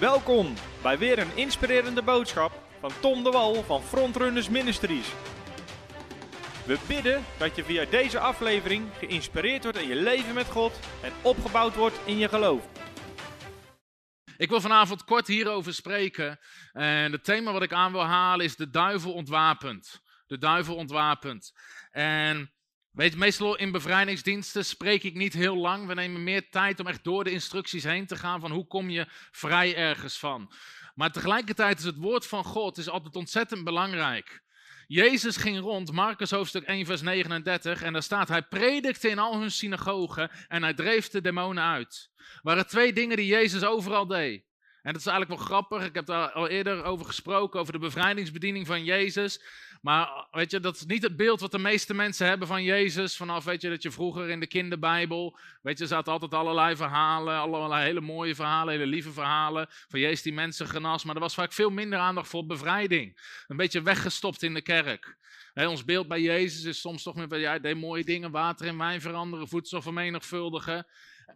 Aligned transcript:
Welkom 0.00 0.54
bij 0.82 0.98
weer 0.98 1.18
een 1.18 1.36
inspirerende 1.36 2.02
boodschap 2.02 2.62
van 2.80 2.90
Tom 3.00 3.24
de 3.24 3.30
Wal 3.30 3.62
van 3.62 3.82
Frontrunners 3.82 4.48
Ministries. 4.48 5.12
We 6.66 6.78
bidden 6.88 7.24
dat 7.38 7.56
je 7.56 7.64
via 7.64 7.84
deze 7.84 8.18
aflevering 8.18 8.88
geïnspireerd 8.98 9.62
wordt 9.62 9.78
in 9.78 9.88
je 9.88 9.94
leven 9.94 10.34
met 10.34 10.46
God 10.46 10.78
en 11.02 11.12
opgebouwd 11.22 11.74
wordt 11.74 12.00
in 12.04 12.18
je 12.18 12.28
geloof. 12.28 12.68
Ik 14.36 14.48
wil 14.48 14.60
vanavond 14.60 15.04
kort 15.04 15.26
hierover 15.26 15.74
spreken. 15.74 16.38
En 16.72 17.12
het 17.12 17.24
thema 17.24 17.52
wat 17.52 17.62
ik 17.62 17.72
aan 17.72 17.92
wil 17.92 18.04
halen 18.04 18.44
is 18.44 18.56
de 18.56 18.70
duivel 18.70 19.12
ontwapend. 19.12 20.00
De 20.26 20.38
duivel 20.38 20.74
ontwapend. 20.74 21.52
En 21.90 22.52
weet 22.98 23.16
meestal 23.16 23.56
in 23.56 23.72
bevrijdingsdiensten 23.72 24.64
spreek 24.64 25.02
ik 25.02 25.14
niet 25.14 25.32
heel 25.32 25.56
lang. 25.56 25.86
We 25.86 25.94
nemen 25.94 26.22
meer 26.22 26.50
tijd 26.50 26.80
om 26.80 26.86
echt 26.86 27.04
door 27.04 27.24
de 27.24 27.30
instructies 27.30 27.84
heen 27.84 28.06
te 28.06 28.16
gaan 28.16 28.40
van 28.40 28.50
hoe 28.50 28.66
kom 28.66 28.90
je 28.90 29.06
vrij 29.30 29.76
ergens 29.76 30.18
van. 30.18 30.52
Maar 30.94 31.12
tegelijkertijd 31.12 31.78
is 31.78 31.84
het 31.84 31.96
woord 31.96 32.26
van 32.26 32.44
God 32.44 32.78
is 32.78 32.88
altijd 32.88 33.16
ontzettend 33.16 33.64
belangrijk. 33.64 34.42
Jezus 34.86 35.36
ging 35.36 35.58
rond, 35.58 35.92
Marcus 35.92 36.30
hoofdstuk 36.30 36.64
1, 36.64 36.86
vers 36.86 37.00
39, 37.00 37.82
en 37.82 37.92
daar 37.92 38.02
staat: 38.02 38.28
Hij 38.28 38.42
predikte 38.42 39.08
in 39.08 39.18
al 39.18 39.40
hun 39.40 39.50
synagogen 39.50 40.30
en 40.48 40.62
hij 40.62 40.74
dreef 40.74 41.08
de 41.08 41.20
demonen 41.20 41.64
uit. 41.64 42.10
Er 42.16 42.40
waren 42.42 42.66
twee 42.66 42.92
dingen 42.92 43.16
die 43.16 43.26
Jezus 43.26 43.64
overal 43.64 44.06
deed. 44.06 44.47
En 44.88 44.94
dat 44.94 45.02
is 45.02 45.08
eigenlijk 45.08 45.40
wel 45.40 45.48
grappig. 45.48 45.84
Ik 45.84 45.94
heb 45.94 46.06
daar 46.06 46.30
al 46.30 46.48
eerder 46.48 46.84
over 46.84 47.06
gesproken, 47.06 47.60
over 47.60 47.72
de 47.72 47.78
bevrijdingsbediening 47.78 48.66
van 48.66 48.84
Jezus. 48.84 49.42
Maar 49.82 50.26
weet 50.30 50.50
je, 50.50 50.60
dat 50.60 50.76
is 50.76 50.84
niet 50.84 51.02
het 51.02 51.16
beeld 51.16 51.40
wat 51.40 51.50
de 51.50 51.58
meeste 51.58 51.94
mensen 51.94 52.26
hebben 52.26 52.48
van 52.48 52.62
Jezus. 52.62 53.16
Vanaf, 53.16 53.44
weet 53.44 53.62
je, 53.62 53.68
dat 53.68 53.82
je 53.82 53.90
vroeger 53.90 54.28
in 54.28 54.40
de 54.40 54.46
kinderbijbel, 54.46 55.38
weet 55.62 55.78
je, 55.78 55.86
zaten 55.86 56.12
altijd 56.12 56.34
allerlei 56.34 56.76
verhalen, 56.76 57.38
allerlei 57.38 57.84
hele 57.84 58.00
mooie 58.00 58.34
verhalen, 58.34 58.72
hele 58.72 58.86
lieve 58.86 59.12
verhalen 59.12 59.66
van 59.88 60.00
Jezus 60.00 60.22
die 60.22 60.32
mensen 60.32 60.68
genas. 60.68 61.04
Maar 61.04 61.14
er 61.14 61.20
was 61.20 61.34
vaak 61.34 61.52
veel 61.52 61.70
minder 61.70 61.98
aandacht 61.98 62.28
voor 62.28 62.46
bevrijding. 62.46 63.20
Een 63.46 63.56
beetje 63.56 63.82
weggestopt 63.82 64.42
in 64.42 64.54
de 64.54 64.62
kerk. 64.62 65.16
Ons 65.66 65.84
beeld 65.84 66.08
bij 66.08 66.20
Jezus 66.20 66.64
is 66.64 66.80
soms 66.80 67.02
toch 67.02 67.14
meer, 67.14 67.38
ja, 67.38 67.58
deed 67.58 67.76
mooie 67.76 68.04
dingen, 68.04 68.30
water 68.30 68.66
in 68.66 68.78
wijn 68.78 69.00
veranderen, 69.00 69.48
voedsel 69.48 69.82
vermenigvuldigen. 69.82 70.86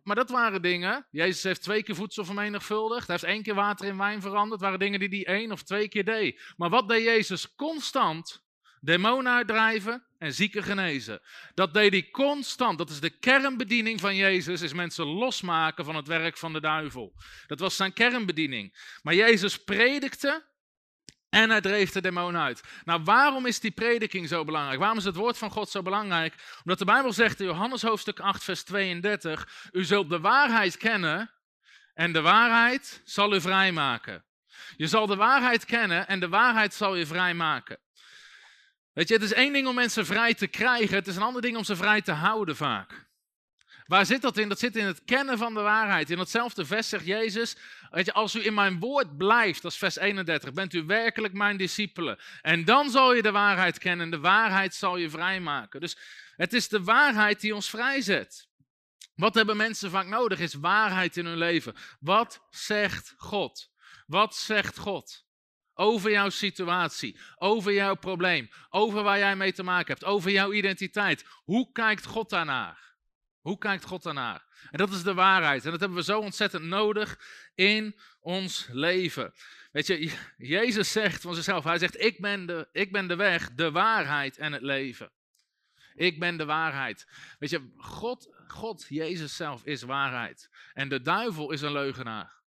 Maar 0.03 0.17
dat 0.17 0.31
waren 0.31 0.63
dingen. 0.63 1.07
Jezus 1.11 1.43
heeft 1.43 1.63
twee 1.63 1.83
keer 1.83 1.95
voedsel 1.95 2.25
vermenigvuldigd. 2.25 3.07
Hij 3.07 3.17
heeft 3.21 3.35
één 3.35 3.43
keer 3.43 3.55
water 3.55 3.87
in 3.87 3.99
wijn 3.99 4.21
veranderd. 4.21 4.61
Waren 4.61 4.79
dingen 4.79 5.01
die 5.01 5.09
hij 5.09 5.35
één 5.35 5.53
of 5.53 5.63
twee 5.63 5.89
keer 5.89 6.05
deed. 6.05 6.41
Maar 6.57 6.71
wat 6.71 6.89
deed 6.89 7.05
Jezus 7.05 7.55
constant? 7.55 8.43
Demonen 8.81 9.33
uitdrijven 9.33 10.05
en 10.19 10.35
zieken 10.35 10.63
genezen. 10.63 11.21
Dat 11.55 11.75
deed 11.75 11.93
hij 11.93 12.11
constant. 12.11 12.79
Dat 12.79 12.91
is 12.91 13.01
de 13.01 13.11
kernbediening 13.11 14.01
van 14.01 14.17
Jezus, 14.17 14.61
is 14.61 14.73
mensen 14.73 15.07
losmaken 15.07 15.85
van 15.85 15.97
het 15.97 16.07
werk 16.07 16.37
van 16.37 16.53
de 16.53 16.61
duivel. 16.61 17.13
Dat 17.47 17.59
was 17.59 17.77
zijn 17.77 17.93
kernbediening. 17.93 18.97
Maar 19.03 19.15
Jezus 19.15 19.65
predikte 19.65 20.45
en 21.33 21.51
hij 21.51 21.61
dreef 21.61 21.91
de 21.91 22.01
demon 22.01 22.37
uit. 22.37 22.61
Nou, 22.85 23.03
waarom 23.05 23.47
is 23.47 23.61
die 23.61 23.71
prediking 23.71 24.29
zo 24.29 24.45
belangrijk? 24.45 24.79
Waarom 24.79 24.99
is 24.99 25.05
het 25.05 25.17
woord 25.17 25.39
van 25.39 25.51
God 25.51 25.71
zo 25.71 25.83
belangrijk? 25.83 26.35
Omdat 26.59 26.79
de 26.79 26.85
Bijbel 26.85 27.13
zegt 27.13 27.41
in 27.41 27.47
Johannes 27.47 27.83
hoofdstuk 27.83 28.21
8, 28.21 28.45
vers 28.45 28.63
32: 28.63 29.69
U 29.73 29.85
zult 29.85 30.09
de 30.09 30.21
waarheid 30.21 30.77
kennen 30.77 31.31
en 31.95 32.13
de 32.13 32.21
waarheid 32.21 33.03
zal 33.05 33.35
u 33.35 33.41
vrijmaken. 33.41 34.25
Je 34.77 34.87
zal 34.87 35.07
de 35.07 35.17
waarheid 35.17 35.65
kennen 35.65 36.09
en 36.09 36.21
de 36.21 36.29
waarheid 36.29 36.75
zal 36.75 36.95
je 36.95 37.07
vrijmaken. 37.07 37.79
Weet 38.93 39.09
je, 39.09 39.15
het 39.15 39.23
is 39.23 39.33
één 39.33 39.53
ding 39.53 39.67
om 39.67 39.75
mensen 39.75 40.07
vrij 40.07 40.35
te 40.35 40.47
krijgen, 40.47 40.97
het 40.97 41.07
is 41.07 41.17
een 41.17 41.23
ander 41.23 41.43
ding 41.43 41.57
om 41.57 41.65
ze 41.65 41.77
vrij 41.77 42.03
te 42.03 42.13
houden 42.13 42.57
vaak. 42.57 43.11
Waar 43.93 44.07
zit 44.07 44.23
dat 44.23 44.37
in? 44.37 44.49
Dat 44.49 44.59
zit 44.59 44.77
in 44.77 44.87
het 44.87 45.05
kennen 45.05 45.39
van 45.39 45.55
de 45.55 45.61
waarheid. 45.61 46.11
In 46.11 46.17
datzelfde 46.17 46.67
vers 46.67 46.89
zegt 46.89 47.07
Jezus, 47.07 47.57
weet 47.91 48.07
je, 48.07 48.13
als 48.13 48.35
u 48.35 48.45
in 48.45 48.55
mijn 48.55 48.79
woord 48.79 49.17
blijft, 49.17 49.63
dat 49.63 49.73
is 49.73 49.79
vers 49.79 49.97
31, 49.97 50.53
bent 50.53 50.75
u 50.75 50.85
werkelijk 50.85 51.35
mijn 51.35 51.57
discipelen. 51.57 52.19
En 52.43 52.65
dan 52.65 52.91
zal 52.91 53.15
je 53.15 53.23
de 53.23 53.31
waarheid 53.31 53.79
kennen 53.79 54.05
en 54.05 54.11
de 54.11 54.19
waarheid 54.19 54.75
zal 54.75 54.97
je 54.97 55.11
vrijmaken. 55.11 55.81
Dus 55.81 55.97
het 56.37 56.53
is 56.53 56.69
de 56.69 56.83
waarheid 56.83 57.41
die 57.41 57.55
ons 57.55 57.71
vrijzet. 57.71 58.49
Wat 59.15 59.35
hebben 59.35 59.57
mensen 59.57 59.91
vaak 59.91 60.07
nodig? 60.07 60.39
Is 60.39 60.55
waarheid 60.55 61.17
in 61.17 61.27
hun 61.27 61.39
leven. 61.39 61.75
Wat 62.01 62.47
zegt 62.51 63.15
God? 63.17 63.71
Wat 64.07 64.37
zegt 64.37 64.79
God? 64.79 65.25
Over 65.75 66.11
jouw 66.11 66.29
situatie, 66.29 67.19
over 67.37 67.73
jouw 67.73 67.95
probleem, 67.95 68.51
over 68.71 69.03
waar 69.03 69.19
jij 69.19 69.37
mee 69.37 69.53
te 69.53 69.63
maken 69.63 69.93
hebt, 69.93 70.05
over 70.05 70.31
jouw 70.31 70.53
identiteit. 70.53 71.25
Hoe 71.45 71.73
kijkt 71.73 72.05
God 72.05 72.31
daarnaar? 72.31 72.92
Hoe 73.43 73.59
kijkt 73.59 73.85
God 73.85 74.03
daarnaar? 74.03 74.45
En 74.71 74.79
dat 74.79 74.91
is 74.91 75.03
de 75.03 75.15
waarheid. 75.15 75.65
En 75.65 75.71
dat 75.71 75.81
hebben 75.81 75.99
we 75.99 76.05
zo 76.05 76.21
ontzettend 76.21 76.65
nodig 76.65 77.19
in 77.55 77.99
ons 78.21 78.69
leven. 78.71 79.35
Weet 79.73 79.87
je, 79.87 80.13
Jezus 80.37 80.93
zegt 80.93 81.23
van 81.23 81.35
zichzelf, 81.35 81.65
hij 81.65 81.79
zegt, 81.79 82.01
ik 82.01 82.21
ben 82.21 82.47
de, 82.47 82.69
ik 82.73 82.93
ben 82.93 83.09
de 83.09 83.17
weg, 83.17 83.55
de 83.55 83.71
waarheid 83.71 84.39
en 84.39 84.53
het 84.53 84.63
leven. 84.63 85.13
Ik 85.95 86.19
ben 86.19 86.37
de 86.37 86.45
waarheid. 86.45 87.07
Weet 87.39 87.51
je, 87.51 87.73
God, 87.77 88.35
God, 88.47 88.87
Jezus 88.89 89.37
zelf 89.37 89.65
is 89.65 89.83
waarheid. 89.83 90.51
En 90.73 90.89
de 90.89 91.03
duivel 91.03 91.51
is 91.51 91.61
een 91.61 91.73
leugenaar. 91.73 92.42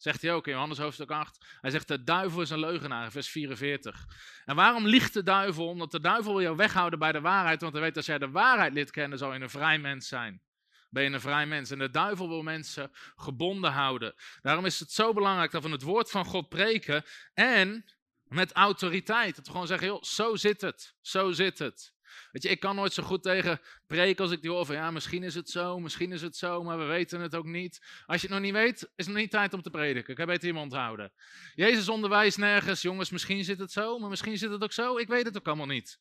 Zegt 0.00 0.22
hij 0.22 0.32
ook 0.32 0.46
in 0.46 0.52
Johannes 0.52 0.78
hoofdstuk 0.78 1.10
8. 1.10 1.46
Hij 1.60 1.70
zegt, 1.70 1.88
de 1.88 2.04
duivel 2.04 2.40
is 2.40 2.50
een 2.50 2.58
leugenaar, 2.58 3.10
vers 3.10 3.28
44. 3.28 4.06
En 4.44 4.56
waarom 4.56 4.86
liegt 4.86 5.12
de 5.12 5.22
duivel? 5.22 5.68
Omdat 5.68 5.90
de 5.90 6.00
duivel 6.00 6.32
wil 6.32 6.42
jou 6.42 6.56
weghouden 6.56 6.98
bij 6.98 7.12
de 7.12 7.20
waarheid. 7.20 7.60
Want 7.60 7.72
hij 7.72 7.82
weet, 7.82 7.96
als 7.96 8.06
jij 8.06 8.18
de 8.18 8.30
waarheid 8.30 8.72
lid 8.72 8.90
kennen, 8.90 9.18
zal 9.18 9.32
je 9.34 9.40
een 9.40 9.50
vrij 9.50 9.78
mens 9.78 10.08
zijn. 10.08 10.42
Ben 10.90 11.02
je 11.02 11.10
een 11.10 11.20
vrij 11.20 11.46
mens. 11.46 11.70
En 11.70 11.78
de 11.78 11.90
duivel 11.90 12.28
wil 12.28 12.42
mensen 12.42 12.90
gebonden 13.16 13.72
houden. 13.72 14.14
Daarom 14.40 14.64
is 14.64 14.80
het 14.80 14.92
zo 14.92 15.12
belangrijk 15.12 15.50
dat 15.50 15.62
we 15.62 15.70
het 15.70 15.82
woord 15.82 16.10
van 16.10 16.24
God 16.24 16.48
preken. 16.48 17.04
En 17.34 17.84
met 18.24 18.52
autoriteit. 18.52 19.36
Dat 19.36 19.44
we 19.46 19.52
gewoon 19.52 19.66
zeggen, 19.66 19.86
joh, 19.86 20.02
zo 20.02 20.36
zit 20.36 20.60
het. 20.60 20.94
Zo 21.00 21.32
zit 21.32 21.58
het. 21.58 21.94
Weet 22.32 22.42
je, 22.42 22.48
ik 22.48 22.60
kan 22.60 22.76
nooit 22.76 22.92
zo 22.92 23.02
goed 23.02 23.22
tegen 23.22 23.60
preken 23.86 24.24
als 24.24 24.32
ik 24.32 24.40
die 24.42 24.50
hoor 24.50 24.66
van 24.66 24.74
ja, 24.74 24.90
misschien 24.90 25.22
is 25.22 25.34
het 25.34 25.50
zo, 25.50 25.78
misschien 25.78 26.12
is 26.12 26.22
het 26.22 26.36
zo, 26.36 26.62
maar 26.62 26.78
we 26.78 26.84
weten 26.84 27.20
het 27.20 27.34
ook 27.34 27.44
niet. 27.44 27.80
Als 28.06 28.20
je 28.20 28.26
het 28.26 28.36
nog 28.36 28.44
niet 28.44 28.52
weet, 28.52 28.82
is 28.82 28.90
het 28.96 29.06
nog 29.06 29.16
niet 29.16 29.30
tijd 29.30 29.54
om 29.54 29.62
te 29.62 29.70
prediken. 29.70 30.12
Ik 30.12 30.18
heb 30.18 30.26
beter 30.26 30.46
je 30.46 30.52
mond 30.52 30.72
houden. 30.72 31.12
Jezus 31.54 31.88
onderwijst 31.88 32.38
nergens, 32.38 32.82
jongens, 32.82 33.10
misschien 33.10 33.44
zit 33.44 33.58
het 33.58 33.72
zo, 33.72 33.98
maar 33.98 34.10
misschien 34.10 34.38
zit 34.38 34.50
het 34.50 34.62
ook 34.62 34.72
zo. 34.72 34.96
Ik 34.96 35.08
weet 35.08 35.24
het 35.24 35.36
ook 35.36 35.46
allemaal 35.46 35.66
niet. 35.66 35.98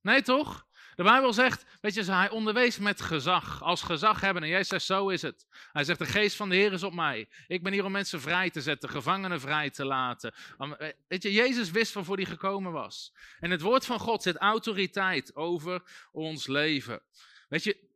Nee, 0.00 0.22
toch? 0.22 0.66
De 0.98 1.04
Bijbel 1.04 1.32
zegt, 1.32 1.64
weet 1.80 1.94
je, 1.94 2.12
hij 2.12 2.30
onderwees 2.30 2.78
met 2.78 3.00
gezag. 3.00 3.62
Als 3.62 3.82
gezag 3.82 4.20
hebben. 4.20 4.42
En 4.42 4.48
jij 4.48 4.64
zegt, 4.64 4.84
zo 4.84 5.08
is 5.08 5.22
het. 5.22 5.46
Hij 5.72 5.84
zegt, 5.84 5.98
de 5.98 6.06
geest 6.06 6.36
van 6.36 6.48
de 6.48 6.54
Heer 6.54 6.72
is 6.72 6.82
op 6.82 6.94
mij. 6.94 7.28
Ik 7.46 7.62
ben 7.62 7.72
hier 7.72 7.84
om 7.84 7.92
mensen 7.92 8.20
vrij 8.20 8.50
te 8.50 8.60
zetten, 8.60 8.88
gevangenen 8.88 9.40
vrij 9.40 9.70
te 9.70 9.84
laten. 9.84 10.34
Eh, 10.58 10.88
weet 11.08 11.22
je, 11.22 11.32
Jezus 11.32 11.70
wist 11.70 11.92
waarvoor 11.92 12.16
hij 12.16 12.24
gekomen 12.24 12.72
was. 12.72 13.14
En 13.40 13.50
het 13.50 13.60
woord 13.60 13.84
van 13.84 13.98
God 13.98 14.22
zet 14.22 14.36
autoriteit 14.36 15.36
over 15.36 15.82
ons 16.12 16.46
leven. 16.46 17.02
Weet 17.48 17.64
je, 17.64 17.88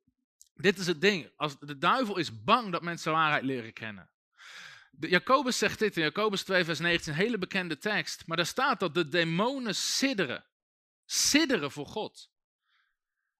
dit 0.55 0.79
is 0.79 0.87
het 0.87 1.01
ding. 1.01 1.31
Als, 1.37 1.59
de 1.59 1.79
duivel 1.79 2.17
is 2.17 2.45
bang 2.45 2.73
dat 2.73 2.83
mensen 2.83 3.13
waarheid 3.13 3.45
leren 3.45 3.73
kennen. 3.73 4.11
Jacobus 5.01 5.59
zegt 5.59 5.79
dit 5.79 5.97
in 5.97 6.03
Jacobus 6.03 6.43
2, 6.43 6.65
vers 6.65 6.79
19, 6.79 7.13
een 7.13 7.19
hele 7.19 7.39
bekende 7.39 7.79
tekst. 7.79 8.27
Maar 8.27 8.37
daar 8.37 8.47
staat 8.47 8.81
dat 8.81 8.95
de 8.95 9.09
demonen 9.09 9.75
sidderen. 9.75 10.45
Sidderen 11.05 11.71
voor 11.71 11.87
God. 11.87 12.32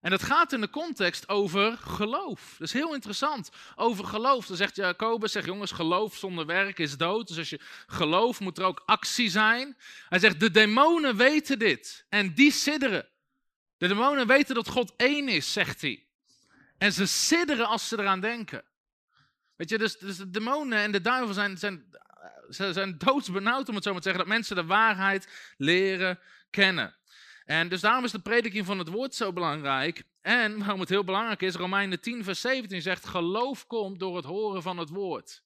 En 0.03 0.09
dat 0.09 0.23
gaat 0.23 0.53
in 0.53 0.61
de 0.61 0.69
context 0.69 1.29
over 1.29 1.77
geloof. 1.77 2.55
Dat 2.57 2.67
is 2.67 2.73
heel 2.73 2.93
interessant. 2.93 3.49
Over 3.75 4.05
geloof. 4.05 4.45
Dan 4.45 4.57
zegt 4.57 4.75
Jacobus, 4.75 5.31
zegt 5.31 5.45
jongens, 5.45 5.71
geloof 5.71 6.15
zonder 6.15 6.45
werk 6.45 6.79
is 6.79 6.97
dood. 6.97 7.27
Dus 7.27 7.37
als 7.37 7.49
je 7.49 7.59
gelooft, 7.87 8.39
moet 8.39 8.57
er 8.57 8.63
ook 8.63 8.83
actie 8.85 9.29
zijn. 9.29 9.77
Hij 10.09 10.19
zegt, 10.19 10.39
de 10.39 10.51
demonen 10.51 11.15
weten 11.15 11.59
dit. 11.59 12.05
En 12.09 12.33
die 12.33 12.51
sidderen. 12.51 13.07
De 13.77 13.87
demonen 13.87 14.27
weten 14.27 14.55
dat 14.55 14.67
God 14.67 14.93
één 14.97 15.29
is, 15.29 15.53
zegt 15.53 15.81
hij. 15.81 16.05
En 16.77 16.93
ze 16.93 17.05
sidderen 17.05 17.67
als 17.67 17.87
ze 17.87 17.99
eraan 17.99 18.19
denken. 18.19 18.63
Weet 19.55 19.69
je, 19.69 19.77
dus, 19.77 19.97
dus 19.97 20.17
de 20.17 20.29
demonen 20.29 20.77
en 20.77 20.91
de 20.91 21.01
duivel 21.01 21.33
zijn, 21.33 21.57
zijn, 21.57 21.85
zijn 22.49 22.97
doodsbenauwd, 22.97 23.69
om 23.69 23.75
het 23.75 23.83
zo 23.83 23.91
maar 23.91 24.01
te 24.01 24.09
zeggen, 24.09 24.25
dat 24.25 24.35
mensen 24.35 24.55
de 24.55 24.65
waarheid 24.65 25.27
leren 25.57 26.19
kennen. 26.49 26.95
En 27.45 27.69
dus 27.69 27.81
daarom 27.81 28.03
is 28.03 28.11
de 28.11 28.19
prediking 28.19 28.65
van 28.65 28.79
het 28.79 28.87
woord 28.87 29.15
zo 29.15 29.33
belangrijk. 29.33 30.03
En 30.21 30.57
waarom 30.57 30.79
het 30.79 30.89
heel 30.89 31.03
belangrijk 31.03 31.41
is, 31.41 31.55
Romeinen 31.55 32.01
10, 32.01 32.23
vers 32.23 32.41
17 32.41 32.81
zegt: 32.81 33.05
geloof 33.05 33.67
komt 33.67 33.99
door 33.99 34.15
het 34.15 34.25
horen 34.25 34.61
van 34.61 34.77
het 34.77 34.89
woord. 34.89 35.43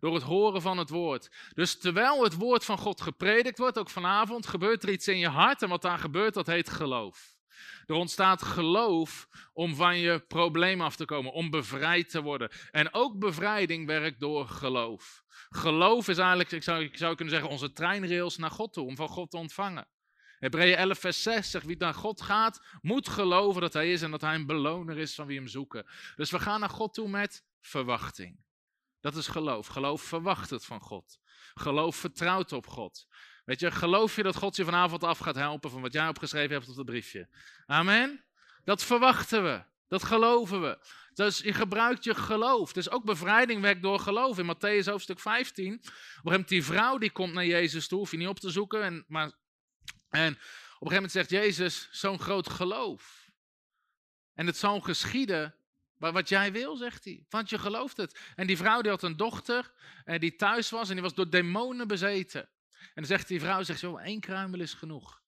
Door 0.00 0.14
het 0.14 0.22
horen 0.22 0.62
van 0.62 0.78
het 0.78 0.90
woord. 0.90 1.30
Dus 1.54 1.78
terwijl 1.78 2.22
het 2.22 2.34
woord 2.34 2.64
van 2.64 2.78
God 2.78 3.00
gepredikt 3.00 3.58
wordt, 3.58 3.78
ook 3.78 3.90
vanavond, 3.90 4.46
gebeurt 4.46 4.82
er 4.82 4.90
iets 4.90 5.08
in 5.08 5.18
je 5.18 5.28
hart. 5.28 5.62
En 5.62 5.68
wat 5.68 5.82
daar 5.82 5.98
gebeurt, 5.98 6.34
dat 6.34 6.46
heet 6.46 6.70
geloof. 6.70 7.38
Er 7.86 7.94
ontstaat 7.94 8.42
geloof 8.42 9.28
om 9.52 9.74
van 9.74 9.98
je 9.98 10.18
probleem 10.18 10.80
af 10.80 10.96
te 10.96 11.04
komen, 11.04 11.32
om 11.32 11.50
bevrijd 11.50 12.10
te 12.10 12.22
worden. 12.22 12.50
En 12.70 12.94
ook 12.94 13.18
bevrijding 13.18 13.86
werkt 13.86 14.20
door 14.20 14.48
geloof. 14.48 15.22
Geloof 15.50 16.08
is 16.08 16.18
eigenlijk, 16.18 16.52
ik 16.52 16.62
zou, 16.62 16.82
ik 16.82 16.96
zou 16.96 17.14
kunnen 17.14 17.34
zeggen, 17.34 17.52
onze 17.52 17.72
treinrails 17.72 18.36
naar 18.36 18.50
God 18.50 18.72
toe, 18.72 18.86
om 18.86 18.96
van 18.96 19.08
God 19.08 19.30
te 19.30 19.36
ontvangen. 19.36 19.86
Hebreeën 20.40 20.76
11, 20.76 20.98
vers 20.98 21.22
6 21.22 21.50
zegt: 21.50 21.66
Wie 21.66 21.76
naar 21.76 21.94
God 21.94 22.22
gaat, 22.22 22.60
moet 22.80 23.08
geloven 23.08 23.60
dat 23.60 23.72
Hij 23.72 23.92
is 23.92 24.02
en 24.02 24.10
dat 24.10 24.20
Hij 24.20 24.34
een 24.34 24.46
beloner 24.46 24.98
is 24.98 25.14
van 25.14 25.26
wie 25.26 25.36
hem 25.38 25.48
zoeken. 25.48 25.86
Dus 26.16 26.30
we 26.30 26.38
gaan 26.38 26.60
naar 26.60 26.70
God 26.70 26.94
toe 26.94 27.08
met 27.08 27.44
verwachting. 27.60 28.44
Dat 29.00 29.16
is 29.16 29.26
geloof. 29.26 29.66
Geloof 29.66 30.02
verwacht 30.02 30.50
het 30.50 30.64
van 30.64 30.80
God. 30.80 31.20
Geloof 31.54 31.96
vertrouwt 31.96 32.52
op 32.52 32.66
God. 32.66 33.06
Weet 33.44 33.60
je, 33.60 33.70
geloof 33.70 34.16
je 34.16 34.22
dat 34.22 34.36
God 34.36 34.56
je 34.56 34.64
vanavond 34.64 35.04
af 35.04 35.18
gaat 35.18 35.34
helpen 35.34 35.70
van 35.70 35.80
wat 35.80 35.92
jij 35.92 36.08
opgeschreven 36.08 36.52
hebt 36.56 36.68
op 36.68 36.76
het 36.76 36.86
briefje? 36.86 37.28
Amen? 37.66 38.24
Dat 38.64 38.84
verwachten 38.84 39.42
we. 39.42 39.62
Dat 39.88 40.02
geloven 40.02 40.60
we. 40.60 40.78
Dus 41.14 41.38
je 41.38 41.52
gebruikt 41.52 42.04
je 42.04 42.14
geloof. 42.14 42.72
Dus 42.72 42.90
ook 42.90 43.04
bevrijding 43.04 43.60
werkt 43.60 43.82
door 43.82 43.98
geloof. 43.98 44.38
In 44.38 44.54
Matthäus 44.54 44.84
hoofdstuk 44.84 45.20
15, 45.20 45.82
waarom 46.22 46.44
die 46.46 46.64
vrouw 46.64 46.98
die 46.98 47.10
komt 47.10 47.32
naar 47.32 47.46
Jezus 47.46 47.88
toe, 47.88 47.98
hoef 47.98 48.10
je 48.10 48.16
niet 48.16 48.28
op 48.28 48.40
te 48.40 48.50
zoeken. 48.50 48.82
En, 48.82 49.04
maar, 49.08 49.32
en 50.10 50.32
op 50.32 50.86
een 50.86 50.92
gegeven 50.92 50.94
moment 50.94 51.12
zegt 51.12 51.30
Jezus, 51.30 51.88
zo'n 51.90 52.18
groot 52.18 52.48
geloof. 52.48 53.30
En 54.34 54.46
het 54.46 54.56
zal 54.56 54.80
geschieden 54.80 55.54
wat 55.96 56.28
jij 56.28 56.52
wil, 56.52 56.76
zegt 56.76 57.04
hij. 57.04 57.24
Want 57.28 57.50
je 57.50 57.58
gelooft 57.58 57.96
het. 57.96 58.18
En 58.36 58.46
die 58.46 58.56
vrouw 58.56 58.80
die 58.80 58.90
had 58.90 59.02
een 59.02 59.16
dochter 59.16 59.72
en 60.04 60.14
eh, 60.14 60.20
die 60.20 60.36
thuis 60.36 60.70
was 60.70 60.88
en 60.88 60.94
die 60.94 61.02
was 61.02 61.14
door 61.14 61.30
demonen 61.30 61.88
bezeten. 61.88 62.40
En 62.70 62.92
dan 62.94 63.04
zegt 63.04 63.28
die 63.28 63.40
vrouw, 63.40 63.62
zegt, 63.62 63.80
joh, 63.80 64.02
één 64.02 64.20
kruimel 64.20 64.60
is 64.60 64.74
genoeg. 64.74 65.22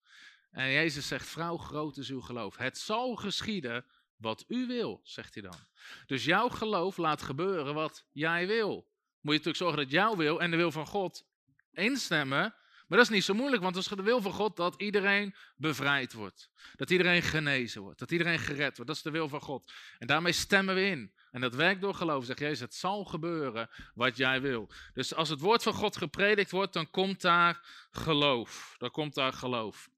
En 0.50 0.70
Jezus 0.70 1.06
zegt, 1.06 1.26
vrouw, 1.26 1.56
groot 1.56 1.96
is 1.96 2.10
uw 2.10 2.20
geloof. 2.20 2.56
Het 2.56 2.78
zal 2.78 3.14
geschieden 3.14 3.84
wat 4.16 4.44
u 4.48 4.66
wil, 4.66 5.00
zegt 5.04 5.34
hij 5.34 5.42
dan. 5.42 5.58
Dus 6.06 6.24
jouw 6.24 6.48
geloof 6.48 6.96
laat 6.96 7.22
gebeuren 7.22 7.74
wat 7.74 8.06
jij 8.12 8.46
wil. 8.46 8.74
Moet 9.20 9.32
je 9.32 9.38
natuurlijk 9.38 9.56
zorgen 9.56 9.78
dat 9.78 9.90
jouw 9.90 10.16
wil 10.16 10.40
en 10.40 10.50
de 10.50 10.56
wil 10.56 10.72
van 10.72 10.86
God 10.86 11.26
instemmen. 11.72 12.54
Maar 12.92 13.00
dat 13.00 13.10
is 13.10 13.16
niet 13.16 13.26
zo 13.26 13.34
moeilijk, 13.34 13.62
want 13.62 13.74
het 13.74 13.84
is 13.84 13.90
de 13.90 14.02
wil 14.02 14.20
van 14.20 14.32
God 14.32 14.56
dat 14.56 14.74
iedereen 14.76 15.34
bevrijd 15.56 16.12
wordt. 16.12 16.50
Dat 16.76 16.90
iedereen 16.90 17.22
genezen 17.22 17.82
wordt. 17.82 17.98
Dat 17.98 18.10
iedereen 18.10 18.38
gered 18.38 18.76
wordt. 18.76 18.86
Dat 18.86 18.96
is 18.96 19.02
de 19.02 19.10
wil 19.10 19.28
van 19.28 19.40
God. 19.40 19.72
En 19.98 20.06
daarmee 20.06 20.32
stemmen 20.32 20.74
we 20.74 20.84
in. 20.84 21.12
En 21.30 21.40
dat 21.40 21.54
werkt 21.54 21.80
door 21.80 21.94
geloof. 21.94 22.24
Zeg 22.24 22.38
Jezus, 22.38 22.60
het 22.60 22.74
zal 22.74 23.04
gebeuren 23.04 23.70
wat 23.94 24.16
jij 24.16 24.40
wil. 24.40 24.70
Dus 24.94 25.14
als 25.14 25.28
het 25.28 25.40
woord 25.40 25.62
van 25.62 25.72
God 25.72 25.96
gepredikt 25.96 26.50
wordt, 26.50 26.72
dan 26.72 26.90
komt 26.90 27.20
daar 27.20 27.60
geloof. 27.90 28.74
Dan 28.78 28.90
komt 28.90 29.14
daar 29.14 29.32
geloof. 29.32 29.88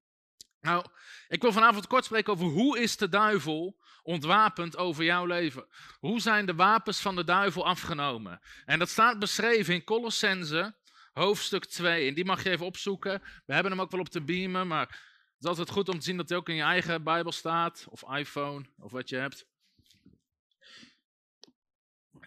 Nou, 0.61 0.85
ik 1.27 1.41
wil 1.41 1.51
vanavond 1.51 1.87
kort 1.87 2.05
spreken 2.05 2.33
over 2.33 2.45
hoe 2.45 2.79
is 2.79 2.97
de 2.97 3.09
duivel 3.09 3.77
ontwapend 4.03 4.77
over 4.77 5.03
jouw 5.03 5.25
leven. 5.25 5.67
Hoe 5.99 6.19
zijn 6.21 6.45
de 6.45 6.55
wapens 6.55 6.99
van 6.99 7.15
de 7.15 7.23
duivel 7.23 7.65
afgenomen? 7.65 8.41
En 8.65 8.79
dat 8.79 8.89
staat 8.89 9.19
beschreven 9.19 9.73
in 9.73 9.83
Colossense 9.83 10.75
hoofdstuk 11.15 11.65
2. 11.65 12.07
En 12.07 12.13
die 12.13 12.25
mag 12.25 12.43
je 12.43 12.49
even 12.49 12.65
opzoeken. 12.65 13.21
We 13.45 13.53
hebben 13.53 13.71
hem 13.71 13.81
ook 13.81 13.91
wel 13.91 13.99
op 13.99 14.11
de 14.11 14.21
beamen, 14.21 14.67
maar 14.67 14.87
het 14.87 15.43
is 15.43 15.47
altijd 15.47 15.69
goed 15.69 15.89
om 15.89 15.99
te 15.99 16.05
zien 16.05 16.17
dat 16.17 16.29
hij 16.29 16.37
ook 16.37 16.49
in 16.49 16.55
je 16.55 16.61
eigen 16.61 17.03
Bijbel 17.03 17.31
staat, 17.31 17.85
of 17.89 18.15
iPhone, 18.15 18.65
of 18.79 18.91
wat 18.91 19.09
je 19.09 19.15
hebt. 19.15 19.45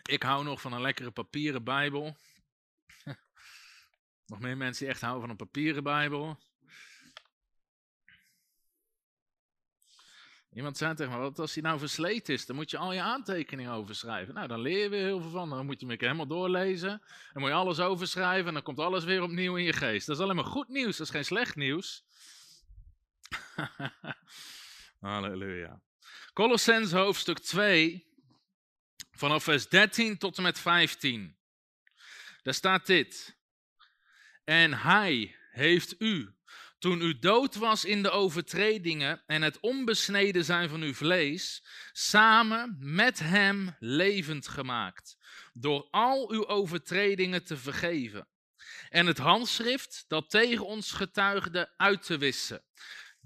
Ik 0.03 0.23
hou 0.23 0.45
nog 0.45 0.61
van 0.61 0.73
een 0.73 0.81
lekkere 0.81 1.11
papieren 1.11 1.65
Bijbel. 1.65 2.17
nog 4.33 4.41
meer 4.41 4.57
mensen 4.57 4.85
die 4.85 4.93
echt 4.93 5.03
houden 5.03 5.21
van 5.21 5.31
een 5.31 5.37
papieren 5.37 5.83
Bijbel. 5.83 6.39
Iemand 10.53 10.77
zei 10.77 10.95
tegen 10.95 11.13
me, 11.13 11.19
wat 11.19 11.39
als 11.39 11.55
hij 11.55 11.63
nou 11.63 11.79
versleten 11.79 12.35
is, 12.35 12.47
dan 12.47 12.57
moet 12.57 12.71
je 12.71 12.79
al 12.79 12.93
je 12.93 13.01
aantekeningen 13.01 13.73
overschrijven. 13.73 14.35
Nou, 14.35 14.49
dan 14.49 14.61
leer 14.61 14.83
je 14.83 14.89
weer 14.89 15.05
heel 15.05 15.21
veel 15.21 15.31
van. 15.31 15.51
Dan 15.51 15.67
moet 15.67 15.81
je 15.81 15.87
hem 15.87 15.97
helemaal 15.99 16.27
doorlezen. 16.27 17.03
Dan 17.33 17.43
moet 17.43 17.51
je 17.51 17.57
alles 17.57 17.81
overschrijven 17.81 18.47
en 18.47 18.55
dan 18.55 18.63
komt 18.63 18.79
alles 18.79 19.05
weer 19.05 19.23
opnieuw 19.23 19.57
in 19.57 19.65
je 19.65 19.73
geest. 19.73 20.07
Dat 20.07 20.17
is 20.17 20.23
alleen 20.23 20.37
maar 20.37 20.45
goed 20.45 20.69
nieuws, 20.69 20.97
dat 20.97 21.07
is 21.07 21.13
geen 21.13 21.25
slecht 21.25 21.57
nieuws. 21.57 22.05
Halleluja. 25.01 25.83
Colossens 26.33 26.93
hoofdstuk 26.93 27.39
2, 27.39 28.07
vanaf 29.11 29.45
vers 29.45 29.69
13 29.69 30.19
tot 30.19 30.37
en 30.37 30.43
met 30.43 30.59
15. 30.59 31.37
Daar 32.43 32.55
staat 32.55 32.87
dit. 32.87 33.37
En 34.45 34.73
hij 34.73 35.37
heeft 35.51 36.01
u 36.01 36.38
toen 36.79 37.03
u 37.03 37.19
dood 37.19 37.55
was 37.55 37.85
in 37.85 38.03
de 38.03 38.11
overtredingen 38.11 39.23
en 39.27 39.43
het 39.43 39.61
onbesneden 39.61 40.45
zijn 40.45 40.69
van 40.69 40.83
uw 40.83 40.95
vlees, 40.95 41.65
samen 41.93 42.77
met 42.81 43.19
hem 43.19 43.77
levend 43.79 44.49
gemaakt, 44.49 45.17
door 45.53 45.89
al 45.91 46.31
uw 46.33 46.47
overtredingen 46.47 47.45
te 47.45 47.57
vergeven. 47.57 48.29
En 48.89 49.07
het 49.07 49.19
handschrift 49.19 50.05
dat 50.09 50.31
tegen 50.31 50.67
ons 50.67 50.93
getuigde 50.93 51.75
uit 51.77 52.03
te 52.03 52.19
wissen. 52.19 52.63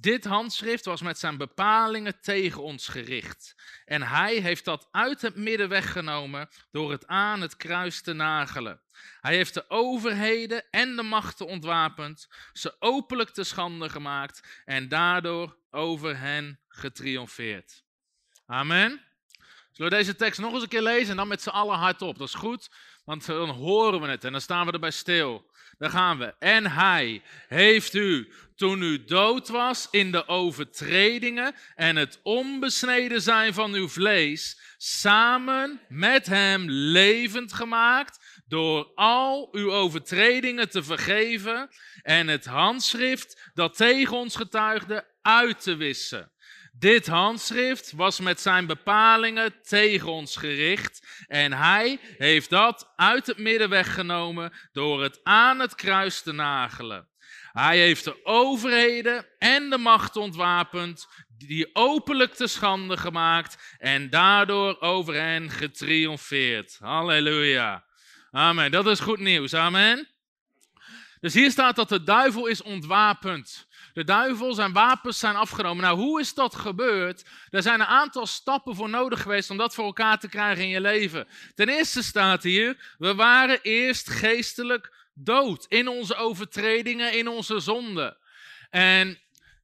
Dit 0.02 0.24
handschrift 0.24 0.84
was 0.84 1.02
met 1.02 1.18
zijn 1.18 1.36
bepalingen 1.36 2.20
tegen 2.20 2.62
ons 2.62 2.88
gericht. 2.88 3.54
En 3.84 4.02
hij 4.02 4.34
heeft 4.34 4.64
dat 4.64 4.88
uit 4.90 5.20
het 5.20 5.36
midden 5.36 5.68
weggenomen 5.68 6.48
door 6.70 6.90
het 6.90 7.06
aan 7.06 7.40
het 7.40 7.56
kruis 7.56 8.00
te 8.00 8.12
nagelen. 8.12 8.80
Hij 9.20 9.34
heeft 9.34 9.54
de 9.54 9.70
overheden 9.70 10.64
en 10.70 10.96
de 10.96 11.02
machten 11.02 11.46
ontwapend, 11.46 12.28
ze 12.52 12.76
openlijk 12.78 13.30
te 13.30 13.44
schande 13.44 13.88
gemaakt 13.88 14.62
en 14.64 14.88
daardoor 14.88 15.56
over 15.70 16.18
hen 16.18 16.60
getriomfeerd. 16.68 17.84
Amen. 18.46 19.00
Zullen 19.72 19.90
we 19.90 19.96
deze 19.98 20.16
tekst 20.16 20.40
nog 20.40 20.52
eens 20.52 20.62
een 20.62 20.68
keer 20.68 20.82
lezen 20.82 21.10
en 21.10 21.16
dan 21.16 21.28
met 21.28 21.42
z'n 21.42 21.48
allen 21.48 21.78
hardop? 21.78 22.18
Dat 22.18 22.28
is 22.28 22.34
goed, 22.34 22.70
want 23.04 23.26
dan 23.26 23.48
horen 23.48 24.00
we 24.00 24.08
het 24.08 24.24
en 24.24 24.32
dan 24.32 24.40
staan 24.40 24.66
we 24.66 24.72
erbij 24.72 24.90
stil. 24.90 25.50
Daar 25.82 25.90
gaan 25.90 26.18
we. 26.18 26.34
En 26.38 26.70
hij 26.70 27.22
heeft 27.48 27.94
u, 27.94 28.32
toen 28.56 28.82
u 28.82 29.04
dood 29.04 29.48
was 29.48 29.88
in 29.90 30.12
de 30.12 30.28
overtredingen 30.28 31.54
en 31.74 31.96
het 31.96 32.20
onbesneden 32.22 33.22
zijn 33.22 33.54
van 33.54 33.72
uw 33.72 33.88
vlees, 33.88 34.58
samen 34.76 35.80
met 35.88 36.26
hem 36.26 36.64
levend 36.68 37.52
gemaakt 37.52 38.42
door 38.48 38.90
al 38.94 39.48
uw 39.52 39.72
overtredingen 39.72 40.70
te 40.70 40.82
vergeven 40.82 41.70
en 42.02 42.28
het 42.28 42.44
handschrift 42.44 43.50
dat 43.54 43.76
tegen 43.76 44.16
ons 44.16 44.36
getuigde 44.36 45.06
uit 45.22 45.62
te 45.62 45.76
wissen. 45.76 46.30
Dit 46.78 47.06
handschrift 47.06 47.92
was 47.92 48.20
met 48.20 48.40
zijn 48.40 48.66
bepalingen 48.66 49.54
tegen 49.62 50.08
ons 50.08 50.36
gericht 50.36 51.24
en 51.26 51.52
hij 51.52 51.98
heeft 52.18 52.50
dat 52.50 52.92
uit 52.96 53.26
het 53.26 53.38
midden 53.38 53.68
weggenomen 53.68 54.52
door 54.72 55.02
het 55.02 55.20
aan 55.22 55.58
het 55.58 55.74
kruis 55.74 56.22
te 56.22 56.32
nagelen. 56.32 57.08
Hij 57.52 57.78
heeft 57.78 58.04
de 58.04 58.24
overheden 58.24 59.26
en 59.38 59.70
de 59.70 59.78
macht 59.78 60.16
ontwapend, 60.16 61.06
die 61.28 61.74
openlijk 61.74 62.34
te 62.34 62.46
schande 62.46 62.96
gemaakt 62.96 63.76
en 63.78 64.10
daardoor 64.10 64.80
over 64.80 65.14
hen 65.14 65.50
getriomfeerd. 65.50 66.76
Halleluja. 66.80 67.84
Amen. 68.30 68.70
Dat 68.70 68.86
is 68.86 69.00
goed 69.00 69.18
nieuws. 69.18 69.54
Amen. 69.54 70.08
Dus 71.20 71.34
hier 71.34 71.50
staat 71.50 71.76
dat 71.76 71.88
de 71.88 72.02
duivel 72.02 72.46
is 72.46 72.62
ontwapend. 72.62 73.66
De 73.92 74.04
duivel, 74.04 74.54
zijn 74.54 74.72
wapens 74.72 75.18
zijn 75.18 75.36
afgenomen. 75.36 75.82
Nou, 75.84 75.96
hoe 75.96 76.20
is 76.20 76.34
dat 76.34 76.54
gebeurd? 76.54 77.24
Er 77.50 77.62
zijn 77.62 77.80
een 77.80 77.86
aantal 77.86 78.26
stappen 78.26 78.74
voor 78.74 78.88
nodig 78.88 79.22
geweest 79.22 79.50
om 79.50 79.56
dat 79.56 79.74
voor 79.74 79.84
elkaar 79.84 80.18
te 80.18 80.28
krijgen 80.28 80.64
in 80.64 80.70
je 80.70 80.80
leven. 80.80 81.28
Ten 81.54 81.68
eerste 81.68 82.02
staat 82.02 82.42
hier, 82.42 82.94
we 82.98 83.14
waren 83.14 83.58
eerst 83.62 84.10
geestelijk 84.10 84.92
dood 85.14 85.66
in 85.68 85.88
onze 85.88 86.14
overtredingen, 86.14 87.18
in 87.18 87.28
onze 87.28 87.60
zonden. 87.60 88.16
En 88.70 89.18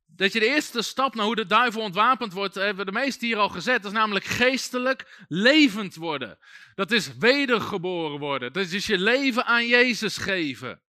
dat 0.07 0.33
je 0.33 0.41
de 0.41 0.47
eerste 0.47 0.83
stap 0.83 1.15
naar 1.15 1.25
hoe 1.25 1.35
de 1.35 1.47
duivel 1.47 1.83
ontwapend 1.83 2.33
wordt, 2.33 2.55
hebben 2.55 2.85
we 2.85 2.93
de 2.93 2.99
meeste 2.99 3.27
hier 3.27 3.37
al 3.37 3.49
gezet. 3.49 3.83
Dat 3.83 3.93
is 3.93 3.99
namelijk 3.99 4.25
geestelijk 4.25 5.25
levend 5.29 5.95
worden. 5.95 6.39
Dat 6.75 6.91
is 6.91 7.17
wedergeboren 7.17 8.19
worden. 8.19 8.53
Dat 8.53 8.71
is 8.71 8.87
je 8.87 8.99
leven 8.99 9.45
aan 9.45 9.67
Jezus 9.67 10.17
geven. 10.17 10.81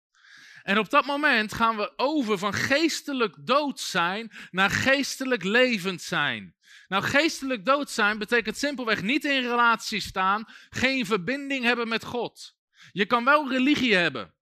En 0.64 0.78
op 0.78 0.90
dat 0.90 1.06
moment 1.06 1.54
gaan 1.54 1.78
we 1.78 1.94
over 1.96 2.38
van 2.38 2.54
geestelijk 2.54 3.36
dood 3.40 3.80
zijn 3.80 4.32
naar 4.52 4.70
geestelijk 4.70 5.44
levend 5.44 6.02
zijn. 6.02 6.56
Nou, 6.88 7.04
geestelijk 7.04 7.66
dood 7.66 7.92
zijn 7.92 8.18
betekent 8.18 8.58
simpelweg 8.58 9.02
niet 9.02 9.26
in 9.26 9.42
relatie 9.42 10.00
staan, 10.00 10.46
geen 10.70 11.06
verbinding 11.06 11.64
hebben 11.64 11.88
met 11.88 12.04
God. 12.04 12.56
Je 12.92 13.06
kan 13.06 13.24
wel 13.24 13.50
religie 13.50 13.96
hebben. 13.96 14.34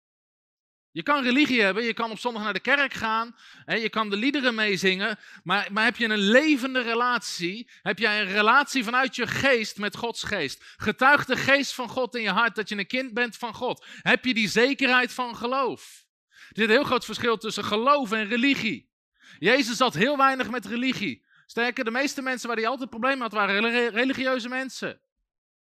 Je 0.90 1.02
kan 1.02 1.22
religie 1.22 1.60
hebben, 1.60 1.84
je 1.84 1.94
kan 1.94 2.10
op 2.10 2.18
zondag 2.18 2.42
naar 2.42 2.52
de 2.52 2.60
kerk 2.60 2.92
gaan, 2.92 3.36
hè, 3.64 3.74
je 3.74 3.88
kan 3.88 4.10
de 4.10 4.16
liederen 4.16 4.54
meezingen, 4.54 5.18
maar, 5.42 5.68
maar 5.72 5.84
heb 5.84 5.96
je 5.96 6.08
een 6.08 6.18
levende 6.18 6.80
relatie? 6.80 7.70
Heb 7.82 7.98
jij 7.98 8.20
een 8.20 8.32
relatie 8.32 8.84
vanuit 8.84 9.16
je 9.16 9.26
geest 9.26 9.78
met 9.78 9.96
Gods 9.96 10.22
geest? 10.22 10.74
Getuigt 10.76 11.26
de 11.26 11.36
geest 11.36 11.74
van 11.74 11.88
God 11.88 12.14
in 12.14 12.22
je 12.22 12.30
hart 12.30 12.54
dat 12.54 12.68
je 12.68 12.76
een 12.76 12.86
kind 12.86 13.14
bent 13.14 13.36
van 13.36 13.54
God? 13.54 13.86
Heb 14.02 14.24
je 14.24 14.34
die 14.34 14.48
zekerheid 14.48 15.12
van 15.12 15.36
geloof? 15.36 16.06
Er 16.48 16.54
zit 16.54 16.64
een 16.64 16.70
heel 16.70 16.84
groot 16.84 17.04
verschil 17.04 17.36
tussen 17.36 17.64
geloof 17.64 18.12
en 18.12 18.28
religie. 18.28 18.90
Jezus 19.38 19.78
had 19.78 19.94
heel 19.94 20.16
weinig 20.16 20.50
met 20.50 20.66
religie. 20.66 21.26
Sterker, 21.46 21.84
de 21.84 21.90
meeste 21.90 22.22
mensen 22.22 22.48
waar 22.48 22.56
hij 22.56 22.66
altijd 22.66 22.90
problemen 22.90 23.20
had, 23.20 23.32
waren 23.32 23.90
religieuze 23.90 24.48
mensen. 24.48 25.00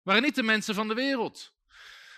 Waren 0.03 0.22
niet 0.22 0.36
de 0.36 0.43
mensen 0.43 0.75
van 0.75 0.88
de 0.88 0.93
wereld. 0.93 1.53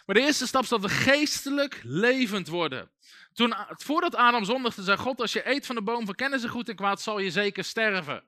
Maar 0.05 0.15
de 0.15 0.21
eerste 0.21 0.47
stap 0.47 0.63
is 0.63 0.69
dat 0.69 0.81
we 0.81 0.89
geestelijk 0.89 1.81
levend 1.83 2.47
worden. 2.47 2.91
Toen, 3.33 3.55
voordat 3.67 4.15
Adam 4.15 4.45
zondigde, 4.45 4.83
zei 4.83 4.97
God, 4.97 5.21
als 5.21 5.33
je 5.33 5.49
eet 5.49 5.65
van 5.65 5.75
de 5.75 5.81
boom 5.81 6.05
van 6.05 6.15
kennis 6.15 6.43
en 6.43 6.49
goed 6.49 6.69
en 6.69 6.75
kwaad, 6.75 7.01
zal 7.01 7.19
je 7.19 7.31
zeker 7.31 7.63
sterven. 7.63 8.23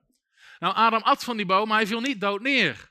Nou, 0.58 0.74
Adam 0.74 1.02
at 1.02 1.24
van 1.24 1.36
die 1.36 1.46
boom, 1.46 1.68
maar 1.68 1.76
hij 1.76 1.86
viel 1.86 2.00
niet 2.00 2.20
dood 2.20 2.40
neer. 2.40 2.90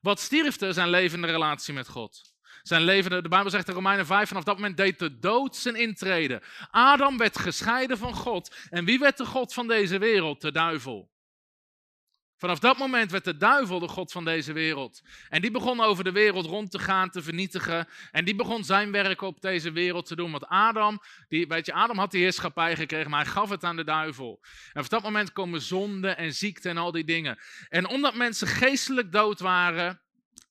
Wat 0.00 0.20
stierfde 0.20 0.72
zijn 0.72 0.90
levende 0.90 1.26
relatie 1.26 1.74
met 1.74 1.88
God. 1.88 2.32
Zijn 2.62 2.82
leven, 2.82 3.22
de 3.22 3.28
Bijbel 3.28 3.50
zegt 3.50 3.68
in 3.68 3.74
Romeinen 3.74 4.06
5, 4.06 4.28
vanaf 4.28 4.44
dat 4.44 4.56
moment 4.56 4.76
deed 4.76 4.98
de 4.98 5.18
dood 5.18 5.56
zijn 5.56 5.74
intrede. 5.74 6.42
Adam 6.70 7.18
werd 7.18 7.38
gescheiden 7.38 7.98
van 7.98 8.14
God. 8.14 8.54
En 8.70 8.84
wie 8.84 8.98
werd 8.98 9.16
de 9.16 9.26
God 9.26 9.54
van 9.54 9.68
deze 9.68 9.98
wereld? 9.98 10.40
De 10.40 10.52
duivel. 10.52 11.10
Vanaf 12.40 12.58
dat 12.58 12.78
moment 12.78 13.10
werd 13.10 13.24
de 13.24 13.36
duivel 13.36 13.78
de 13.78 13.88
God 13.88 14.12
van 14.12 14.24
deze 14.24 14.52
wereld. 14.52 15.02
En 15.28 15.40
die 15.40 15.50
begon 15.50 15.80
over 15.80 16.04
de 16.04 16.12
wereld 16.12 16.46
rond 16.46 16.70
te 16.70 16.78
gaan, 16.78 17.10
te 17.10 17.22
vernietigen. 17.22 17.88
En 18.10 18.24
die 18.24 18.34
begon 18.34 18.64
zijn 18.64 18.92
werk 18.92 19.20
op 19.20 19.40
deze 19.40 19.72
wereld 19.72 20.06
te 20.06 20.16
doen. 20.16 20.30
Want 20.30 20.46
Adam, 20.46 21.00
die, 21.28 21.46
weet 21.46 21.66
je, 21.66 21.72
Adam 21.72 21.98
had 21.98 22.10
die 22.10 22.22
heerschappij 22.22 22.76
gekregen, 22.76 23.10
maar 23.10 23.22
hij 23.22 23.32
gaf 23.32 23.50
het 23.50 23.64
aan 23.64 23.76
de 23.76 23.84
duivel. 23.84 24.38
En 24.42 24.70
vanaf 24.72 24.88
dat 24.88 25.02
moment 25.02 25.32
komen 25.32 25.60
zonde 25.60 26.08
en 26.08 26.34
ziekte 26.34 26.68
en 26.68 26.76
al 26.76 26.92
die 26.92 27.04
dingen. 27.04 27.38
En 27.68 27.88
omdat 27.88 28.14
mensen 28.14 28.46
geestelijk 28.46 29.12
dood 29.12 29.40
waren, 29.40 30.00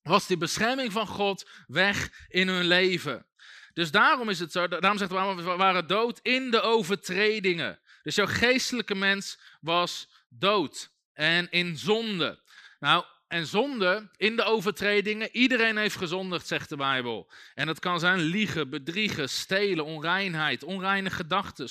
was 0.03 0.27
die 0.27 0.37
bescherming 0.37 0.91
van 0.91 1.07
God 1.07 1.49
weg 1.67 2.25
in 2.27 2.47
hun 2.47 2.65
leven. 2.65 3.25
Dus 3.73 3.91
daarom 3.91 4.29
is 4.29 4.39
het 4.39 4.51
zo, 4.51 4.67
daarom 4.67 4.97
zegt 4.97 5.11
de 5.11 5.35
we 5.35 5.43
waren 5.43 5.87
dood 5.87 6.19
in 6.21 6.51
de 6.51 6.61
overtredingen. 6.61 7.79
Dus 8.03 8.15
jouw 8.15 8.27
geestelijke 8.27 8.95
mens 8.95 9.39
was 9.61 10.09
dood 10.29 10.91
en 11.13 11.49
in 11.49 11.77
zonde. 11.77 12.39
Nou, 12.79 13.03
en 13.29 13.45
zonde 13.45 14.09
in 14.17 14.35
de 14.35 14.43
overtredingen. 14.43 15.29
Iedereen 15.31 15.77
heeft 15.77 15.95
gezondigd, 15.95 16.47
zegt 16.47 16.69
de 16.69 16.75
Bijbel. 16.75 17.31
En 17.53 17.65
dat 17.65 17.79
kan 17.79 17.99
zijn 17.99 18.19
liegen, 18.19 18.69
bedriegen, 18.69 19.29
stelen, 19.29 19.85
onreinheid, 19.85 20.63
onreine 20.63 21.09
gedachten, 21.09 21.69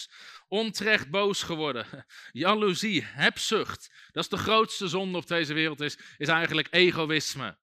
onterecht 0.49 1.11
boos 1.11 1.43
geworden, 1.43 1.87
jaloezie, 2.33 3.05
hebzucht. 3.05 3.91
Dat 4.13 4.23
is 4.23 4.31
de 4.31 4.37
grootste 4.37 4.89
zonde 4.89 5.19
op 5.19 5.27
deze 5.27 5.55
wereld, 5.55 5.81
is, 5.81 5.99
is 6.17 6.29
eigenlijk 6.29 6.69
egoïsme. 6.71 7.57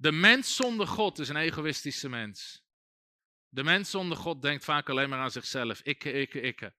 De 0.00 0.12
mens 0.12 0.56
zonder 0.56 0.86
God 0.86 1.18
is 1.18 1.28
een 1.28 1.36
egoïstische 1.36 2.08
mens. 2.08 2.64
De 3.48 3.64
mens 3.64 3.90
zonder 3.90 4.16
God 4.16 4.42
denkt 4.42 4.64
vaak 4.64 4.88
alleen 4.88 5.08
maar 5.08 5.18
aan 5.18 5.30
zichzelf. 5.30 5.80
Ikke, 5.82 6.12
ikke, 6.12 6.40
ikke. 6.40 6.74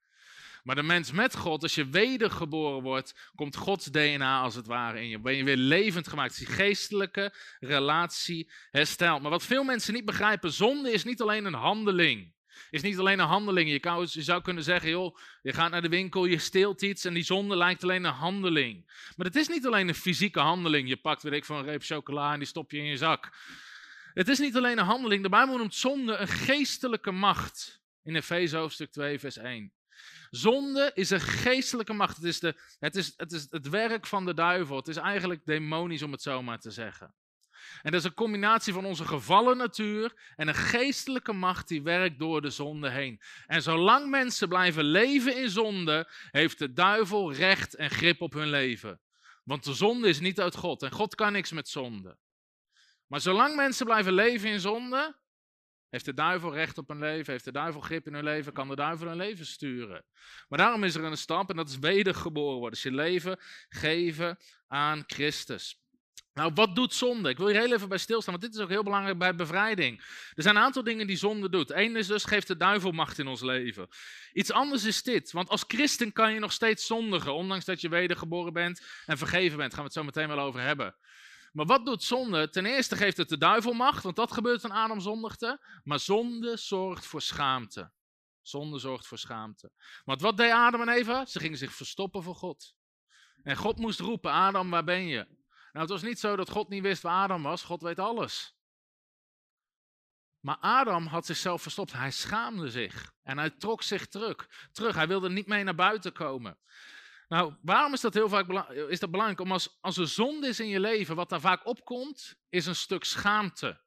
Maar 0.64 0.76
de 0.76 0.84
mens 0.84 1.12
met 1.12 1.36
God, 1.36 1.64
als 1.64 1.76
je 1.76 1.90
wedergeboren 1.90 2.82
wordt, 2.82 3.32
komt 3.36 3.56
Gods 3.56 3.86
DNA 3.86 4.42
als 4.42 4.56
het 4.56 4.66
ware 4.68 5.02
in 5.02 5.10
je. 5.10 5.20
Ben 5.20 5.36
je 5.36 5.44
weer 5.44 5.58
levend 5.58 6.08
gemaakt. 6.08 6.38
Die 6.38 6.48
geestelijke 6.48 7.34
relatie 7.60 8.52
herstelt. 8.72 9.22
Maar 9.22 9.32
wat 9.32 9.44
veel 9.44 9.64
mensen 9.64 9.94
niet 9.94 10.06
begrijpen, 10.06 10.54
zonde 10.54 10.92
is 10.92 11.04
niet 11.04 11.22
alleen 11.22 11.46
een 11.46 11.54
handeling. 11.54 12.34
Is 12.70 12.82
niet 12.82 12.98
alleen 12.98 13.20
een 13.20 13.26
handeling. 13.26 13.70
Je, 13.70 13.80
kan, 13.80 14.08
zou 14.08 14.42
kunnen 14.42 14.64
zeggen, 14.64 14.90
joh, 14.90 15.18
je 15.42 15.54
gaat 15.54 15.72
naar 15.72 15.82
de 15.82 15.90
winkel, 15.90 16.26
je 16.26 16.38
steelt 16.38 16.82
iets 16.82 17.06
en 17.06 17.14
die 17.14 17.24
zonde 17.24 17.58
lijkt 17.58 17.84
alleen 17.84 18.04
een 18.04 18.14
handeling. 18.14 18.86
Maar 19.16 19.26
het 19.26 19.36
is 19.36 19.48
niet 19.48 19.66
alleen 19.66 19.88
een 19.88 19.96
fysieke 19.96 20.40
handeling. 20.40 20.90
Je 20.90 20.98
pakt, 20.98 21.24
weet 21.24 21.34
ik, 21.34 21.46
van 21.46 21.58
een 21.58 21.66
reep 21.66 21.84
chocola 21.84 22.34
en 22.34 22.40
die 22.40 22.48
stop 22.48 22.72
je 22.72 22.78
in 22.78 22.86
je 22.86 22.98
zak. 22.98 23.30
Het 24.14 24.28
is 24.28 24.40
niet 24.40 24.56
alleen 24.56 24.78
een 24.78 24.86
handeling. 24.86 25.24
De 25.24 25.30
Bijbel 25.30 25.58
noemt 25.58 25.76
zonde 25.76 26.16
een 26.16 26.28
geestelijke 26.28 27.12
macht. 27.12 27.82
In 28.04 28.16
Efeze 28.16 28.58
hoofdstuk 28.58 28.92
2, 28.92 29.20
vers 29.20 29.38
1. 29.38 29.74
Zonde 30.30 30.92
is 30.94 31.10
een 31.10 31.22
geestelijke 31.22 31.94
macht. 31.94 32.16
Het 32.16 32.26
is, 32.26 32.40
de, 32.40 32.56
het, 32.80 32.96
is, 32.96 33.14
het 33.18 33.32
is 33.32 33.48
het 33.50 33.70
werk 33.70 34.08
van 34.08 34.26
de 34.26 34.34
duivel. 34.34 34.76
Het 34.76 34.88
is 34.88 34.98
eigenlijk 34.98 35.46
demonisch, 35.46 36.02
om 36.02 36.12
het 36.12 36.22
zo 36.22 36.42
maar 36.42 36.60
te 36.60 36.72
zeggen. 36.72 37.14
En 37.82 37.92
dat 37.92 38.00
is 38.00 38.06
een 38.06 38.14
combinatie 38.14 38.74
van 38.74 38.86
onze 38.86 39.06
gevallen 39.06 39.58
natuur 39.58 40.34
en 40.36 40.48
een 40.48 40.56
geestelijke 40.56 41.34
macht 41.34 41.68
die 41.68 41.82
werkt 41.82 42.20
door 42.20 42.42
de 42.42 42.50
zonde 42.50 42.90
heen. 42.90 43.22
En 43.46 43.62
zolang 43.62 44.10
mensen 44.10 44.48
blijven 44.48 44.84
leven 44.84 45.38
in 45.38 45.50
zonde, 45.50 46.10
heeft 46.32 46.60
de 46.60 46.74
duivel 46.74 47.34
recht 47.34 47.76
en 47.76 47.90
grip 47.90 48.22
op 48.22 48.34
hun 48.34 48.50
leven. 48.50 49.02
Want 49.44 49.64
de 49.64 49.74
zonde 49.74 50.08
is 50.08 50.20
niet 50.20 50.40
uit 50.40 50.56
God 50.56 50.84
en 50.84 50.92
God 50.92 51.16
kan 51.16 51.32
niks 51.32 51.52
met 51.52 51.70
zonde. 51.70 52.18
Maar 53.08 53.22
zolang 53.22 53.56
mensen 53.56 53.86
blijven 53.86 54.14
leven 54.14 54.50
in 54.50 54.60
zonde, 54.60 55.20
heeft 55.92 56.06
de 56.06 56.14
duivel 56.14 56.54
recht 56.54 56.78
op 56.78 56.88
hun 56.88 57.00
leven? 57.00 57.32
Heeft 57.32 57.46
de 57.46 57.52
duivel 57.52 57.82
grip 57.82 58.08
in 58.08 58.14
hun 58.14 58.24
leven? 58.24 58.54
Kan 58.54 58.68
de 58.68 58.76
duivel 58.76 59.08
hun 59.08 59.18
leven 59.18 59.46
sturen? 59.46 60.06
Maar 60.48 60.58
daarom 60.58 60.84
is 60.84 60.96
er 60.96 61.04
een 61.04 61.18
stap 61.18 61.50
en 61.50 61.56
dat 61.56 61.70
is 61.70 61.80
wedergeboren 61.80 62.54
worden. 62.58 62.72
Dus 62.72 62.84
je 62.84 62.92
leven 62.92 63.40
geven 63.70 64.38
aan 64.68 65.04
Christus. 65.06 65.81
Nou, 66.34 66.52
wat 66.54 66.76
doet 66.76 66.94
zonde? 66.94 67.30
Ik 67.30 67.38
wil 67.38 67.48
hier 67.48 67.60
heel 67.60 67.74
even 67.74 67.90
bij 67.90 67.98
stilstaan, 67.98 68.34
want 68.34 68.46
dit 68.46 68.56
is 68.56 68.66
ook 68.66 68.70
heel 68.70 68.84
belangrijk 68.84 69.18
bij 69.18 69.36
bevrijding. 69.36 70.00
Er 70.34 70.44
zijn 70.44 70.56
een 70.56 70.62
aantal 70.62 70.84
dingen 70.84 71.08
die 71.08 71.16
zonde 71.16 71.50
doet. 71.50 71.72
Eén 71.72 71.96
is 71.96 72.08
dus, 72.08 72.24
geeft 72.24 72.48
de 72.48 72.58
duivel 72.58 72.92
macht 72.92 73.20
in 73.20 73.28
ons 73.28 73.42
leven. 73.42 73.88
Iets 74.34 74.52
anders 74.52 74.84
is 74.84 75.04
dit, 75.04 75.32
want 75.32 75.50
als 75.50 75.64
christen 75.68 76.12
kan 76.12 76.34
je 76.34 76.40
nog 76.40 76.52
steeds 76.52 76.86
zondigen, 76.86 77.34
ondanks 77.34 77.66
dat 77.66 77.82
je 77.82 77.90
wedergeboren 77.90 78.54
bent 78.54 78.82
en 79.06 79.18
vergeven 79.18 79.58
bent. 79.58 79.72
Daar 79.72 79.80
gaan 79.80 79.90
we 79.90 80.00
het 80.00 80.14
zo 80.14 80.22
meteen 80.22 80.36
wel 80.36 80.46
over 80.46 80.62
hebben. 80.62 80.96
Maar 81.52 81.66
wat 81.66 81.86
doet 81.86 82.04
zonde? 82.04 82.50
Ten 82.50 82.66
eerste 82.66 82.96
geeft 82.96 83.18
het 83.18 83.30
de 83.30 83.38
duivel 83.38 83.74
macht, 83.74 84.04
want 84.04 84.16
dat 84.16 84.32
gebeurt 84.32 84.62
toen 84.62 84.72
Adam 84.72 85.00
zondigde. 85.00 85.60
Maar 85.84 86.00
zonde 86.00 86.58
zorgt 86.58 87.06
voor 87.06 87.22
schaamte. 87.22 87.92
Zonde 88.42 88.80
zorgt 88.80 89.08
voor 89.08 89.18
schaamte. 89.18 89.72
Want 90.04 90.22
wat 90.22 90.38
deed 90.38 90.52
Adam 90.52 90.82
en 90.82 90.90
Eva? 90.90 91.26
Ze 91.26 91.40
gingen 91.40 91.58
zich 91.58 91.74
verstoppen 91.74 92.24
voor 92.24 92.36
God. 92.36 92.74
En 93.44 93.56
God 93.56 93.78
moest 93.78 94.00
roepen, 94.00 94.32
Adam, 94.32 94.70
waar 94.70 94.84
ben 94.84 95.08
je? 95.08 95.28
Nou, 95.72 95.86
het 95.86 95.90
was 95.90 96.02
niet 96.02 96.20
zo 96.20 96.36
dat 96.36 96.50
God 96.50 96.70
niet 96.70 96.82
wist 96.82 97.02
waar 97.02 97.24
Adam 97.24 97.44
was. 97.44 97.64
God 97.64 97.82
weet 97.82 98.00
alles. 98.00 98.56
Maar 100.40 100.58
Adam 100.60 101.06
had 101.08 101.26
zichzelf 101.26 101.62
verstopt. 101.62 101.94
Hij 101.94 102.12
schaamde 102.12 102.70
zich. 102.70 103.14
En 103.24 103.38
hij 103.38 103.50
trok 103.50 103.84
zich 103.84 104.08
terug. 104.08 104.70
terug. 104.72 104.96
Hij 104.96 105.08
wilde 105.08 105.30
niet 105.30 105.48
mee 105.48 105.64
naar 105.64 105.76
buiten 105.76 106.14
komen. 106.14 106.58
Nou, 107.28 107.56
waarom 107.62 107.94
is 107.94 108.02
dat 108.02 108.14
heel 108.14 108.30
vaak 108.30 108.70
is 108.70 109.00
dat 109.00 109.12
belangrijk? 109.12 109.40
Om 109.40 109.52
als, 109.52 109.78
als 109.82 109.98
er 109.98 110.08
zonde 110.08 110.48
is 110.48 110.60
in 110.60 110.68
je 110.68 110.80
leven, 110.80 111.16
wat 111.16 111.30
daar 111.30 111.40
vaak 111.40 111.66
opkomt, 111.66 112.36
is 112.50 112.66
een 112.66 112.76
stuk 112.76 113.04
schaamte. 113.04 113.82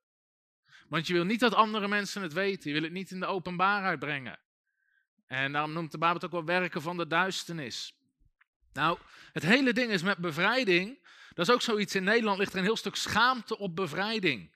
Want 0.88 1.06
je 1.06 1.12
wil 1.12 1.24
niet 1.24 1.40
dat 1.40 1.54
andere 1.54 1.88
mensen 1.88 2.22
het 2.22 2.32
weten. 2.32 2.68
Je 2.68 2.74
wil 2.74 2.82
het 2.82 2.92
niet 2.92 3.10
in 3.10 3.20
de 3.20 3.26
openbaarheid 3.26 3.98
brengen. 3.98 4.40
En 5.26 5.52
daarom 5.52 5.72
noemt 5.72 5.92
de 5.92 5.98
Bijbel 5.98 6.16
het 6.16 6.24
ook 6.24 6.46
wel 6.46 6.58
werken 6.58 6.82
van 6.82 6.96
de 6.96 7.06
duisternis. 7.06 7.98
Nou, 8.72 8.98
het 9.32 9.42
hele 9.42 9.72
ding 9.72 9.90
is 9.90 10.02
met 10.02 10.18
bevrijding. 10.18 11.03
Dat 11.34 11.48
is 11.48 11.54
ook 11.54 11.62
zoiets. 11.62 11.94
In 11.94 12.04
Nederland 12.04 12.38
ligt 12.38 12.52
er 12.52 12.58
een 12.58 12.64
heel 12.64 12.76
stuk 12.76 12.96
schaamte 12.96 13.58
op 13.58 13.76
bevrijding. 13.76 14.54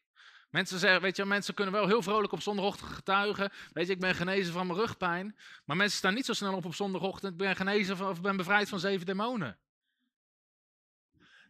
Mensen 0.50 0.78
zeggen, 0.78 1.00
weet 1.00 1.16
je, 1.16 1.24
mensen 1.24 1.54
kunnen 1.54 1.74
wel 1.74 1.86
heel 1.86 2.02
vrolijk 2.02 2.32
op 2.32 2.40
zondagochtend 2.40 2.90
getuigen. 2.90 3.52
Weet 3.72 3.86
je, 3.86 3.92
ik 3.92 4.00
ben 4.00 4.14
genezen 4.14 4.52
van 4.52 4.66
mijn 4.66 4.78
rugpijn. 4.78 5.36
Maar 5.64 5.76
mensen 5.76 5.98
staan 5.98 6.14
niet 6.14 6.24
zo 6.24 6.32
snel 6.32 6.54
op 6.54 6.64
op 6.64 6.74
zondagochtend. 6.74 7.32
Ik 7.32 7.38
ben 7.38 7.56
genezen 7.56 7.96
van, 7.96 8.08
of 8.08 8.20
ben 8.20 8.36
bevrijd 8.36 8.68
van 8.68 8.80
zeven 8.80 9.06
demonen. 9.06 9.58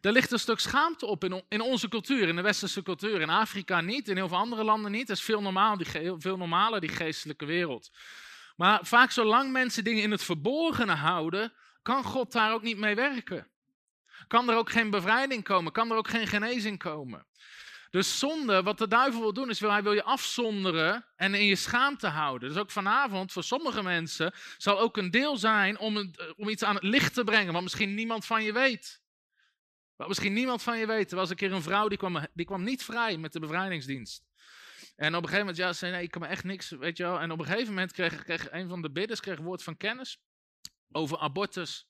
Er 0.01 0.11
ligt 0.11 0.31
een 0.31 0.39
stuk 0.39 0.59
schaamte 0.59 1.05
op 1.05 1.23
in, 1.23 1.43
in, 1.49 1.61
onze 1.61 1.89
cultuur, 1.89 2.27
in 2.27 2.35
de 2.35 2.41
westerse 2.41 2.83
cultuur. 2.83 3.21
In 3.21 3.29
Afrika 3.29 3.81
niet, 3.81 4.07
in 4.07 4.15
heel 4.15 4.27
veel 4.27 4.37
andere 4.37 4.63
landen 4.63 4.91
niet. 4.91 5.07
Het 5.07 5.17
is 5.17 5.23
veel, 5.23 5.41
normaal, 5.41 5.77
die, 5.77 5.87
veel 6.17 6.37
normaler, 6.37 6.81
die 6.81 6.89
geestelijke 6.89 7.45
wereld. 7.45 7.91
Maar 8.55 8.85
vaak 8.85 9.11
zolang 9.11 9.51
mensen 9.51 9.83
dingen 9.83 10.03
in 10.03 10.11
het 10.11 10.23
verborgene 10.23 10.93
houden, 10.93 11.53
kan 11.81 12.03
God 12.03 12.31
daar 12.31 12.53
ook 12.53 12.61
niet 12.61 12.77
mee 12.77 12.95
werken. 12.95 13.47
Kan 14.27 14.49
er 14.49 14.55
ook 14.55 14.69
geen 14.69 14.89
bevrijding 14.89 15.43
komen, 15.43 15.71
kan 15.71 15.91
er 15.91 15.97
ook 15.97 16.07
geen 16.07 16.27
genezing 16.27 16.77
komen. 16.77 17.27
Dus 17.89 18.19
zonde, 18.19 18.63
wat 18.63 18.77
de 18.77 18.87
duivel 18.87 19.21
wil 19.21 19.33
doen, 19.33 19.49
is 19.49 19.59
wil, 19.59 19.71
hij 19.71 19.83
wil 19.83 19.93
je 19.93 20.03
afzonderen 20.03 21.05
en 21.15 21.33
in 21.33 21.45
je 21.45 21.55
schaamte 21.55 22.07
houden. 22.07 22.49
Dus 22.49 22.57
ook 22.57 22.71
vanavond, 22.71 23.31
voor 23.31 23.43
sommige 23.43 23.83
mensen, 23.83 24.33
zal 24.57 24.79
ook 24.79 24.97
een 24.97 25.11
deel 25.11 25.37
zijn 25.37 25.79
om, 25.79 25.97
eh, 25.97 26.05
om 26.35 26.49
iets 26.49 26.63
aan 26.63 26.75
het 26.75 26.83
licht 26.83 27.13
te 27.13 27.23
brengen, 27.23 27.53
wat 27.53 27.61
misschien 27.61 27.93
niemand 27.93 28.25
van 28.25 28.43
je 28.43 28.53
weet. 28.53 29.01
Wat 29.95 30.07
misschien 30.07 30.33
niemand 30.33 30.63
van 30.63 30.77
je 30.77 30.85
weet. 30.85 31.11
Er 31.11 31.17
was 31.17 31.29
een 31.29 31.35
keer 31.35 31.51
een 31.51 31.61
vrouw, 31.61 31.87
die 31.87 31.97
kwam, 31.97 32.27
die 32.33 32.45
kwam 32.45 32.63
niet 32.63 32.83
vrij 32.83 33.17
met 33.17 33.33
de 33.33 33.39
bevrijdingsdienst. 33.39 34.23
En 34.95 35.15
op 35.15 35.23
een 35.23 35.29
gegeven 35.29 35.39
moment, 35.39 35.57
ja, 35.57 35.73
zei 35.73 35.91
nee, 35.91 36.03
ik 36.03 36.11
kan 36.11 36.21
me 36.21 36.27
echt 36.27 36.43
niks, 36.43 36.69
weet 36.69 36.97
je 36.97 37.03
wel. 37.03 37.19
En 37.19 37.31
op 37.31 37.39
een 37.39 37.45
gegeven 37.45 37.67
moment 37.67 37.91
kreeg, 37.91 38.51
een 38.51 38.69
van 38.69 38.81
de 38.81 38.91
bidders 38.91 39.19
kreeg 39.19 39.39
woord 39.39 39.63
van 39.63 39.77
kennis 39.77 40.21
over 40.91 41.17
abortus. 41.17 41.88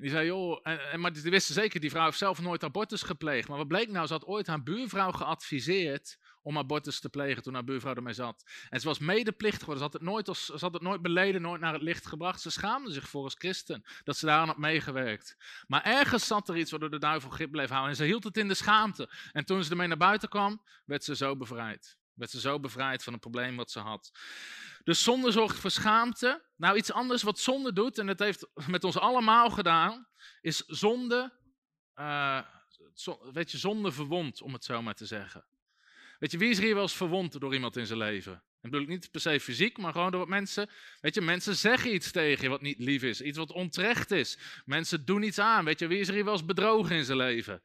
Die 0.00 0.10
zei, 0.10 0.26
joh, 0.26 0.60
en, 0.62 1.00
maar 1.00 1.12
die 1.12 1.30
wisten 1.30 1.54
zeker, 1.54 1.80
die 1.80 1.90
vrouw 1.90 2.04
heeft 2.04 2.18
zelf 2.18 2.40
nooit 2.40 2.64
abortus 2.64 3.02
gepleegd. 3.02 3.48
Maar 3.48 3.56
wat 3.56 3.68
bleek 3.68 3.90
nou, 3.90 4.06
ze 4.06 4.12
had 4.12 4.26
ooit 4.26 4.46
haar 4.46 4.62
buurvrouw 4.62 5.10
geadviseerd 5.10 6.18
om 6.42 6.58
abortus 6.58 7.00
te 7.00 7.08
plegen 7.08 7.42
toen 7.42 7.54
haar 7.54 7.64
buurvrouw 7.64 7.94
ermee 7.94 8.12
zat. 8.12 8.44
En 8.68 8.80
ze 8.80 8.86
was 8.86 8.98
medeplichtig 8.98 9.60
geworden, 9.60 9.84
ze 9.84 9.90
had, 9.90 10.00
het 10.00 10.10
nooit 10.10 10.28
als, 10.28 10.44
ze 10.44 10.58
had 10.60 10.72
het 10.72 10.82
nooit 10.82 11.02
beleden, 11.02 11.42
nooit 11.42 11.60
naar 11.60 11.72
het 11.72 11.82
licht 11.82 12.06
gebracht. 12.06 12.40
Ze 12.40 12.50
schaamde 12.50 12.92
zich 12.92 13.08
voor 13.08 13.24
als 13.24 13.34
christen, 13.38 13.84
dat 14.04 14.16
ze 14.16 14.26
daar 14.26 14.46
had 14.46 14.58
meegewerkt. 14.58 15.36
Maar 15.66 15.82
ergens 15.82 16.26
zat 16.26 16.48
er 16.48 16.56
iets 16.56 16.70
waardoor 16.70 16.90
de 16.90 16.98
duivel 16.98 17.30
grip 17.30 17.50
bleef 17.50 17.68
houden 17.68 17.90
en 17.90 17.96
ze 17.96 18.04
hield 18.04 18.24
het 18.24 18.36
in 18.36 18.48
de 18.48 18.54
schaamte. 18.54 19.10
En 19.32 19.44
toen 19.44 19.64
ze 19.64 19.70
ermee 19.70 19.88
naar 19.88 19.96
buiten 19.96 20.28
kwam, 20.28 20.62
werd 20.84 21.04
ze 21.04 21.16
zo 21.16 21.36
bevrijd. 21.36 21.99
Werd 22.20 22.32
ze 22.32 22.40
zo 22.40 22.60
bevrijd 22.60 23.02
van 23.02 23.12
het 23.12 23.22
probleem 23.22 23.56
wat 23.56 23.70
ze 23.70 23.78
had. 23.78 24.10
Dus 24.84 25.02
zonde 25.02 25.30
zorgt 25.30 25.58
voor 25.58 25.70
schaamte. 25.70 26.42
Nou, 26.56 26.76
iets 26.76 26.92
anders 26.92 27.22
wat 27.22 27.38
zonde 27.38 27.72
doet, 27.72 27.98
en 27.98 28.06
dat 28.06 28.18
heeft 28.18 28.46
met 28.66 28.84
ons 28.84 28.98
allemaal 28.98 29.50
gedaan, 29.50 30.08
is 30.40 30.56
zonde, 30.66 31.32
uh, 31.96 32.40
weet 33.32 33.50
je, 33.50 33.58
zonde 33.58 33.92
verwond, 33.92 34.42
om 34.42 34.52
het 34.52 34.64
zo 34.64 34.82
maar 34.82 34.94
te 34.94 35.06
zeggen. 35.06 35.44
Weet 36.18 36.30
je, 36.30 36.38
wie 36.38 36.50
is 36.50 36.58
er 36.58 36.64
hier 36.64 36.74
wel 36.74 36.82
eens 36.82 36.96
verwond 36.96 37.40
door 37.40 37.54
iemand 37.54 37.76
in 37.76 37.86
zijn 37.86 37.98
leven? 37.98 38.32
En 38.32 38.70
bedoel 38.70 38.82
ik 38.82 38.88
niet 38.88 39.10
per 39.10 39.20
se 39.20 39.40
fysiek, 39.40 39.78
maar 39.78 39.92
gewoon 39.92 40.10
door 40.10 40.20
wat 40.20 40.28
mensen. 40.28 40.70
Weet 41.00 41.14
je, 41.14 41.20
mensen 41.20 41.56
zeggen 41.56 41.94
iets 41.94 42.10
tegen 42.10 42.42
je 42.42 42.48
wat 42.48 42.60
niet 42.60 42.78
lief 42.78 43.02
is, 43.02 43.20
iets 43.20 43.38
wat 43.38 43.52
onterecht 43.52 44.10
is. 44.10 44.38
Mensen 44.64 45.04
doen 45.04 45.22
iets 45.22 45.38
aan. 45.38 45.64
Weet 45.64 45.78
je, 45.78 45.86
wie 45.86 45.98
is 45.98 46.08
er 46.08 46.14
hier 46.14 46.24
wel 46.24 46.32
eens 46.32 46.44
bedrogen 46.44 46.96
in 46.96 47.04
zijn 47.04 47.18
leven? 47.18 47.62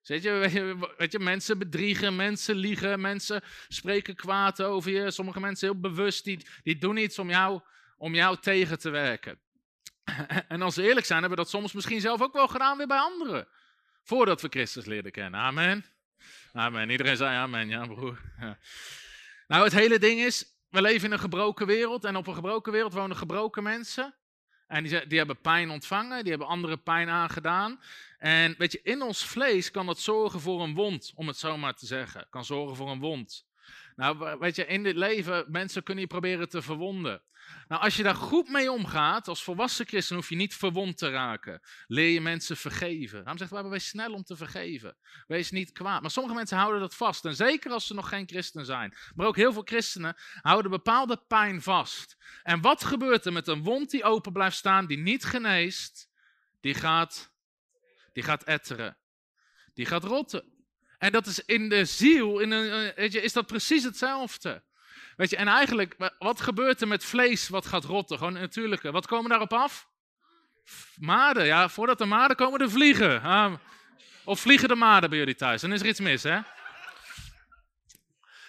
Weet 0.06 0.22
je, 0.22 0.92
weet, 0.96 1.12
je, 1.12 1.18
mensen 1.18 1.58
bedriegen, 1.58 2.16
mensen 2.16 2.54
liegen, 2.54 3.00
mensen 3.00 3.42
spreken 3.68 4.14
kwaad 4.14 4.62
over 4.62 4.90
je. 4.90 5.10
Sommige 5.10 5.40
mensen 5.40 5.68
heel 5.68 5.80
bewust, 5.80 6.24
die, 6.24 6.46
die 6.62 6.78
doen 6.78 6.96
iets 6.96 7.18
om 7.18 7.28
jou, 7.28 7.60
om 7.96 8.14
jou 8.14 8.36
tegen 8.40 8.78
te 8.78 8.90
werken. 8.90 9.40
En 10.48 10.62
als 10.62 10.76
we 10.76 10.82
eerlijk 10.82 11.06
zijn, 11.06 11.20
hebben 11.20 11.38
we 11.38 11.44
dat 11.44 11.52
soms 11.52 11.72
misschien 11.72 12.00
zelf 12.00 12.22
ook 12.22 12.32
wel 12.32 12.48
gedaan 12.48 12.76
weer 12.76 12.86
bij 12.86 12.98
anderen. 12.98 13.48
Voordat 14.02 14.40
we 14.40 14.48
Christus 14.48 14.84
leerden 14.84 15.12
kennen. 15.12 15.40
Amen. 15.40 15.84
Amen. 16.52 16.90
Iedereen 16.90 17.16
zei 17.16 17.36
amen, 17.36 17.68
ja 17.68 17.86
broer. 17.86 18.20
Nou, 19.46 19.64
het 19.64 19.72
hele 19.72 19.98
ding 19.98 20.20
is, 20.20 20.44
we 20.68 20.82
leven 20.82 21.06
in 21.06 21.12
een 21.12 21.18
gebroken 21.18 21.66
wereld. 21.66 22.04
En 22.04 22.16
op 22.16 22.26
een 22.26 22.34
gebroken 22.34 22.72
wereld 22.72 22.92
wonen 22.92 23.16
gebroken 23.16 23.62
mensen. 23.62 24.14
En 24.70 24.84
die, 24.84 25.06
die 25.06 25.18
hebben 25.18 25.40
pijn 25.40 25.70
ontvangen, 25.70 26.20
die 26.22 26.30
hebben 26.30 26.48
andere 26.48 26.76
pijn 26.76 27.08
aangedaan. 27.08 27.80
En 28.18 28.54
weet 28.58 28.72
je, 28.72 28.80
in 28.82 29.02
ons 29.02 29.24
vlees 29.24 29.70
kan 29.70 29.86
dat 29.86 29.98
zorgen 29.98 30.40
voor 30.40 30.62
een 30.62 30.74
wond, 30.74 31.12
om 31.14 31.26
het 31.26 31.36
zo 31.36 31.56
maar 31.56 31.74
te 31.74 31.86
zeggen. 31.86 32.26
Kan 32.30 32.44
zorgen 32.44 32.76
voor 32.76 32.90
een 32.90 33.00
wond. 33.00 33.46
Nou, 33.96 34.38
weet 34.38 34.56
je, 34.56 34.66
in 34.66 34.82
dit 34.82 34.96
leven, 34.96 35.44
mensen 35.48 35.82
kunnen 35.82 36.02
je 36.02 36.10
proberen 36.10 36.48
te 36.48 36.62
verwonden. 36.62 37.22
Nou, 37.68 37.82
als 37.82 37.96
je 37.96 38.02
daar 38.02 38.14
goed 38.14 38.48
mee 38.48 38.72
omgaat, 38.72 39.28
als 39.28 39.42
volwassen 39.42 39.86
christen, 39.86 40.16
hoef 40.16 40.28
je 40.28 40.36
niet 40.36 40.54
verwond 40.54 40.98
te 40.98 41.10
raken. 41.10 41.60
Leer 41.86 42.08
je 42.08 42.20
mensen 42.20 42.56
vergeven. 42.56 43.18
Daarom 43.18 43.38
zegt 43.38 43.50
de 43.50 43.68
wees 43.68 43.88
snel 43.88 44.12
om 44.12 44.22
te 44.22 44.36
vergeven. 44.36 44.96
Wees 45.26 45.50
niet 45.50 45.72
kwaad. 45.72 46.00
Maar 46.00 46.10
sommige 46.10 46.34
mensen 46.34 46.56
houden 46.56 46.80
dat 46.80 46.94
vast. 46.94 47.24
En 47.24 47.34
zeker 47.34 47.70
als 47.70 47.86
ze 47.86 47.94
nog 47.94 48.08
geen 48.08 48.28
christen 48.28 48.64
zijn. 48.64 48.94
Maar 49.14 49.26
ook 49.26 49.36
heel 49.36 49.52
veel 49.52 49.62
christenen 49.64 50.16
houden 50.40 50.70
bepaalde 50.70 51.16
pijn 51.28 51.62
vast. 51.62 52.16
En 52.42 52.60
wat 52.60 52.84
gebeurt 52.84 53.26
er 53.26 53.32
met 53.32 53.48
een 53.48 53.62
wond 53.62 53.90
die 53.90 54.04
open 54.04 54.32
blijft 54.32 54.56
staan, 54.56 54.86
die 54.86 54.98
niet 54.98 55.24
geneest? 55.24 56.08
Die 56.60 56.74
gaat, 56.74 57.32
die 58.12 58.22
gaat 58.22 58.44
etteren. 58.44 58.96
Die 59.74 59.86
gaat 59.86 60.04
rotten. 60.04 60.44
En 60.98 61.12
dat 61.12 61.26
is 61.26 61.44
in 61.44 61.68
de 61.68 61.84
ziel, 61.84 62.38
in 62.38 62.50
een, 62.50 63.10
je, 63.10 63.22
is 63.22 63.32
dat 63.32 63.46
precies 63.46 63.84
hetzelfde. 63.84 64.62
Weet 65.20 65.30
je, 65.30 65.36
en 65.36 65.48
eigenlijk, 65.48 65.96
wat 66.18 66.40
gebeurt 66.40 66.80
er 66.80 66.88
met 66.88 67.04
vlees 67.04 67.48
wat 67.48 67.66
gaat 67.66 67.84
rotten? 67.84 68.18
Gewoon 68.18 68.32
natuurlijke. 68.32 68.90
Wat 68.90 69.06
komen 69.06 69.30
daarop 69.30 69.52
af? 69.52 69.88
Maden, 70.96 71.44
ja. 71.44 71.68
Voordat 71.68 71.98
de 71.98 72.04
maden 72.04 72.36
komen 72.36 72.58
de 72.58 72.68
vliegen. 72.68 73.22
Ah, 73.22 73.54
of 74.24 74.40
vliegen 74.40 74.68
de 74.68 74.74
maden 74.74 75.10
bij 75.10 75.18
jullie 75.18 75.34
thuis? 75.34 75.60
Dan 75.60 75.72
is 75.72 75.80
er 75.80 75.86
iets 75.86 76.00
mis, 76.00 76.22
hè? 76.22 76.38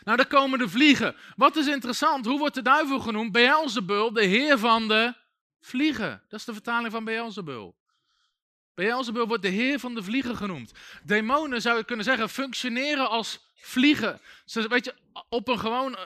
Nou, 0.03 0.17
dan 0.17 0.27
komen 0.27 0.59
de 0.59 0.69
vliegen. 0.69 1.15
Wat 1.35 1.55
is 1.55 1.67
interessant, 1.67 2.25
hoe 2.25 2.39
wordt 2.39 2.55
de 2.55 2.61
duivel 2.61 2.99
genoemd? 2.99 3.31
Beelzebul, 3.31 4.13
de 4.13 4.25
heer 4.25 4.57
van 4.57 4.87
de 4.87 5.13
vliegen. 5.61 6.23
Dat 6.29 6.39
is 6.39 6.45
de 6.45 6.53
vertaling 6.53 6.91
van 6.91 7.03
Beelzebul. 7.03 7.75
Beelzebul 8.75 9.27
wordt 9.27 9.43
de 9.43 9.49
heer 9.49 9.79
van 9.79 9.95
de 9.95 10.03
vliegen 10.03 10.35
genoemd. 10.37 10.71
Demonen, 11.03 11.61
zou 11.61 11.77
je 11.77 11.85
kunnen 11.85 12.05
zeggen, 12.05 12.29
functioneren 12.29 13.09
als 13.09 13.51
vliegen. 13.55 14.21
Ze, 14.45 14.67
weet 14.67 14.85
je, 14.85 14.95
op 15.29 15.47
een 15.47 15.59
gewoon 15.59 15.97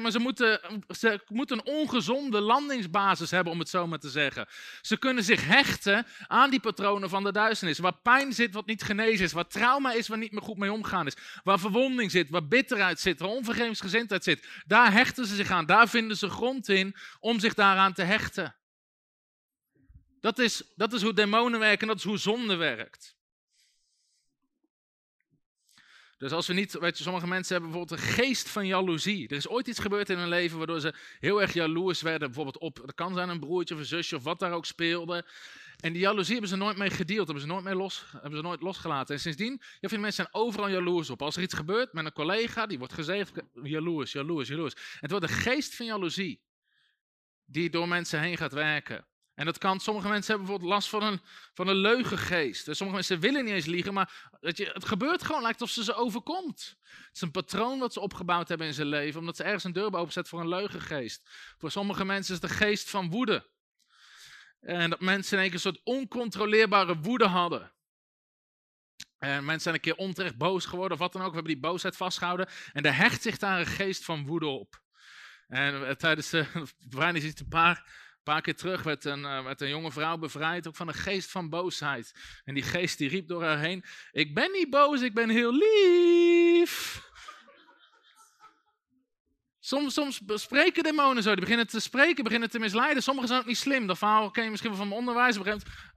Maar, 0.00 0.10
ze, 0.10 0.18
moeten, 0.18 0.60
ze 0.88 1.20
moeten 1.28 1.58
een 1.58 1.74
ongezonde 1.74 2.40
landingsbasis 2.40 3.30
hebben, 3.30 3.52
om 3.52 3.58
het 3.58 3.68
zo 3.68 3.86
maar 3.86 3.98
te 3.98 4.10
zeggen. 4.10 4.46
Ze 4.80 4.96
kunnen 4.96 5.24
zich 5.24 5.46
hechten 5.46 6.06
aan 6.26 6.50
die 6.50 6.60
patronen 6.60 7.08
van 7.08 7.24
de 7.24 7.32
duisternis. 7.32 7.78
Waar 7.78 8.00
pijn 8.02 8.32
zit 8.32 8.54
wat 8.54 8.66
niet 8.66 8.82
genezen 8.82 9.24
is. 9.24 9.32
Waar 9.32 9.46
trauma 9.46 9.92
is 9.92 10.08
waar 10.08 10.18
niet 10.18 10.32
meer 10.32 10.42
goed 10.42 10.58
mee 10.58 10.72
omgaan 10.72 11.06
is. 11.06 11.16
Waar 11.42 11.58
verwonding 11.58 12.10
zit, 12.10 12.30
waar 12.30 12.48
bitterheid 12.48 13.00
zit, 13.00 13.20
waar 13.20 13.28
onvergevingsgezindheid 13.28 14.24
zit. 14.24 14.46
Daar 14.66 14.92
hechten 14.92 15.26
ze 15.26 15.34
zich 15.34 15.50
aan. 15.50 15.66
Daar 15.66 15.88
vinden 15.88 16.16
ze 16.16 16.28
grond 16.28 16.68
in 16.68 16.96
om 17.20 17.40
zich 17.40 17.54
daaraan 17.54 17.92
te 17.92 18.02
hechten. 18.02 18.56
Dat 20.20 20.38
is, 20.38 20.62
dat 20.76 20.92
is 20.92 21.02
hoe 21.02 21.14
demonen 21.14 21.60
werken 21.60 21.80
en 21.80 21.86
dat 21.86 21.96
is 21.96 22.04
hoe 22.04 22.18
zonde 22.18 22.56
werkt. 22.56 23.16
Dus 26.22 26.32
als 26.32 26.46
we 26.46 26.52
niet, 26.52 26.78
weet 26.78 26.98
je, 26.98 27.02
sommige 27.02 27.26
mensen 27.26 27.52
hebben 27.52 27.70
bijvoorbeeld 27.70 28.00
een 28.00 28.14
geest 28.14 28.48
van 28.48 28.66
jaloezie. 28.66 29.28
Er 29.28 29.36
is 29.36 29.48
ooit 29.48 29.68
iets 29.68 29.78
gebeurd 29.78 30.10
in 30.10 30.18
hun 30.18 30.28
leven 30.28 30.58
waardoor 30.58 30.80
ze 30.80 30.94
heel 31.18 31.40
erg 31.40 31.52
jaloers 31.52 32.02
werden. 32.02 32.28
Bijvoorbeeld 32.28 32.58
op, 32.58 32.76
dat 32.76 32.94
kan 32.94 33.14
zijn 33.14 33.28
een 33.28 33.40
broertje 33.40 33.74
of 33.74 33.80
een 33.80 33.86
zusje 33.86 34.16
of 34.16 34.22
wat 34.22 34.38
daar 34.38 34.52
ook 34.52 34.66
speelde. 34.66 35.26
En 35.80 35.92
die 35.92 36.02
jaloezie 36.02 36.32
hebben 36.32 36.50
ze 36.50 36.56
nooit 36.56 36.76
mee 36.76 36.90
gedeeld, 36.90 37.24
hebben 37.24 37.44
ze 37.44 37.50
nooit, 37.50 37.64
mee 37.64 37.74
los, 37.74 38.04
hebben 38.12 38.36
ze 38.36 38.42
nooit 38.42 38.62
losgelaten. 38.62 39.14
En 39.14 39.20
sindsdien, 39.20 39.52
je 39.80 39.88
vindt 39.88 40.04
mensen 40.04 40.24
zijn 40.24 40.44
overal 40.44 40.68
jaloers 40.68 41.10
op. 41.10 41.22
Als 41.22 41.36
er 41.36 41.42
iets 41.42 41.54
gebeurt 41.54 41.92
met 41.92 42.04
een 42.04 42.12
collega, 42.12 42.66
die 42.66 42.78
wordt 42.78 42.92
gezegd, 42.92 43.32
jaloers, 43.62 44.12
jaloers, 44.12 44.48
jaloers. 44.48 44.74
Het 45.00 45.10
wordt 45.10 45.28
een 45.28 45.36
geest 45.36 45.74
van 45.74 45.86
jaloezie 45.86 46.42
die 47.44 47.70
door 47.70 47.88
mensen 47.88 48.20
heen 48.20 48.36
gaat 48.36 48.52
werken. 48.52 49.06
En 49.34 49.44
dat 49.44 49.58
kan, 49.58 49.80
sommige 49.80 50.08
mensen 50.08 50.26
hebben 50.26 50.46
bijvoorbeeld 50.46 50.74
last 50.74 50.88
van 50.88 51.02
een, 51.02 51.20
van 51.54 51.68
een 51.68 51.76
leugengeest. 51.76 52.64
Dus 52.64 52.76
sommige 52.76 52.98
mensen 52.98 53.20
willen 53.20 53.44
niet 53.44 53.54
eens 53.54 53.66
liegen, 53.66 53.94
maar 53.94 54.30
weet 54.40 54.56
je, 54.56 54.70
het 54.72 54.84
gebeurt 54.84 55.22
gewoon, 55.22 55.42
lijkt 55.42 55.60
alsof 55.60 55.84
ze 55.84 55.92
ze 55.92 55.94
overkomt. 55.94 56.76
Het 56.80 57.14
is 57.14 57.20
een 57.20 57.30
patroon 57.30 57.78
wat 57.78 57.92
ze 57.92 58.00
opgebouwd 58.00 58.48
hebben 58.48 58.66
in 58.66 58.74
zijn 58.74 58.86
leven, 58.86 59.20
omdat 59.20 59.36
ze 59.36 59.42
ergens 59.42 59.64
een 59.64 59.72
deur 59.72 59.94
openzet 59.94 60.28
voor 60.28 60.40
een 60.40 60.48
leugengeest. 60.48 61.30
Voor 61.58 61.70
sommige 61.70 62.04
mensen 62.04 62.34
is 62.34 62.40
het 62.40 62.50
de 62.50 62.56
geest 62.56 62.90
van 62.90 63.10
woede. 63.10 63.50
En 64.60 64.90
dat 64.90 65.00
mensen 65.00 65.38
in 65.38 65.44
een, 65.44 65.52
een 65.52 65.60
soort 65.60 65.80
oncontroleerbare 65.84 66.98
woede 66.98 67.26
hadden. 67.26 67.72
En 69.18 69.44
mensen 69.44 69.60
zijn 69.60 69.74
een 69.74 69.80
keer 69.80 69.96
onterecht 69.96 70.36
boos 70.36 70.64
geworden 70.64 70.92
of 70.92 70.98
wat 70.98 71.12
dan 71.12 71.22
ook. 71.22 71.28
We 71.28 71.34
hebben 71.34 71.52
die 71.52 71.62
boosheid 71.62 71.96
vastgehouden. 71.96 72.48
En 72.72 72.82
er 72.82 72.96
hecht 72.96 73.22
zich 73.22 73.38
daar 73.38 73.60
een 73.60 73.66
geest 73.66 74.04
van 74.04 74.26
woede 74.26 74.46
op. 74.46 74.82
En 75.46 75.88
eh, 75.88 75.94
tijdens 75.94 76.30
de 76.30 76.46
bevrijding 76.88 77.24
is 77.24 77.30
het 77.30 77.40
een 77.40 77.48
paar 77.48 77.86
een 78.24 78.32
paar 78.32 78.42
keer 78.42 78.56
terug 78.56 78.82
werd 78.82 79.04
een, 79.04 79.20
uh, 79.20 79.44
werd 79.44 79.60
een 79.60 79.68
jonge 79.68 79.92
vrouw 79.92 80.16
bevrijd, 80.16 80.68
ook 80.68 80.76
van 80.76 80.88
een 80.88 80.94
geest 80.94 81.30
van 81.30 81.48
boosheid. 81.48 82.14
En 82.44 82.54
die 82.54 82.62
geest 82.62 82.98
die 82.98 83.08
riep 83.08 83.28
door 83.28 83.44
haar 83.44 83.58
heen, 83.58 83.84
ik 84.12 84.34
ben 84.34 84.52
niet 84.52 84.70
boos, 84.70 85.00
ik 85.00 85.14
ben 85.14 85.28
heel 85.28 85.54
lief. 85.54 86.91
Soms, 89.72 89.94
soms 89.94 90.20
spreken 90.34 90.82
demonen 90.82 91.22
zo, 91.22 91.30
die 91.30 91.40
beginnen 91.40 91.66
te 91.66 91.80
spreken, 91.80 92.24
beginnen 92.24 92.50
te 92.50 92.58
misleiden. 92.58 93.02
Sommigen 93.02 93.28
zijn 93.28 93.40
ook 93.40 93.46
niet 93.46 93.56
slim. 93.58 93.86
Dat 93.86 93.98
verhaal 93.98 94.30
ken 94.30 94.44
je 94.44 94.50
misschien 94.50 94.70
wel 94.70 94.78
van 94.78 94.88
mijn 94.88 95.00
onderwijs. 95.00 95.36
Op 95.36 95.46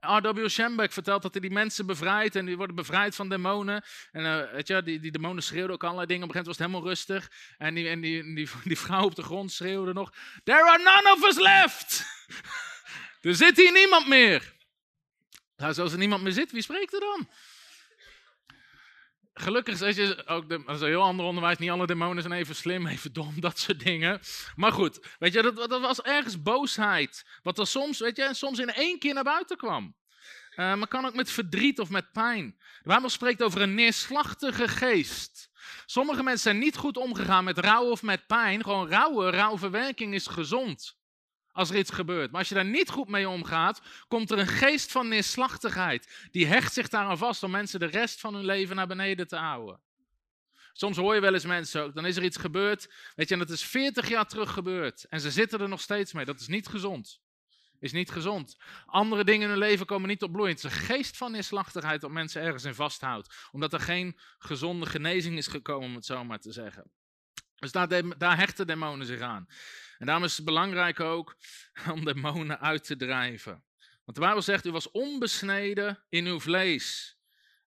R.W. 0.00 0.48
Schembeck 0.48 0.92
vertelt 0.92 1.22
dat 1.22 1.32
hij 1.32 1.40
die 1.40 1.50
mensen 1.50 1.86
bevrijdt 1.86 2.36
en 2.36 2.46
die 2.46 2.56
worden 2.56 2.76
bevrijd 2.76 3.14
van 3.14 3.28
demonen. 3.28 3.84
En 4.12 4.24
uh, 4.24 4.52
weet 4.52 4.68
je, 4.68 4.82
die, 4.82 5.00
die 5.00 5.10
demonen 5.10 5.42
schreeuwden 5.42 5.74
ook 5.74 5.84
allerlei 5.84 6.06
dingen. 6.06 6.22
Op 6.22 6.34
een 6.34 6.42
gegeven 6.42 6.60
moment 6.60 6.84
was 6.86 6.92
het 6.96 7.06
helemaal 7.06 7.20
rustig. 7.22 7.56
En 7.58 7.74
die, 7.74 7.88
en 7.88 8.00
die, 8.00 8.34
die, 8.34 8.48
die 8.64 8.78
vrouw 8.78 9.04
op 9.04 9.14
de 9.14 9.22
grond 9.22 9.52
schreeuwde 9.52 9.92
nog, 9.92 10.12
There 10.44 10.70
are 10.70 10.82
none 10.82 11.12
of 11.16 11.24
us 11.24 11.38
left! 11.38 12.04
er 13.28 13.34
zit 13.34 13.56
hier 13.56 13.72
niemand 13.72 14.08
meer. 14.08 14.54
Nou, 15.56 15.74
zoals 15.74 15.92
er 15.92 15.98
niemand 15.98 16.22
meer 16.22 16.32
zit, 16.32 16.52
wie 16.52 16.62
spreekt 16.62 16.94
er 16.94 17.00
dan? 17.00 17.28
Gelukkig 19.38 19.80
is 19.80 19.96
je 19.96 20.26
ook, 20.26 20.48
de, 20.48 20.62
dat 20.64 20.74
is 20.74 20.80
een 20.80 20.86
heel 20.86 21.02
ander 21.02 21.26
onderwijs, 21.26 21.58
niet 21.58 21.70
alle 21.70 21.86
demonen 21.86 22.22
zijn 22.22 22.34
even 22.34 22.54
slim, 22.54 22.86
even 22.86 23.12
dom, 23.12 23.40
dat 23.40 23.58
soort 23.58 23.84
dingen. 23.84 24.20
Maar 24.54 24.72
goed, 24.72 25.00
weet 25.18 25.32
je, 25.32 25.42
dat, 25.42 25.56
dat 25.56 25.80
was 25.80 26.00
ergens 26.00 26.42
boosheid. 26.42 27.26
Wat 27.42 27.58
er 27.58 27.66
soms, 27.66 27.98
weet 27.98 28.16
je, 28.16 28.34
soms 28.34 28.58
in 28.58 28.72
één 28.72 28.98
keer 28.98 29.14
naar 29.14 29.24
buiten 29.24 29.56
kwam. 29.56 29.96
Uh, 30.50 30.56
maar 30.74 30.88
kan 30.88 31.06
ook 31.06 31.14
met 31.14 31.30
verdriet 31.30 31.80
of 31.80 31.90
met 31.90 32.12
pijn. 32.12 32.58
De 32.82 33.08
spreekt 33.08 33.42
over 33.42 33.60
een 33.60 33.74
neerslachtige 33.74 34.68
geest. 34.68 35.50
Sommige 35.86 36.22
mensen 36.22 36.42
zijn 36.42 36.58
niet 36.58 36.76
goed 36.76 36.96
omgegaan 36.96 37.44
met 37.44 37.58
rouw 37.58 37.90
of 37.90 38.02
met 38.02 38.26
pijn. 38.26 38.62
Gewoon 38.62 38.88
rouwen, 38.88 39.30
rouwverwerking 39.30 40.14
is 40.14 40.26
gezond 40.26 40.96
als 41.56 41.70
er 41.70 41.76
iets 41.76 41.90
gebeurt. 41.90 42.30
Maar 42.30 42.40
als 42.40 42.48
je 42.48 42.54
daar 42.54 42.64
niet 42.64 42.90
goed 42.90 43.08
mee 43.08 43.28
omgaat, 43.28 43.80
komt 44.08 44.30
er 44.30 44.38
een 44.38 44.46
geest 44.46 44.92
van 44.92 45.08
neerslachtigheid. 45.08 46.28
Die 46.30 46.46
hecht 46.46 46.72
zich 46.72 46.88
daaraan 46.88 47.18
vast 47.18 47.42
om 47.42 47.50
mensen 47.50 47.80
de 47.80 47.86
rest 47.86 48.20
van 48.20 48.34
hun 48.34 48.44
leven 48.44 48.76
naar 48.76 48.86
beneden 48.86 49.28
te 49.28 49.36
houden. 49.36 49.80
Soms 50.72 50.96
hoor 50.96 51.14
je 51.14 51.20
wel 51.20 51.34
eens 51.34 51.44
mensen 51.44 51.82
ook, 51.82 51.94
dan 51.94 52.06
is 52.06 52.16
er 52.16 52.24
iets 52.24 52.36
gebeurd, 52.36 52.92
weet 53.14 53.28
je, 53.28 53.34
en 53.34 53.40
dat 53.40 53.50
is 53.50 53.62
40 53.62 54.08
jaar 54.08 54.26
terug 54.26 54.50
gebeurd. 54.50 55.04
En 55.08 55.20
ze 55.20 55.30
zitten 55.30 55.60
er 55.60 55.68
nog 55.68 55.80
steeds 55.80 56.12
mee. 56.12 56.24
Dat 56.24 56.40
is 56.40 56.46
niet 56.46 56.66
gezond. 56.66 57.20
Is 57.80 57.92
niet 57.92 58.10
gezond. 58.10 58.56
Andere 58.86 59.24
dingen 59.24 59.42
in 59.42 59.48
hun 59.48 59.58
leven 59.58 59.86
komen 59.86 60.08
niet 60.08 60.22
op 60.22 60.32
bloei. 60.32 60.48
Het 60.48 60.58
is 60.58 60.64
een 60.64 60.70
geest 60.70 61.16
van 61.16 61.32
neerslachtigheid 61.32 62.00
dat 62.00 62.10
mensen 62.10 62.42
ergens 62.42 62.64
in 62.64 62.74
vasthoudt. 62.74 63.48
Omdat 63.52 63.72
er 63.72 63.80
geen 63.80 64.18
gezonde 64.38 64.86
genezing 64.86 65.36
is 65.36 65.46
gekomen, 65.46 65.88
om 65.88 65.94
het 65.94 66.06
zo 66.06 66.24
maar 66.24 66.40
te 66.40 66.52
zeggen. 66.52 66.90
Dus 67.56 67.72
daar, 67.72 68.18
daar 68.18 68.36
hechten 68.36 68.66
demonen 68.66 69.06
zich 69.06 69.20
aan. 69.20 69.46
En 69.98 70.06
daarom 70.06 70.24
is 70.24 70.36
het 70.36 70.44
belangrijk 70.44 71.00
ook 71.00 71.36
om 71.92 72.04
demonen 72.04 72.60
uit 72.60 72.84
te 72.84 72.96
drijven. 72.96 73.64
Want 74.04 74.18
de 74.18 74.20
Bijbel 74.20 74.42
zegt, 74.42 74.66
u 74.66 74.70
was 74.70 74.90
onbesneden 74.90 76.04
in 76.08 76.26
uw 76.26 76.40
vlees. 76.40 77.18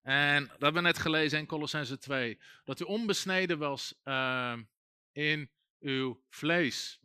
En 0.02 0.42
dat 0.46 0.60
hebben 0.60 0.82
we 0.82 0.88
net 0.88 0.98
gelezen 0.98 1.38
in 1.38 1.46
Colossense 1.46 1.98
2. 1.98 2.40
Dat 2.64 2.80
u 2.80 2.84
onbesneden 2.84 3.58
was 3.58 3.94
uh, 4.04 4.56
in 5.12 5.50
uw 5.80 6.22
vlees. 6.28 7.00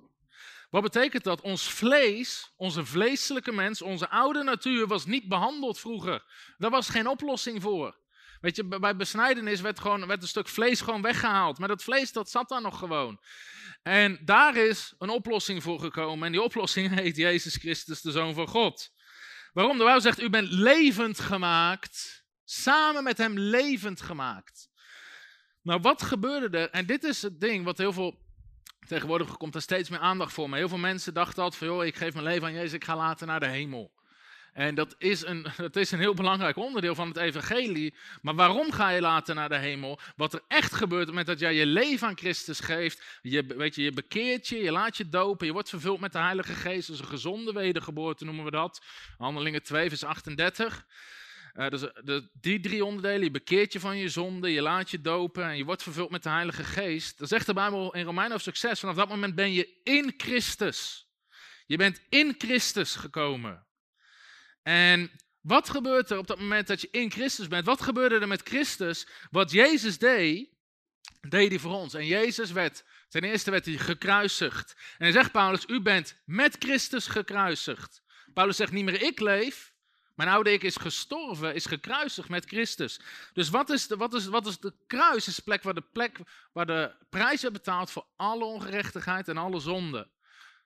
Wat 0.70 0.84
betekent 0.84 1.24
dat? 1.24 1.42
Ons 1.42 1.70
vlees, 1.70 2.54
onze 2.56 2.86
vleeselijke 2.86 3.52
mens, 3.52 3.82
onze 3.82 4.10
oude 4.10 4.44
natuur 4.44 4.88
was 4.88 5.06
niet 5.06 5.28
behandeld 5.28 5.80
vroeger. 5.80 6.24
Daar 6.58 6.72
was 6.72 6.90
geen 6.90 7.08
oplossing 7.08 7.62
voor. 7.62 7.98
Weet 8.42 8.56
je, 8.56 8.80
bij 8.80 8.96
besnijdenis 8.96 9.62
werd, 9.62 9.80
gewoon, 9.80 10.08
werd 10.08 10.22
een 10.22 10.28
stuk 10.28 10.48
vlees 10.48 10.82
gewoon 10.82 11.02
weggehaald. 11.02 11.60
Maar 11.60 11.68
dat 11.68 11.84
vlees, 11.84 12.12
dat 12.12 12.30
zat 12.30 12.50
daar 12.50 12.62
nog 12.62 12.80
gewoon. 12.80 13.20
En 13.84 14.20
daar 14.26 14.56
is 14.56 14.94
een 14.98 15.10
oplossing 15.10 15.64
voor 15.64 15.80
gekomen. 15.80 16.26
En 16.26 16.32
die 16.32 16.42
oplossing 16.42 16.94
heet 17.00 17.16
Jezus 17.16 17.56
Christus, 17.56 18.02
de 18.02 18.12
Zoon 18.12 18.34
van 18.34 18.48
God. 18.48 18.94
Waarom? 19.54 19.78
De 19.78 19.84
Bijbel 19.84 20.02
zegt, 20.02 20.22
u 20.22 20.30
bent 20.30 20.52
levend 20.52 21.20
gemaakt 21.20 22.26
Samen 22.46 23.04
met 23.04 23.18
hem 23.18 23.38
levend 23.38 24.02
gemaakt. 24.02 24.70
Nou, 25.62 25.82
wat 25.82 26.02
gebeurde 26.02 26.58
er? 26.58 26.70
En 26.70 26.86
dit 26.86 27.04
is 27.04 27.22
het 27.22 27.40
ding 27.40 27.66
wat 27.66 27.78
heel 27.78 27.94
veel. 27.94 28.24
Tegenwoordig 28.88 29.38
komt 29.38 29.56
er 29.56 29.62
steeds 29.62 29.90
meer 29.90 30.00
aandacht 30.00 30.34
voor. 30.34 30.50
Maar 30.50 30.60
heel 30.60 30.70
veel 30.70 30.78
mensen 30.78 31.14
dachten 31.14 31.44
altijd 31.44 31.62
van, 31.64 31.68
joh, 31.68 31.86
ik 31.86 31.96
geef 31.96 32.14
mijn 32.14 32.26
leven 32.26 32.48
aan 32.48 32.54
Jezus, 32.54 32.74
ik 32.74 32.84
ga 32.84 32.96
later 32.96 33.28
naar 33.28 33.40
de 33.40 33.48
hemel. 33.48 33.94
En 34.56 34.76
dat 34.76 34.96
is, 34.98 35.26
een, 35.26 35.46
dat 35.58 35.76
is 35.76 35.92
een 35.92 36.00
heel 36.00 36.14
belangrijk 36.14 36.58
onderdeel 36.58 36.96
van 36.96 37.08
het 37.08 37.18
evangelie. 37.18 37.94
Maar 38.22 38.36
waarom 38.36 38.72
ga 38.72 38.90
je 38.90 39.02
later 39.02 39.36
naar 39.36 39.50
de 39.50 39.58
hemel? 39.58 40.00
Wat 40.16 40.34
er 40.34 40.42
echt 40.48 40.74
gebeurt 40.74 41.08
moment 41.08 41.28
dat 41.28 41.40
jij 41.40 41.54
je 41.54 41.66
leven 41.66 42.08
aan 42.08 42.18
Christus 42.18 42.60
geeft. 42.60 43.20
Je, 43.22 43.46
weet 43.46 43.76
je, 43.76 43.84
je 43.84 43.92
bekeert 43.92 44.48
je, 44.48 44.58
je 44.58 44.72
laat 44.72 44.98
je 44.98 45.10
dopen, 45.10 45.46
je 45.46 45.54
wordt 45.54 45.70
vervuld 45.70 46.00
met 46.00 46.12
de 46.12 46.18
Heilige 46.18 46.54
Geest. 46.54 46.88
Dat 46.88 46.96
is 46.96 47.02
een 47.02 47.10
gezonde 47.10 47.52
wedergeboorte 47.52 48.26
noemen 48.26 48.46
we 48.46 48.52
dat. 48.52 48.82
Handelingen 49.18 49.64
2 49.64 49.90
vers 49.90 50.04
38. 50.04 50.86
Uh, 51.54 51.70
dus 51.70 51.82
de, 51.82 52.30
die 52.42 52.60
drie 52.60 52.86
onderdelen, 52.86 53.24
je 53.24 53.32
bekeert 53.32 53.74
je 53.74 53.80
van 53.80 53.98
je 53.98 54.10
zonde, 54.10 54.52
je 54.52 54.62
laat 54.62 54.92
je 54.92 55.02
dopen 55.02 55.44
en 55.44 55.58
je 55.58 55.66
wordt 55.66 55.84
vervuld 55.84 56.10
met 56.10 56.24
de 56.24 56.30
Heilige 56.30 56.64
Geest. 56.64 57.18
Dan 57.18 57.28
zegt 57.28 57.46
de 57.46 57.54
Bijbel 57.54 57.94
in 57.94 58.06
Romeinen 58.06 58.34
over 58.34 58.54
succes, 58.54 58.80
vanaf 58.80 58.96
dat 58.96 59.10
moment 59.10 59.36
ben 59.36 59.54
je 59.54 59.80
in 59.84 60.14
Christus. 60.18 61.08
Je 61.66 61.78
bent 61.78 62.02
in 62.10 62.36
Christus 62.38 62.96
gekomen. 62.96 63.65
En 64.68 65.12
wat 65.42 65.70
gebeurt 65.70 66.10
er 66.10 66.18
op 66.18 66.28
dat 66.28 66.40
moment 66.40 66.68
dat 66.68 66.82
je 66.82 66.88
in 66.92 67.12
Christus 67.12 67.48
bent? 67.48 67.66
Wat 67.66 67.82
gebeurde 67.82 68.20
er 68.20 68.28
met 68.28 68.42
Christus? 68.48 69.08
Wat 69.32 69.52
Jezus 69.52 69.98
deed, 69.98 70.50
deed 71.22 71.50
hij 71.50 71.60
voor 71.60 71.74
ons. 71.74 71.94
En 71.94 72.06
Jezus 72.06 72.52
werd, 72.52 72.84
ten 73.10 73.24
eerste 73.24 73.52
werd 73.52 73.66
hij 73.66 73.78
gekruisigd. 73.78 74.76
En 74.98 75.04
hij 75.04 75.12
zegt 75.12 75.32
Paulus, 75.32 75.64
u 75.68 75.82
bent 75.82 76.22
met 76.26 76.56
Christus 76.60 77.08
gekruisigd. 77.08 78.02
Paulus 78.34 78.56
zegt 78.56 78.72
niet 78.72 78.86
meer 78.86 79.02
ik 79.02 79.20
leef, 79.20 79.74
mijn 80.16 80.30
oude 80.30 80.52
ik 80.54 80.64
is 80.64 80.76
gestorven, 80.76 81.56
is 81.56 81.66
gekruisigd 81.66 82.30
met 82.30 82.46
Christus. 82.46 83.00
Dus 83.34 83.50
wat 83.50 83.70
is 83.70 83.88
de, 83.88 83.98
wat 83.98 84.14
is, 84.14 84.26
wat 84.26 84.48
is 84.48 84.60
de 84.60 84.74
kruis? 84.88 85.28
is 85.28 85.36
de 85.36 85.42
plek 85.42 85.64
waar 85.64 85.74
de, 85.74 85.82
plek 85.94 86.20
waar 86.52 86.66
de 86.66 86.96
prijs 87.10 87.42
werd 87.42 87.54
betaald 87.54 87.92
voor 87.92 88.06
alle 88.16 88.46
ongerechtigheid 88.46 89.28
en 89.28 89.38
alle 89.38 89.60
zonde. 89.60 90.10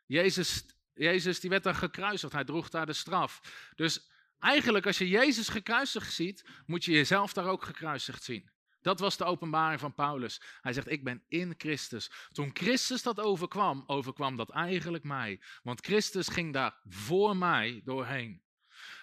Jezus, 0.05 0.63
Jezus 0.99 1.39
die 1.39 1.49
werd 1.49 1.63
daar 1.63 1.75
gekruisigd, 1.75 2.33
hij 2.33 2.43
droeg 2.43 2.69
daar 2.69 2.85
de 2.85 2.93
straf. 2.93 3.41
Dus 3.75 4.09
eigenlijk 4.39 4.85
als 4.85 4.97
je 4.97 5.07
Jezus 5.07 5.49
gekruisigd 5.49 6.13
ziet, 6.13 6.45
moet 6.65 6.85
je 6.85 6.91
jezelf 6.91 7.33
daar 7.33 7.45
ook 7.45 7.63
gekruisigd 7.63 8.23
zien. 8.23 8.49
Dat 8.81 8.99
was 8.99 9.17
de 9.17 9.23
openbaring 9.23 9.79
van 9.79 9.93
Paulus. 9.93 10.41
Hij 10.61 10.73
zegt, 10.73 10.91
ik 10.91 11.03
ben 11.03 11.23
in 11.27 11.53
Christus. 11.57 12.11
Toen 12.31 12.49
Christus 12.53 13.03
dat 13.03 13.19
overkwam, 13.19 13.83
overkwam 13.87 14.35
dat 14.35 14.49
eigenlijk 14.49 15.03
mij. 15.03 15.41
Want 15.63 15.85
Christus 15.85 16.27
ging 16.27 16.53
daar 16.53 16.77
voor 16.89 17.37
mij 17.37 17.81
doorheen. 17.83 18.41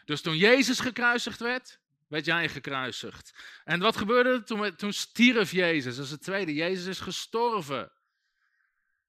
Dus 0.04 0.20
toen 0.20 0.36
Jezus 0.36 0.80
gekruisigd 0.80 1.40
werd, 1.40 1.80
werd 2.08 2.24
jij 2.24 2.48
gekruisigd. 2.48 3.34
En 3.64 3.80
wat 3.80 3.96
gebeurde 3.96 4.30
er? 4.30 4.44
Toen, 4.44 4.76
toen 4.76 4.92
stierf 4.92 5.50
Jezus. 5.50 5.96
Dat 5.96 6.04
is 6.04 6.10
het 6.10 6.22
tweede. 6.22 6.54
Jezus 6.54 6.86
is 6.86 7.00
gestorven. 7.00 7.92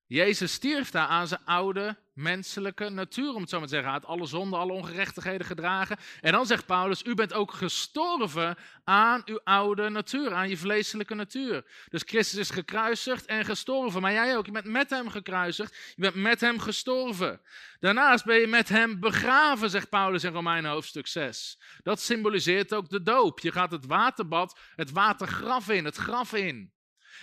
Jezus 0.06 0.54
stierf 0.54 0.92
daar 0.92 1.08
aan 1.08 1.28
zijn 1.28 1.46
oude 1.46 1.98
menselijke 2.18 2.90
natuur, 2.90 3.34
om 3.34 3.42
het 3.42 3.50
zo 3.50 3.58
maar 3.58 3.68
te 3.68 3.74
zeggen. 3.74 3.92
Hij 3.92 4.00
had 4.02 4.10
alle 4.10 4.26
zonden, 4.26 4.60
alle 4.60 4.72
ongerechtigheden 4.72 5.46
gedragen. 5.46 5.98
En 6.22 6.32
dan 6.32 6.46
zegt 6.46 6.66
Paulus, 6.66 7.04
u 7.04 7.14
bent 7.14 7.34
ook 7.34 7.52
gestorven 7.52 8.58
aan 8.84 9.22
uw 9.26 9.40
oude 9.44 9.90
natuur, 9.90 10.34
aan 10.34 10.50
je 10.50 10.58
vleeselijke 10.58 11.16
natuur. 11.16 11.66
Dus 11.90 12.02
Christus 12.06 12.40
is 12.40 12.50
gekruisigd 12.50 13.26
en 13.26 13.46
gestorven, 13.46 14.02
maar 14.02 14.12
jij 14.12 14.38
ook. 14.38 14.46
Je 14.46 14.52
bent 14.52 14.66
met 14.66 14.90
hem 14.90 15.10
gekruisigd, 15.10 15.76
je 15.96 16.02
bent 16.02 16.16
met 16.16 16.42
hem 16.42 16.60
gestorven. 16.60 17.42
Daarnaast 17.80 18.26
ben 18.26 18.40
je 18.40 18.48
met 18.48 18.70
hem 18.70 19.00
begraven, 19.00 19.70
zegt 19.70 19.90
Paulus 19.90 20.24
in 20.24 20.34
Romeinen 20.34 20.72
hoofdstuk 20.72 21.08
6. 21.08 21.62
Dat 21.84 22.02
symboliseert 22.02 22.74
ook 22.74 22.90
de 22.90 23.02
doop. 23.02 23.40
Je 23.40 23.52
gaat 23.52 23.72
het 23.72 23.86
waterbad, 23.86 24.60
het 24.76 24.92
watergraf 24.92 25.70
in, 25.70 25.86
het 25.86 25.96
graf 25.96 26.34
in. 26.34 26.74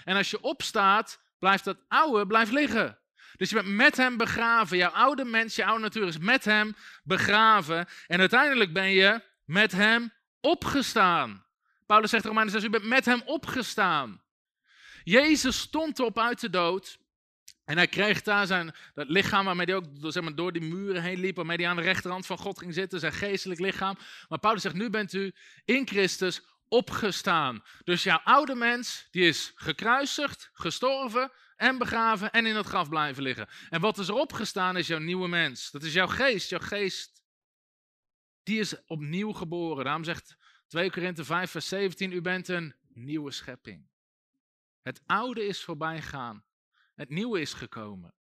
En 0.04 0.16
als 0.16 0.30
je 0.30 0.40
opstaat, 0.40 1.22
blijft 1.38 1.64
dat 1.64 1.78
oude 1.88 2.26
blijft 2.26 2.52
liggen. 2.52 2.98
Dus 3.36 3.50
je 3.50 3.54
bent 3.54 3.68
met 3.68 3.96
hem 3.96 4.16
begraven. 4.16 4.76
Jouw 4.76 4.90
oude 4.90 5.24
mens, 5.24 5.56
je 5.56 5.64
oude 5.64 5.82
natuur 5.82 6.06
is 6.06 6.18
met 6.18 6.44
hem 6.44 6.76
begraven. 7.02 7.88
En 8.06 8.20
uiteindelijk 8.20 8.72
ben 8.72 8.90
je 8.90 9.20
met 9.44 9.72
hem 9.72 10.12
opgestaan. 10.40 11.44
Paulus 11.86 12.10
zegt 12.10 12.22
in 12.22 12.28
Romeinen 12.28 12.52
6, 12.52 12.64
u 12.64 12.70
bent 12.70 12.84
met 12.84 13.04
hem 13.04 13.22
opgestaan. 13.24 14.22
Jezus 15.04 15.58
stond 15.58 16.00
op 16.00 16.18
uit 16.18 16.40
de 16.40 16.50
dood. 16.50 16.98
En 17.64 17.76
hij 17.76 17.86
kreeg 17.86 18.22
daar 18.22 18.46
zijn 18.46 18.74
dat 18.94 19.08
lichaam 19.08 19.44
waarmee 19.44 19.66
hij 19.66 19.74
ook 19.74 19.84
zeg 19.98 20.22
maar, 20.22 20.34
door 20.34 20.52
die 20.52 20.62
muren 20.62 21.02
heen 21.02 21.20
liep, 21.20 21.36
waarmee 21.36 21.56
hij 21.56 21.68
aan 21.68 21.76
de 21.76 21.82
rechterhand 21.82 22.26
van 22.26 22.38
God 22.38 22.58
ging 22.58 22.74
zitten, 22.74 23.00
zijn 23.00 23.12
geestelijk 23.12 23.60
lichaam. 23.60 23.98
Maar 24.28 24.38
Paulus 24.38 24.62
zegt, 24.62 24.74
nu 24.74 24.90
bent 24.90 25.12
u 25.12 25.34
in 25.64 25.86
Christus 25.86 26.42
opgestaan. 26.68 27.62
Dus 27.84 28.02
jouw 28.02 28.20
oude 28.24 28.54
mens, 28.54 29.08
die 29.10 29.28
is 29.28 29.52
gekruisigd, 29.54 30.50
gestorven 30.52 31.32
en 31.56 31.78
begraven 31.78 32.32
en 32.32 32.46
in 32.46 32.56
het 32.56 32.66
graf 32.66 32.88
blijven 32.88 33.22
liggen. 33.22 33.48
En 33.70 33.80
wat 33.80 33.98
is 33.98 34.08
er 34.08 34.14
opgestaan 34.14 34.76
is 34.76 34.86
jouw 34.86 34.98
nieuwe 34.98 35.28
mens. 35.28 35.70
Dat 35.70 35.82
is 35.82 35.92
jouw 35.92 36.06
geest, 36.06 36.50
jouw 36.50 36.60
geest. 36.60 37.22
Die 38.42 38.58
is 38.58 38.84
opnieuw 38.86 39.32
geboren. 39.32 39.84
Daarom 39.84 40.04
zegt 40.04 40.36
2 40.66 40.90
Korinthe 40.90 41.24
5 41.24 41.50
vers 41.50 41.68
17, 41.68 42.12
u 42.12 42.20
bent 42.20 42.48
een 42.48 42.74
nieuwe 42.88 43.30
schepping. 43.30 43.88
Het 44.82 45.02
oude 45.06 45.46
is 45.46 45.64
voorbij 45.64 46.02
gegaan. 46.02 46.44
Het 46.94 47.08
nieuwe 47.08 47.40
is 47.40 47.52
gekomen. 47.52 48.14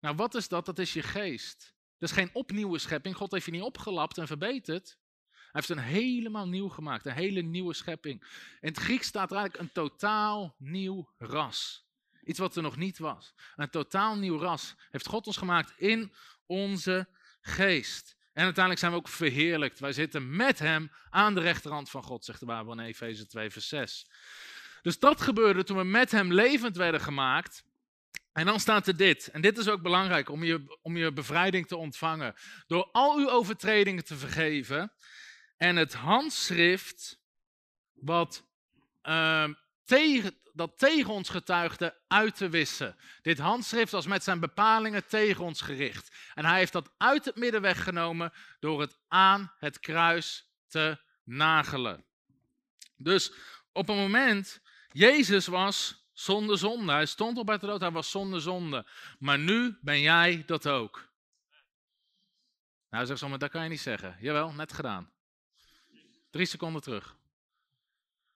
Nou, 0.00 0.16
wat 0.16 0.34
is 0.34 0.48
dat? 0.48 0.66
Dat 0.66 0.78
is 0.78 0.92
je 0.92 1.02
geest. 1.02 1.74
Dat 1.98 2.08
is 2.08 2.14
geen 2.14 2.30
opnieuwe 2.32 2.78
schepping. 2.78 3.16
God 3.16 3.32
heeft 3.32 3.44
je 3.44 3.50
niet 3.50 3.62
opgelapt 3.62 4.18
en 4.18 4.26
verbeterd. 4.26 4.98
Hij 5.30 5.62
heeft 5.62 5.68
een 5.68 5.78
helemaal 5.78 6.48
nieuw 6.48 6.68
gemaakt, 6.68 7.06
een 7.06 7.12
hele 7.12 7.40
nieuwe 7.40 7.74
schepping. 7.74 8.20
In 8.60 8.68
het 8.68 8.78
Grieks 8.78 9.06
staat 9.06 9.30
er 9.30 9.36
eigenlijk 9.36 9.68
een 9.68 9.72
totaal 9.72 10.54
nieuw 10.58 11.10
ras. 11.18 11.83
Iets 12.24 12.38
wat 12.38 12.56
er 12.56 12.62
nog 12.62 12.76
niet 12.76 12.98
was. 12.98 13.34
Een 13.56 13.70
totaal 13.70 14.16
nieuw 14.16 14.38
ras 14.38 14.74
heeft 14.90 15.06
God 15.06 15.26
ons 15.26 15.36
gemaakt 15.36 15.72
in 15.76 16.12
onze 16.46 17.08
geest. 17.40 18.16
En 18.32 18.44
uiteindelijk 18.44 18.78
zijn 18.78 18.92
we 18.92 18.98
ook 18.98 19.08
verheerlijkt. 19.08 19.78
Wij 19.78 19.92
zitten 19.92 20.36
met 20.36 20.58
hem 20.58 20.90
aan 21.10 21.34
de 21.34 21.40
rechterhand 21.40 21.90
van 21.90 22.02
God, 22.02 22.24
zegt 22.24 22.40
de 22.40 22.46
Bijbel 22.46 22.72
in 22.72 22.78
Efeze 22.78 23.26
2, 23.26 23.50
vers 23.50 23.68
6. 23.68 24.10
Dus 24.82 24.98
dat 24.98 25.20
gebeurde 25.20 25.64
toen 25.64 25.76
we 25.76 25.84
met 25.84 26.10
hem 26.10 26.32
levend 26.32 26.76
werden 26.76 27.00
gemaakt. 27.00 27.64
En 28.32 28.46
dan 28.46 28.60
staat 28.60 28.86
er 28.86 28.96
dit, 28.96 29.28
en 29.28 29.40
dit 29.40 29.58
is 29.58 29.68
ook 29.68 29.82
belangrijk 29.82 30.28
om 30.28 30.44
je, 30.44 30.78
om 30.82 30.96
je 30.96 31.12
bevrijding 31.12 31.66
te 31.66 31.76
ontvangen. 31.76 32.34
Door 32.66 32.88
al 32.92 33.16
uw 33.18 33.30
overtredingen 33.30 34.04
te 34.04 34.16
vergeven 34.16 34.92
en 35.56 35.76
het 35.76 35.94
handschrift 35.94 37.20
wat 37.92 38.44
uh, 39.02 39.48
tegen, 39.84 40.36
dat 40.54 40.78
tegen 40.78 41.12
ons 41.12 41.28
getuigde 41.28 41.96
uit 42.08 42.36
te 42.36 42.48
wissen. 42.48 42.96
Dit 43.22 43.38
handschrift 43.38 43.92
was 43.92 44.06
met 44.06 44.22
zijn 44.22 44.40
bepalingen 44.40 45.06
tegen 45.06 45.44
ons 45.44 45.60
gericht. 45.60 46.16
En 46.34 46.44
hij 46.44 46.58
heeft 46.58 46.72
dat 46.72 46.90
uit 46.96 47.24
het 47.24 47.36
midden 47.36 47.60
weggenomen 47.60 48.32
door 48.60 48.80
het 48.80 48.98
aan 49.08 49.52
het 49.58 49.80
kruis 49.80 50.50
te 50.68 50.98
nagelen. 51.24 52.04
Dus 52.96 53.32
op 53.72 53.88
een 53.88 53.96
moment, 53.96 54.60
Jezus 54.92 55.46
was 55.46 56.08
zonder 56.12 56.58
zonde. 56.58 56.92
Hij 56.92 57.06
stond 57.06 57.38
op 57.38 57.50
uit 57.50 57.60
de 57.60 57.66
dood, 57.66 57.80
hij 57.80 57.90
was 57.90 58.10
zonder 58.10 58.40
zonde. 58.40 58.86
Maar 59.18 59.38
nu 59.38 59.78
ben 59.80 60.00
jij 60.00 60.42
dat 60.46 60.68
ook. 60.68 61.12
Nou, 62.90 63.06
zeg 63.06 63.18
zo, 63.18 63.28
maar 63.28 63.38
dat 63.38 63.50
kan 63.50 63.62
je 63.62 63.68
niet 63.68 63.80
zeggen. 63.80 64.16
Jawel, 64.20 64.52
net 64.52 64.72
gedaan. 64.72 65.12
Drie 66.30 66.46
seconden 66.46 66.82
terug. 66.82 67.16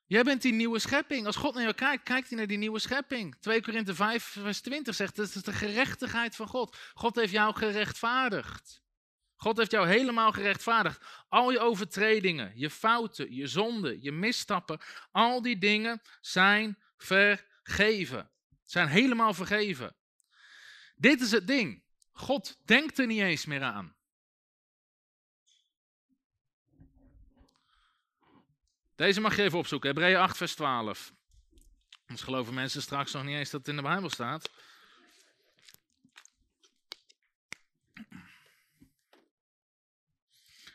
Jij 0.08 0.22
bent 0.22 0.42
die 0.42 0.52
nieuwe 0.52 0.78
schepping. 0.78 1.26
Als 1.26 1.36
God 1.36 1.54
naar 1.54 1.62
jou 1.62 1.74
kijkt, 1.74 2.02
kijkt 2.02 2.28
hij 2.28 2.38
naar 2.38 2.46
die 2.46 2.58
nieuwe 2.58 2.78
schepping. 2.78 3.36
2 3.40 3.62
Korinthe 3.62 3.94
5, 3.94 4.24
vers 4.24 4.60
20 4.60 4.94
zegt, 4.94 5.16
dat 5.16 5.26
is 5.34 5.42
de 5.42 5.52
gerechtigheid 5.52 6.36
van 6.36 6.46
God. 6.46 6.76
God 6.94 7.16
heeft 7.16 7.32
jou 7.32 7.54
gerechtvaardigd. 7.54 8.82
God 9.36 9.56
heeft 9.56 9.70
jou 9.70 9.88
helemaal 9.88 10.32
gerechtvaardigd. 10.32 11.04
Al 11.28 11.50
je 11.50 11.58
overtredingen, 11.58 12.52
je 12.54 12.70
fouten, 12.70 13.34
je 13.34 13.46
zonden, 13.46 14.02
je 14.02 14.12
misstappen, 14.12 14.80
al 15.10 15.42
die 15.42 15.58
dingen 15.58 16.02
zijn 16.20 16.78
vergeven. 16.96 18.30
Zijn 18.64 18.88
helemaal 18.88 19.34
vergeven. 19.34 19.96
Dit 20.96 21.20
is 21.20 21.30
het 21.30 21.46
ding. 21.46 21.82
God 22.12 22.58
denkt 22.64 22.98
er 22.98 23.06
niet 23.06 23.20
eens 23.20 23.46
meer 23.46 23.62
aan. 23.62 23.96
Deze 28.98 29.20
mag 29.20 29.36
je 29.36 29.42
even 29.42 29.58
opzoeken. 29.58 29.88
Hebreeën 29.88 30.16
8, 30.16 30.36
vers 30.36 30.54
12. 30.54 31.12
Anders 32.06 32.22
geloven 32.22 32.54
mensen 32.54 32.82
straks 32.82 33.12
nog 33.12 33.24
niet 33.24 33.36
eens 33.36 33.50
dat 33.50 33.60
het 33.60 33.68
in 33.68 33.76
de 33.76 33.82
Bijbel 33.82 34.10
staat. 34.10 34.50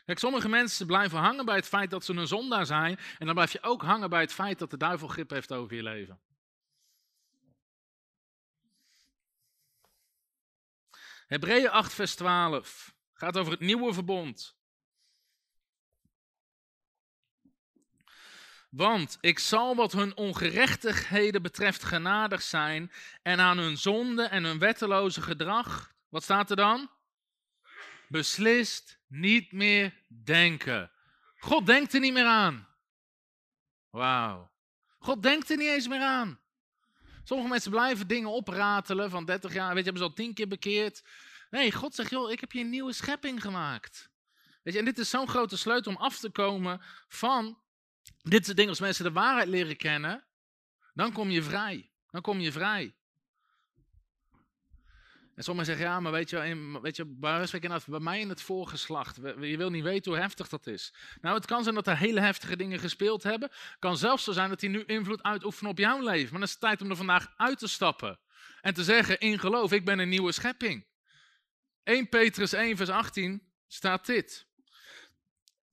Kijk, 0.04 0.18
sommige 0.18 0.48
mensen 0.48 0.86
blijven 0.86 1.18
hangen 1.18 1.44
bij 1.44 1.56
het 1.56 1.66
feit 1.66 1.90
dat 1.90 2.04
ze 2.04 2.12
een 2.12 2.26
zondaar 2.26 2.66
zijn. 2.66 2.98
En 3.18 3.26
dan 3.26 3.34
blijf 3.34 3.52
je 3.52 3.62
ook 3.62 3.82
hangen 3.82 4.10
bij 4.10 4.20
het 4.20 4.32
feit 4.32 4.58
dat 4.58 4.70
de 4.70 4.76
duivel 4.76 5.08
grip 5.08 5.30
heeft 5.30 5.52
over 5.52 5.76
je 5.76 5.82
leven. 5.82 6.20
Hebreeën 11.26 11.70
8, 11.70 11.94
vers 11.94 12.14
12 12.14 12.94
gaat 13.12 13.36
over 13.36 13.52
het 13.52 13.60
nieuwe 13.60 13.92
verbond. 13.92 14.56
Want 18.76 19.18
ik 19.20 19.38
zal 19.38 19.74
wat 19.74 19.92
hun 19.92 20.16
ongerechtigheden 20.16 21.42
betreft 21.42 21.84
genadig 21.84 22.42
zijn 22.42 22.92
en 23.22 23.40
aan 23.40 23.58
hun 23.58 23.78
zonde 23.78 24.22
en 24.22 24.44
hun 24.44 24.58
wetteloze 24.58 25.22
gedrag, 25.22 25.92
wat 26.08 26.22
staat 26.22 26.50
er 26.50 26.56
dan? 26.56 26.90
Beslist 28.08 28.98
niet 29.06 29.52
meer 29.52 29.94
denken. 30.24 30.90
God 31.38 31.66
denkt 31.66 31.94
er 31.94 32.00
niet 32.00 32.12
meer 32.12 32.26
aan. 32.26 32.68
Wauw. 33.90 34.50
God 34.98 35.22
denkt 35.22 35.50
er 35.50 35.56
niet 35.56 35.68
eens 35.68 35.88
meer 35.88 36.02
aan. 36.02 36.40
Sommige 37.24 37.50
mensen 37.50 37.70
blijven 37.70 38.06
dingen 38.06 38.30
opratelen 38.30 39.10
van 39.10 39.24
30 39.24 39.52
jaar, 39.52 39.74
weet 39.74 39.84
je, 39.84 39.90
hebben 39.90 40.02
ze 40.02 40.08
al 40.08 40.14
tien 40.14 40.34
keer 40.34 40.48
bekeerd. 40.48 41.04
Nee, 41.50 41.72
God 41.72 41.94
zegt, 41.94 42.10
joh, 42.10 42.30
ik 42.30 42.40
heb 42.40 42.52
je 42.52 42.60
een 42.60 42.70
nieuwe 42.70 42.92
schepping 42.92 43.40
gemaakt. 43.42 44.10
Weet 44.62 44.74
je, 44.74 44.78
en 44.78 44.84
dit 44.84 44.98
is 44.98 45.10
zo'n 45.10 45.28
grote 45.28 45.56
sleutel 45.56 45.92
om 45.92 46.02
af 46.02 46.18
te 46.18 46.30
komen 46.30 46.80
van 47.08 47.62
dit 48.22 48.44
soort 48.44 48.56
dingen. 48.56 48.70
Als 48.70 48.80
mensen 48.80 49.04
de 49.04 49.12
waarheid 49.12 49.48
leren 49.48 49.76
kennen, 49.76 50.24
dan 50.94 51.12
kom 51.12 51.30
je 51.30 51.42
vrij. 51.42 51.90
Dan 52.10 52.20
kom 52.22 52.40
je 52.40 52.52
vrij. 52.52 52.94
En 55.34 55.42
sommigen 55.42 55.70
zeggen, 55.70 55.86
ja, 55.86 56.00
maar 56.00 56.12
weet 56.12 56.30
je, 56.30 56.38
in, 56.38 56.80
weet 56.80 56.96
je 56.96 57.04
bij 57.04 58.00
mij 58.00 58.20
in 58.20 58.28
het 58.28 58.42
voorgeslacht, 58.42 59.16
je 59.40 59.56
wil 59.56 59.70
niet 59.70 59.82
weten 59.82 60.12
hoe 60.12 60.20
heftig 60.20 60.48
dat 60.48 60.66
is. 60.66 60.94
Nou, 61.20 61.34
het 61.34 61.46
kan 61.46 61.62
zijn 61.62 61.74
dat 61.74 61.86
er 61.86 61.96
hele 61.96 62.20
heftige 62.20 62.56
dingen 62.56 62.78
gespeeld 62.78 63.22
hebben. 63.22 63.48
Het 63.50 63.76
kan 63.78 63.96
zelfs 63.96 64.24
zo 64.24 64.32
zijn 64.32 64.48
dat 64.48 64.60
die 64.60 64.68
nu 64.68 64.84
invloed 64.84 65.22
uitoefenen 65.22 65.70
op 65.70 65.78
jouw 65.78 66.00
leven. 66.00 66.30
Maar 66.30 66.32
dan 66.32 66.42
is 66.42 66.50
het 66.50 66.60
tijd 66.60 66.82
om 66.82 66.90
er 66.90 66.96
vandaag 66.96 67.32
uit 67.36 67.58
te 67.58 67.68
stappen. 67.68 68.18
En 68.60 68.74
te 68.74 68.84
zeggen, 68.84 69.20
in 69.20 69.38
geloof, 69.38 69.72
ik 69.72 69.84
ben 69.84 69.98
een 69.98 70.08
nieuwe 70.08 70.32
schepping. 70.32 70.86
1 71.82 72.08
Petrus 72.08 72.52
1 72.52 72.76
vers 72.76 72.88
18 72.88 73.52
staat 73.66 74.06
dit. 74.06 74.46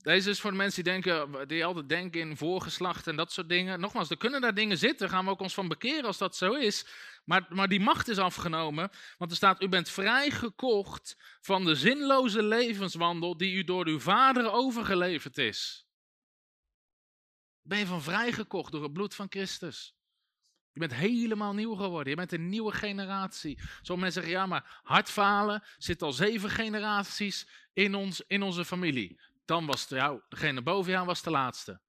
Deze 0.01 0.29
is 0.29 0.39
voor 0.39 0.51
de 0.51 0.57
mensen 0.57 0.83
die, 0.83 0.93
denken, 0.93 1.47
die 1.47 1.65
altijd 1.65 1.89
denken 1.89 2.19
in 2.19 2.37
voorgeslacht 2.37 3.07
en 3.07 3.15
dat 3.15 3.31
soort 3.31 3.49
dingen. 3.49 3.79
Nogmaals, 3.79 4.09
er 4.09 4.17
kunnen 4.17 4.41
daar 4.41 4.53
dingen 4.53 4.77
zitten, 4.77 5.09
gaan 5.09 5.25
we 5.25 5.31
ook 5.31 5.39
ons 5.39 5.53
van 5.53 5.67
bekeren 5.67 6.05
als 6.05 6.17
dat 6.17 6.35
zo 6.35 6.53
is. 6.53 6.85
Maar, 7.25 7.45
maar 7.49 7.67
die 7.67 7.79
macht 7.79 8.07
is 8.07 8.17
afgenomen, 8.17 8.89
want 9.17 9.31
er 9.31 9.37
staat, 9.37 9.61
u 9.61 9.69
bent 9.69 9.89
vrijgekocht 9.89 11.17
van 11.41 11.65
de 11.65 11.75
zinloze 11.75 12.43
levenswandel 12.43 13.37
die 13.37 13.53
u 13.53 13.63
door 13.63 13.87
uw 13.87 13.99
vader 13.99 14.51
overgeleverd 14.51 15.37
is. 15.37 15.85
Ben 17.61 17.79
je 17.79 17.85
van 17.85 18.01
vrijgekocht 18.01 18.71
door 18.71 18.83
het 18.83 18.93
bloed 18.93 19.15
van 19.15 19.27
Christus. 19.29 19.95
Je 20.73 20.79
bent 20.79 20.93
helemaal 20.93 21.53
nieuw 21.53 21.75
geworden. 21.75 22.09
Je 22.09 22.15
bent 22.15 22.31
een 22.31 22.49
nieuwe 22.49 22.71
generatie. 22.71 23.59
Sommige 23.59 23.93
mensen 23.93 24.11
zeggen, 24.11 24.31
ja, 24.31 24.45
maar 24.45 24.79
hartfalen 24.83 25.63
zit 25.77 26.01
al 26.01 26.13
zeven 26.13 26.49
generaties 26.49 27.47
in, 27.73 27.95
ons, 27.95 28.23
in 28.27 28.41
onze 28.41 28.65
familie. 28.65 29.19
Dan 29.45 29.65
was 29.65 29.87
jou, 29.87 30.21
degene 30.29 30.61
boven 30.61 30.91
jou 30.91 31.05
was 31.05 31.21
de 31.21 31.29
laatste. 31.29 31.81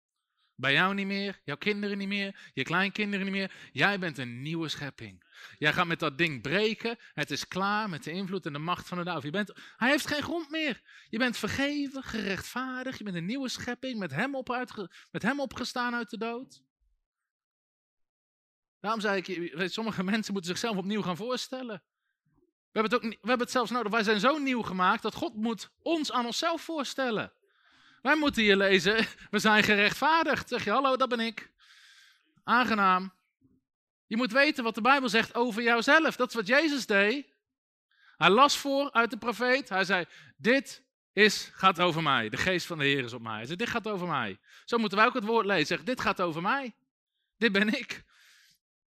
Bij 0.54 0.72
jou 0.72 0.94
niet 0.94 1.06
meer, 1.06 1.40
jouw 1.44 1.56
kinderen 1.56 1.98
niet 1.98 2.08
meer, 2.08 2.50
je 2.54 2.62
kleinkinderen 2.62 3.24
niet 3.24 3.34
meer. 3.34 3.52
Jij 3.72 3.98
bent 3.98 4.18
een 4.18 4.42
nieuwe 4.42 4.68
schepping. 4.68 5.24
Jij 5.58 5.72
gaat 5.72 5.86
met 5.86 5.98
dat 5.98 6.18
ding 6.18 6.42
breken. 6.42 6.98
Het 7.14 7.30
is 7.30 7.48
klaar 7.48 7.88
met 7.88 8.04
de 8.04 8.10
invloed 8.10 8.46
en 8.46 8.52
de 8.52 8.58
macht 8.58 8.88
van 8.88 8.98
de 8.98 9.04
duivel. 9.04 9.30
Bent, 9.30 9.52
hij 9.76 9.90
heeft 9.90 10.06
geen 10.06 10.22
grond 10.22 10.50
meer. 10.50 10.82
Je 11.08 11.18
bent 11.18 11.36
vergeven, 11.36 12.02
gerechtvaardigd. 12.02 12.98
Je 12.98 13.04
bent 13.04 13.16
een 13.16 13.24
nieuwe 13.24 13.48
schepping, 13.48 13.98
met 13.98 14.10
hem, 14.10 14.34
op 14.34 14.52
uitge, 14.52 14.90
met 15.10 15.22
hem 15.22 15.40
opgestaan 15.40 15.94
uit 15.94 16.10
de 16.10 16.18
dood. 16.18 16.62
Daarom 18.80 19.00
zei 19.00 19.22
ik, 19.24 19.70
sommige 19.70 20.02
mensen 20.02 20.32
moeten 20.32 20.50
zichzelf 20.50 20.76
opnieuw 20.76 21.02
gaan 21.02 21.16
voorstellen. 21.16 21.82
We 22.72 22.80
hebben, 22.80 22.92
het 22.92 23.04
ook, 23.04 23.10
we 23.10 23.28
hebben 23.28 23.46
het 23.46 23.50
zelfs 23.50 23.70
nodig. 23.70 23.92
Wij 23.92 24.02
zijn 24.02 24.20
zo 24.20 24.38
nieuw 24.38 24.62
gemaakt 24.62 25.02
dat 25.02 25.14
God 25.14 25.34
moet 25.34 25.70
ons 25.78 26.12
aan 26.12 26.26
onszelf 26.26 26.62
voorstellen. 26.62 27.32
Wij 28.02 28.16
moeten 28.16 28.42
hier 28.42 28.56
lezen, 28.56 29.06
we 29.30 29.38
zijn 29.38 29.62
gerechtvaardigd. 29.62 30.48
Zeg 30.48 30.64
je, 30.64 30.70
hallo, 30.70 30.96
dat 30.96 31.08
ben 31.08 31.20
ik. 31.20 31.50
Aangenaam. 32.44 33.12
Je 34.06 34.16
moet 34.16 34.32
weten 34.32 34.64
wat 34.64 34.74
de 34.74 34.80
Bijbel 34.80 35.08
zegt 35.08 35.34
over 35.34 35.62
jouzelf. 35.62 36.16
Dat 36.16 36.28
is 36.28 36.34
wat 36.34 36.46
Jezus 36.46 36.86
deed. 36.86 37.26
Hij 38.16 38.30
las 38.30 38.58
voor 38.58 38.92
uit 38.92 39.10
de 39.10 39.16
profeet. 39.16 39.68
Hij 39.68 39.84
zei, 39.84 40.04
dit 40.36 40.82
is, 41.12 41.50
gaat 41.54 41.80
over 41.80 42.02
mij. 42.02 42.28
De 42.28 42.36
geest 42.36 42.66
van 42.66 42.78
de 42.78 42.84
Heer 42.84 43.04
is 43.04 43.12
op 43.12 43.22
mij. 43.22 43.36
Hij 43.36 43.44
zei, 43.44 43.56
dit 43.56 43.68
gaat 43.68 43.88
over 43.88 44.06
mij. 44.06 44.38
Zo 44.64 44.78
moeten 44.78 44.98
wij 44.98 45.06
ook 45.06 45.14
het 45.14 45.24
woord 45.24 45.46
lezen. 45.46 45.66
Zeg, 45.66 45.82
dit 45.82 46.00
gaat 46.00 46.20
over 46.20 46.42
mij. 46.42 46.74
Dit 47.38 47.52
ben 47.52 47.68
ik. 47.68 48.04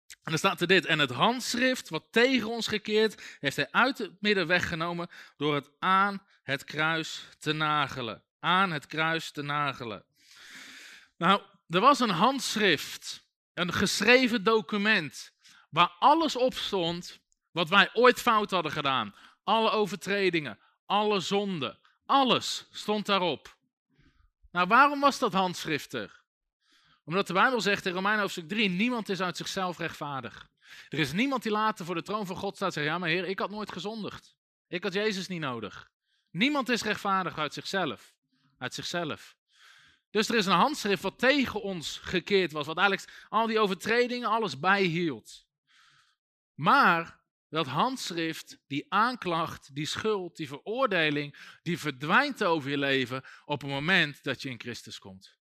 En 0.07 0.31
dan 0.31 0.39
staat 0.39 0.61
er 0.61 0.67
dit. 0.67 0.85
En 0.85 0.99
het 0.99 1.11
handschrift 1.11 1.89
wat 1.89 2.05
tegen 2.11 2.49
ons 2.49 2.67
gekeerd, 2.67 3.37
heeft 3.41 3.57
hij 3.57 3.69
uit 3.71 3.99
het 3.99 4.13
midden 4.21 4.47
weggenomen 4.47 5.09
door 5.37 5.55
het 5.55 5.71
aan 5.79 6.23
het 6.43 6.65
kruis 6.65 7.29
te 7.39 7.53
nagelen 7.53 8.23
aan 8.43 8.71
het 8.71 8.87
kruis 8.87 9.31
te 9.31 9.43
nagelen. 9.43 10.05
Nou, 11.17 11.43
er 11.69 11.81
was 11.81 12.01
een 12.01 12.11
handschrift, 12.11 13.27
een 13.55 13.73
geschreven 13.73 14.45
document, 14.45 15.33
waar 15.71 15.93
alles 15.99 16.37
op 16.37 16.55
stond 16.55 17.21
wat 17.51 17.69
wij 17.69 17.91
ooit 17.93 18.21
fout 18.21 18.51
hadden 18.51 18.73
gedaan. 18.73 19.15
Alle 19.45 19.71
overtredingen, 19.71 20.59
alle 20.87 21.21
zonden, 21.21 21.79
alles 22.07 22.67
stond 22.71 23.07
daarop. 23.07 23.57
Nou, 24.51 24.67
waarom 24.67 25.01
was 25.01 25.19
dat 25.19 25.33
handschrift 25.33 25.93
er? 25.93 26.23
Omdat 27.05 27.27
de 27.27 27.33
Bijbel 27.33 27.61
zegt 27.61 27.87
in 27.87 27.93
Romeinen 27.93 28.21
hoofdstuk 28.21 28.49
3, 28.49 28.69
niemand 28.69 29.09
is 29.09 29.21
uit 29.21 29.37
zichzelf 29.37 29.79
rechtvaardig. 29.79 30.49
Er 30.89 30.99
is 30.99 31.13
niemand 31.13 31.43
die 31.43 31.53
later 31.53 31.85
voor 31.85 31.95
de 31.95 32.03
troon 32.03 32.27
van 32.27 32.37
God 32.37 32.57
staat 32.57 32.69
en 32.69 32.75
zegt, 32.75 32.87
ja 32.87 32.99
maar 32.99 33.09
heer, 33.09 33.25
ik 33.25 33.39
had 33.39 33.51
nooit 33.51 33.73
gezondigd. 33.73 34.37
Ik 34.69 34.83
had 34.83 34.93
Jezus 34.93 35.29
niet 35.29 35.41
nodig. 35.41 35.91
Niemand 36.31 36.69
is 36.69 36.83
rechtvaardig 36.83 37.39
uit 37.39 37.55
zichzelf 37.55 38.15
uit 38.63 38.75
zichzelf. 38.75 39.37
Dus 40.11 40.29
er 40.29 40.35
is 40.35 40.47
een 40.47 40.53
handschrift 40.53 41.03
wat 41.03 41.19
tegen 41.19 41.63
ons 41.63 41.99
gekeerd 41.99 42.53
was, 42.53 42.67
wat 42.67 42.79
eigenlijk 42.79 43.27
al 43.29 43.47
die 43.47 43.59
overtredingen, 43.59 44.29
alles 44.29 44.59
bijhield. 44.59 45.47
Maar 46.55 47.21
dat 47.49 47.67
handschrift, 47.67 48.59
die 48.67 48.87
aanklacht, 48.89 49.75
die 49.75 49.87
schuld, 49.87 50.37
die 50.37 50.49
veroordeling, 50.49 51.37
die 51.63 51.79
verdwijnt 51.79 52.45
over 52.45 52.71
je 52.71 52.79
leven 52.79 53.23
op 53.45 53.61
het 53.61 53.71
moment 53.71 54.23
dat 54.23 54.43
je 54.43 54.49
in 54.49 54.61
Christus 54.61 54.99
komt. 54.99 55.39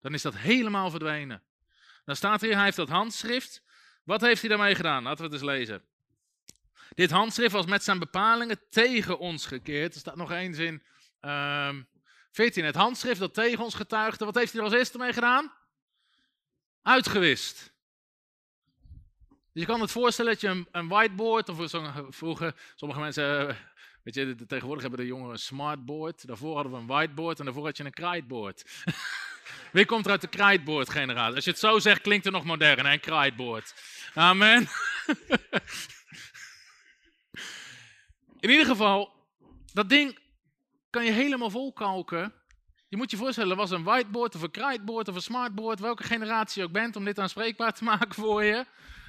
Dan 0.00 0.14
is 0.14 0.22
dat 0.22 0.36
helemaal 0.36 0.90
verdwenen. 0.90 1.42
Dan 2.04 2.16
staat 2.16 2.40
hier, 2.40 2.54
hij 2.54 2.64
heeft 2.64 2.76
dat 2.76 2.88
handschrift. 2.88 3.62
Wat 4.02 4.20
heeft 4.20 4.40
hij 4.40 4.50
daarmee 4.50 4.74
gedaan? 4.74 5.02
Laten 5.02 5.18
we 5.18 5.24
het 5.24 5.32
eens 5.32 5.50
lezen. 5.50 5.82
Dit 6.94 7.10
handschrift 7.10 7.52
was 7.52 7.66
met 7.66 7.84
zijn 7.84 7.98
bepalingen 7.98 8.60
tegen 8.70 9.18
ons 9.18 9.46
gekeerd. 9.46 9.94
Er 9.94 10.00
staat 10.00 10.16
nog 10.16 10.30
eens 10.30 10.58
in 10.58 10.82
Um, 11.26 11.32
ehm, 11.32 11.82
14. 12.30 12.64
Het 12.64 12.74
handschrift 12.74 13.20
dat 13.20 13.34
tegen 13.34 13.64
ons 13.64 13.74
getuigde. 13.74 14.24
Wat 14.24 14.34
heeft 14.34 14.52
hij 14.52 14.60
er 14.60 14.66
als 14.66 14.76
eerste 14.76 14.98
mee 14.98 15.12
gedaan? 15.12 15.52
Uitgewist. 16.82 17.74
Dus 19.28 19.64
je 19.64 19.66
kan 19.66 19.80
het 19.80 19.90
voorstellen 19.90 20.32
dat 20.32 20.40
je 20.40 20.48
een, 20.48 20.68
een 20.72 20.88
whiteboard, 20.88 21.48
of 21.48 21.70
vroeger, 22.08 22.54
sommige 22.74 23.00
mensen, 23.00 23.48
eh, 23.48 23.56
weet 24.02 24.14
je, 24.14 24.34
tegenwoordig 24.46 24.82
hebben 24.82 25.00
de 25.00 25.06
jongeren 25.06 25.32
een 25.32 25.38
smartboard. 25.38 26.26
Daarvoor 26.26 26.54
hadden 26.54 26.72
we 26.72 26.78
een 26.78 26.86
whiteboard 26.86 27.38
en 27.38 27.44
daarvoor 27.44 27.64
had 27.64 27.76
je 27.76 27.84
een 27.84 27.90
krijtboard. 27.90 28.84
Wie 29.72 29.86
komt 29.86 30.04
er 30.04 30.10
uit 30.10 30.20
de 30.20 30.28
krijtboard 30.28 30.90
generatie? 30.90 31.34
Als 31.34 31.44
je 31.44 31.50
het 31.50 31.60
zo 31.60 31.78
zegt, 31.78 32.00
klinkt 32.00 32.24
het 32.24 32.34
nog 32.34 32.44
modern, 32.44 32.86
een 32.86 33.00
krijtboard. 33.00 33.74
Amen. 34.14 34.68
In 38.40 38.50
ieder 38.50 38.66
geval, 38.66 39.12
dat 39.72 39.88
ding 39.88 40.18
kan 40.96 41.04
je 41.04 41.12
helemaal 41.12 41.50
volkalken. 41.50 42.32
Je 42.88 42.96
moet 42.96 43.10
je 43.10 43.16
voorstellen, 43.16 43.50
er 43.50 43.56
was 43.56 43.70
een 43.70 43.84
whiteboard 43.84 44.34
of 44.34 44.42
een 44.42 44.50
krijtboard 44.50 45.08
of 45.08 45.14
een 45.14 45.22
smartboard, 45.22 45.80
welke 45.80 46.02
generatie 46.02 46.60
je 46.60 46.66
ook 46.66 46.72
bent, 46.72 46.96
om 46.96 47.04
dit 47.04 47.18
aanspreekbaar 47.18 47.72
te 47.72 47.84
maken 47.90 48.14
voor 48.14 48.44
je. 48.44 48.64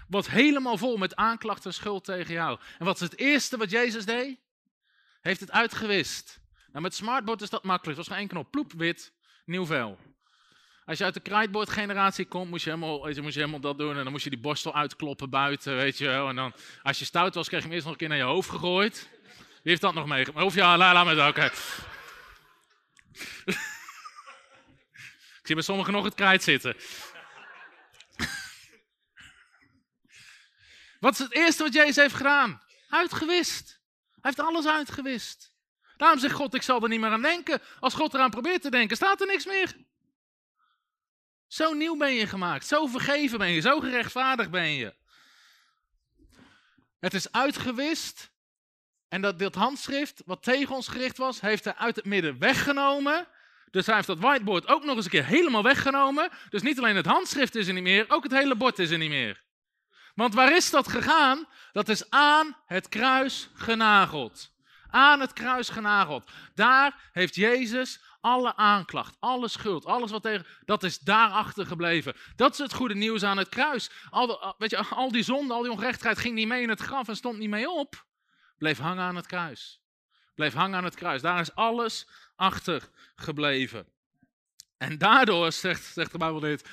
Wat 0.08 0.30
helemaal 0.30 0.78
vol 0.78 0.97
met 0.97 1.15
aanklachten 1.15 1.69
en 1.69 1.73
schuld 1.73 2.04
tegen 2.04 2.34
jou. 2.34 2.60
En 2.80 2.86
wat 2.86 2.95
is 2.95 3.02
het 3.02 3.17
eerste 3.17 3.58
wat 3.58 3.69
Jezus 3.69 4.06
deed? 4.06 4.38
Heeft 5.21 5.39
het 5.39 5.52
uitgewist. 5.52 6.39
Nou, 6.71 6.84
met 6.84 6.95
smartboard 6.95 7.41
is 7.41 7.50
dat 7.50 7.63
makkelijk. 7.63 7.97
Het 7.97 8.08
was 8.08 8.17
geen 8.17 8.28
knop. 8.28 8.52
Ploep, 8.52 8.73
wit, 8.73 9.13
nieuw 9.45 9.65
vel. 9.65 9.97
Als 10.86 10.97
je 10.97 11.04
uit 11.04 11.13
de 11.13 11.19
krijtboard 11.19 11.69
generatie 11.69 12.26
komt, 12.26 12.50
moest 12.50 12.63
je, 12.63 12.69
helemaal, 12.69 13.00
moest 13.00 13.15
je 13.15 13.39
helemaal 13.39 13.60
dat 13.60 13.78
doen. 13.78 13.97
En 13.97 14.04
dan 14.04 14.12
moest 14.12 14.23
je 14.23 14.30
die 14.30 14.39
borstel 14.39 14.76
uitkloppen 14.76 15.30
buiten, 15.30 15.76
weet 15.76 15.97
je 15.97 16.06
wel. 16.06 16.30
En 16.30 16.36
dan, 16.36 16.54
als 16.84 17.00
je 17.00 17.06
stout 17.06 17.36
was, 17.36 17.47
kreeg 17.47 17.60
je 17.60 17.65
hem 17.65 17.73
eerst 17.73 17.86
nog 17.86 17.93
een 17.93 18.00
keer 18.00 18.10
naar 18.10 18.17
je 18.28 18.34
hoofd 18.34 18.50
gegooid. 18.50 19.10
Wie 19.67 19.75
heeft 19.75 19.88
dat 19.88 19.97
nog 20.01 20.08
meegemaakt? 20.08 20.45
Of 20.45 20.56
ja, 20.56 20.77
laat, 20.77 20.93
laat 20.93 21.06
me 21.06 21.15
dat. 21.15 21.38
Ik 25.39 25.43
zie 25.43 25.56
bij 25.56 25.63
sommigen 25.63 25.93
nog 25.93 26.03
het 26.03 26.13
krijt 26.13 26.43
zitten. 26.43 26.75
Wat 30.99 31.13
is 31.13 31.19
het 31.19 31.34
eerste 31.34 31.63
wat 31.63 31.73
Jezus 31.73 31.95
heeft 31.95 32.13
gedaan? 32.13 32.62
Uitgewist. 32.89 33.80
Hij 34.12 34.19
heeft 34.21 34.39
alles 34.39 34.67
uitgewist. 34.67 35.53
Daarom 35.97 36.19
zegt 36.19 36.34
God, 36.34 36.53
ik 36.53 36.62
zal 36.62 36.84
er 36.84 36.89
niet 36.89 36.99
meer 36.99 37.12
aan 37.12 37.21
denken. 37.21 37.62
Als 37.80 37.93
God 37.93 38.13
eraan 38.13 38.30
probeert 38.30 38.62
te 38.62 38.71
denken, 38.71 38.95
staat 38.95 39.21
er 39.21 39.27
niks 39.27 39.45
meer. 39.45 39.77
Zo 41.47 41.73
nieuw 41.73 41.97
ben 41.97 42.13
je 42.13 42.27
gemaakt. 42.27 42.67
Zo 42.67 42.86
vergeven 42.86 43.38
ben 43.38 43.49
je. 43.49 43.62
Zo 43.62 43.80
gerechtvaardigd 43.80 44.49
ben 44.49 44.69
je. 44.69 44.95
Het 46.99 47.13
is 47.13 47.32
uitgewist. 47.32 48.36
En 49.10 49.22
dat, 49.22 49.39
dat 49.39 49.56
handschrift, 49.56 50.22
wat 50.26 50.43
tegen 50.43 50.76
ons 50.76 50.88
gericht 50.88 51.17
was, 51.17 51.41
heeft 51.41 51.63
hij 51.63 51.76
uit 51.76 51.96
het 51.96 52.06
midden 52.06 52.39
weggenomen. 52.39 53.28
Dus 53.72 53.86
hij 53.86 53.96
heeft 53.96 54.08
dat 54.08 54.20
whiteboard 54.20 54.67
ook 54.67 54.84
nog 54.84 54.96
eens 54.96 55.06
een 55.06 55.12
keer 55.12 55.26
helemaal 55.26 55.63
weggenomen. 55.63 56.30
Dus 56.50 56.62
niet 56.62 56.78
alleen 56.78 56.96
het 56.96 57.06
handschrift 57.06 57.56
is 57.56 57.67
er 57.67 57.74
niet 57.74 57.84
meer, 57.84 58.06
ook 58.08 58.24
het 58.24 58.32
hele 58.32 58.56
bord 58.56 58.80
is 58.80 58.89
er 58.89 58.98
niet 58.98 59.10
meer. 59.10 59.43
Want 60.15 60.34
waar 60.34 60.56
is 60.56 60.70
dat 60.70 60.88
gegaan? 60.88 61.48
Dat 61.72 61.89
is 61.89 62.10
aan 62.10 62.58
het 62.65 62.89
kruis 62.89 63.50
genageld. 63.54 64.56
Aan 64.89 65.20
het 65.20 65.34
kruis 65.34 65.70
genageld. 65.70 66.32
Daar 66.56 67.10
heeft 67.12 67.36
Jezus 67.36 68.02
alle 68.22 68.56
aanklacht, 68.56 69.15
alle 69.20 69.48
schuld, 69.48 69.86
alles 69.86 70.12
wat 70.12 70.22
tegen, 70.22 70.46
dat 70.65 70.84
is 70.84 71.00
daar 71.00 71.30
achtergebleven. 71.30 72.15
Dat 72.36 72.52
is 72.52 72.58
het 72.58 72.74
goede 72.74 72.96
nieuws 72.96 73.24
aan 73.24 73.38
het 73.38 73.50
kruis. 73.50 73.89
Al, 74.10 74.56
weet 74.58 74.70
je, 74.70 74.78
al 74.78 75.12
die 75.12 75.24
zonde, 75.24 75.54
al 75.54 75.62
die 75.62 75.72
ongerechtigheid 75.72 76.17
ging 76.17 76.36
niet 76.36 76.48
mee 76.48 76.62
in 76.62 76.70
het 76.70 76.82
graf 76.82 77.08
en 77.08 77.15
stond 77.15 77.38
niet 77.38 77.50
mee 77.50 77.70
op. 77.70 78.06
Bleef 78.58 78.78
hangen 78.78 79.04
aan 79.04 79.15
het 79.15 79.26
kruis. 79.26 79.82
Bleef 80.36 80.54
hangen 80.54 80.78
aan 80.78 80.84
het 80.84 80.96
kruis. 80.96 81.22
Daar 81.22 81.39
is 81.39 81.56
alles 81.56 82.08
achtergebleven. 82.36 83.88
En 84.78 84.98
daardoor, 84.98 85.52
zegt, 85.52 85.84
zegt 85.84 86.12
de 86.12 86.17
Bijbel 86.17 86.39
dit, 86.39 86.70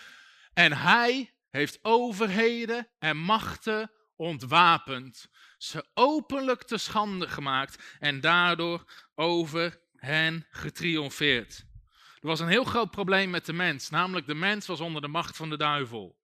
en 0.54 0.72
hij 0.72 1.34
heeft 1.50 1.78
overheden 1.82 2.88
en 2.98 3.16
machten 3.16 3.90
ontwapend, 4.16 5.28
ze 5.58 5.84
openlijk 5.94 6.62
te 6.62 6.78
schande 6.78 7.28
gemaakt 7.28 7.96
en 7.98 8.20
daardoor 8.20 8.84
over 9.14 9.80
hen 9.96 10.46
getriomfeerd. 10.50 11.64
Er 12.20 12.30
was 12.30 12.40
een 12.40 12.48
heel 12.48 12.64
groot 12.64 12.90
probleem 12.90 13.30
met 13.30 13.46
de 13.46 13.52
mens, 13.52 13.90
namelijk 13.90 14.26
de 14.26 14.34
mens 14.34 14.66
was 14.66 14.80
onder 14.80 15.02
de 15.02 15.08
macht 15.08 15.36
van 15.36 15.50
de 15.50 15.56
duivel. 15.56 16.18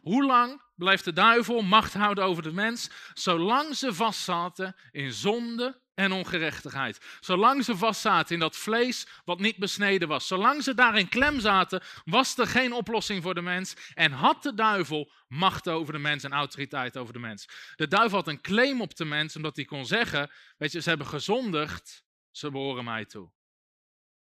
Hoe 0.00 0.24
lang 0.24 0.62
blijft 0.80 1.04
de 1.04 1.12
duivel 1.12 1.62
macht 1.62 1.94
houden 1.94 2.24
over 2.24 2.42
de 2.42 2.52
mens? 2.52 2.90
Zolang 3.14 3.76
ze 3.76 3.94
vastzaten 3.94 4.76
in 4.90 5.12
zonde 5.12 5.80
en 5.94 6.12
ongerechtigheid. 6.12 7.00
Zolang 7.20 7.64
ze 7.64 7.76
vastzaten 7.76 8.34
in 8.34 8.40
dat 8.40 8.56
vlees 8.56 9.06
wat 9.24 9.40
niet 9.40 9.56
besneden 9.56 10.08
was. 10.08 10.26
Zolang 10.26 10.62
ze 10.62 10.74
daarin 10.74 11.08
klem 11.08 11.40
zaten, 11.40 11.82
was 12.04 12.38
er 12.38 12.46
geen 12.46 12.72
oplossing 12.72 13.22
voor 13.22 13.34
de 13.34 13.42
mens. 13.42 13.76
En 13.94 14.12
had 14.12 14.42
de 14.42 14.54
duivel 14.54 15.12
macht 15.28 15.68
over 15.68 15.92
de 15.92 15.98
mens 15.98 16.24
en 16.24 16.32
autoriteit 16.32 16.96
over 16.96 17.12
de 17.12 17.18
mens. 17.18 17.48
De 17.76 17.88
duivel 17.88 18.18
had 18.18 18.28
een 18.28 18.40
claim 18.40 18.80
op 18.80 18.96
de 18.96 19.04
mens, 19.04 19.36
omdat 19.36 19.56
hij 19.56 19.64
kon 19.64 19.86
zeggen: 19.86 20.30
Weet 20.56 20.72
je, 20.72 20.80
ze 20.80 20.88
hebben 20.88 21.06
gezondigd, 21.06 22.04
ze 22.30 22.50
behoren 22.50 22.84
mij 22.84 23.04
toe. 23.04 23.30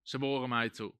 Ze 0.02 0.18
behoren 0.18 0.48
mij 0.48 0.70
toe. 0.70 0.94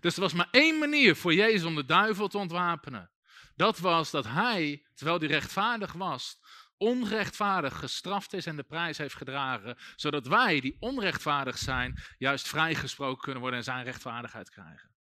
Dus 0.00 0.14
er 0.14 0.20
was 0.20 0.32
maar 0.32 0.48
één 0.50 0.78
manier 0.78 1.16
voor 1.16 1.34
Jezus 1.34 1.64
om 1.64 1.74
de 1.74 1.84
duivel 1.84 2.28
te 2.28 2.38
ontwapenen. 2.38 3.13
Dat 3.56 3.78
was 3.78 4.10
dat 4.10 4.24
hij, 4.26 4.86
terwijl 4.94 5.18
hij 5.18 5.28
rechtvaardig 5.28 5.92
was, 5.92 6.38
onrechtvaardig 6.76 7.78
gestraft 7.78 8.32
is 8.32 8.46
en 8.46 8.56
de 8.56 8.62
prijs 8.62 8.98
heeft 8.98 9.14
gedragen, 9.14 9.76
zodat 9.96 10.26
wij, 10.26 10.60
die 10.60 10.76
onrechtvaardig 10.80 11.58
zijn, 11.58 12.02
juist 12.18 12.48
vrijgesproken 12.48 13.22
kunnen 13.22 13.40
worden 13.40 13.58
en 13.58 13.64
zijn 13.64 13.84
rechtvaardigheid 13.84 14.50
krijgen. 14.50 14.92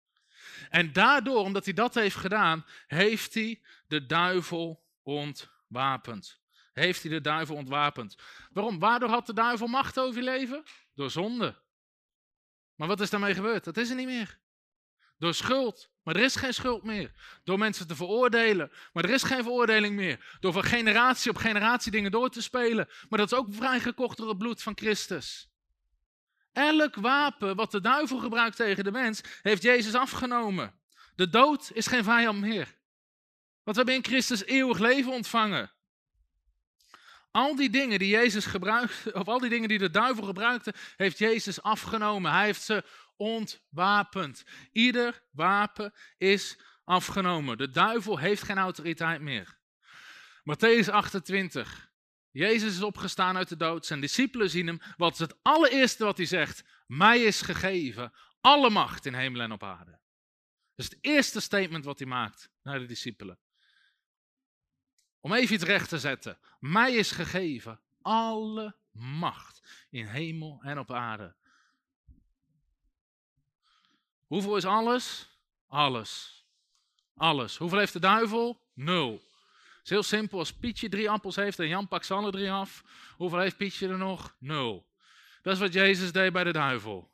En 0.70 0.92
daardoor, 0.92 1.44
omdat 1.44 1.64
hij 1.64 1.74
dat 1.74 1.94
heeft 1.94 2.16
gedaan, 2.16 2.64
heeft 2.86 3.34
hij 3.34 3.62
de 3.86 4.06
duivel 4.06 4.84
ontwapend. 5.02 6.40
Heeft 6.72 7.02
hij 7.02 7.10
de 7.10 7.20
duivel 7.20 7.56
ontwapend. 7.56 8.16
Waarom? 8.50 8.78
Waardoor 8.78 9.08
had 9.08 9.26
de 9.26 9.32
duivel 9.32 9.66
macht 9.66 9.98
over 9.98 10.16
je 10.16 10.24
leven? 10.24 10.62
Door 10.94 11.10
zonde. 11.10 11.60
Maar 12.74 12.88
wat 12.88 13.00
is 13.00 13.10
daarmee 13.10 13.34
gebeurd? 13.34 13.64
Dat 13.64 13.76
is 13.76 13.90
er 13.90 13.96
niet 13.96 14.06
meer. 14.06 14.38
Door 15.22 15.34
schuld. 15.34 15.90
Maar 16.02 16.16
er 16.16 16.22
is 16.22 16.36
geen 16.36 16.54
schuld 16.54 16.82
meer. 16.82 17.12
Door 17.44 17.58
mensen 17.58 17.86
te 17.86 17.96
veroordelen. 17.96 18.72
Maar 18.92 19.04
er 19.04 19.10
is 19.10 19.22
geen 19.22 19.42
veroordeling 19.42 19.96
meer. 19.96 20.36
Door 20.40 20.52
van 20.52 20.64
generatie 20.64 21.30
op 21.30 21.36
generatie 21.36 21.90
dingen 21.90 22.10
door 22.10 22.30
te 22.30 22.42
spelen. 22.42 22.88
Maar 23.08 23.18
dat 23.18 23.32
is 23.32 23.38
ook 23.38 23.46
vrijgekocht 23.50 24.16
door 24.16 24.28
het 24.28 24.38
bloed 24.38 24.62
van 24.62 24.72
Christus. 24.76 25.50
Elk 26.52 26.94
wapen 26.94 27.56
wat 27.56 27.70
de 27.70 27.80
duivel 27.80 28.18
gebruikt 28.18 28.56
tegen 28.56 28.84
de 28.84 28.90
mens, 28.90 29.20
heeft 29.42 29.62
Jezus 29.62 29.94
afgenomen. 29.94 30.74
De 31.14 31.28
dood 31.28 31.70
is 31.74 31.86
geen 31.86 32.04
vijand 32.04 32.40
meer. 32.40 32.74
Want 33.62 33.76
we 33.76 33.82
hebben 33.82 33.94
in 33.94 34.04
Christus 34.04 34.44
eeuwig 34.44 34.78
leven 34.78 35.12
ontvangen. 35.12 35.72
Al 37.30 37.56
die 37.56 37.70
dingen 37.70 37.98
die 37.98 38.08
Jezus 38.08 38.46
gebruikte, 38.46 39.12
of 39.12 39.28
al 39.28 39.38
die 39.38 39.50
dingen 39.50 39.68
die 39.68 39.78
de 39.78 39.90
duivel 39.90 40.24
gebruikte, 40.24 40.74
heeft 40.96 41.18
Jezus 41.18 41.62
afgenomen. 41.62 42.32
Hij 42.32 42.44
heeft 42.44 42.62
ze 42.62 42.84
ontwapend. 43.22 44.44
Ieder 44.72 45.22
wapen 45.30 45.92
is 46.18 46.58
afgenomen. 46.84 47.58
De 47.58 47.70
duivel 47.70 48.18
heeft 48.18 48.42
geen 48.42 48.58
autoriteit 48.58 49.20
meer. 49.20 49.58
Matthäus 50.40 50.90
28. 50.90 51.90
Jezus 52.30 52.74
is 52.74 52.82
opgestaan 52.82 53.36
uit 53.36 53.48
de 53.48 53.56
dood. 53.56 53.86
Zijn 53.86 54.00
discipelen 54.00 54.50
zien 54.50 54.66
hem. 54.66 54.80
Wat 54.96 55.12
is 55.12 55.18
het 55.18 55.36
allereerste 55.42 56.04
wat 56.04 56.16
hij 56.16 56.26
zegt? 56.26 56.64
Mij 56.86 57.22
is 57.22 57.40
gegeven 57.40 58.12
alle 58.40 58.70
macht 58.70 59.06
in 59.06 59.14
hemel 59.14 59.40
en 59.40 59.52
op 59.52 59.62
aarde. 59.62 59.90
Dat 60.74 60.86
is 60.86 60.90
het 60.90 60.98
eerste 61.00 61.40
statement 61.40 61.84
wat 61.84 61.98
hij 61.98 62.08
maakt 62.08 62.50
naar 62.62 62.78
de 62.78 62.86
discipelen. 62.86 63.38
Om 65.20 65.32
even 65.32 65.54
iets 65.54 65.64
recht 65.64 65.88
te 65.88 65.98
zetten. 65.98 66.38
Mij 66.58 66.94
is 66.94 67.10
gegeven 67.10 67.80
alle 68.00 68.76
macht 68.92 69.86
in 69.90 70.06
hemel 70.06 70.60
en 70.62 70.78
op 70.78 70.92
aarde. 70.92 71.36
Hoeveel 74.32 74.56
is 74.56 74.64
alles? 74.64 75.28
Alles. 75.68 76.44
Alles. 77.16 77.56
Hoeveel 77.56 77.78
heeft 77.78 77.92
de 77.92 77.98
duivel? 77.98 78.60
Nul. 78.74 79.12
Het 79.12 79.82
is 79.84 79.90
heel 79.90 80.02
simpel. 80.02 80.38
Als 80.38 80.52
Pietje 80.52 80.88
drie 80.88 81.10
appels 81.10 81.36
heeft 81.36 81.58
en 81.58 81.68
Jan 81.68 81.88
pakt 81.88 82.06
ze 82.06 82.14
alle 82.14 82.30
drie 82.30 82.50
af, 82.50 82.84
hoeveel 83.16 83.38
heeft 83.38 83.56
Pietje 83.56 83.88
er 83.88 83.98
nog? 83.98 84.34
Nul. 84.38 84.86
Dat 85.42 85.52
is 85.52 85.58
wat 85.58 85.72
Jezus 85.72 86.12
deed 86.12 86.32
bij 86.32 86.44
de 86.44 86.52
duivel. 86.52 87.10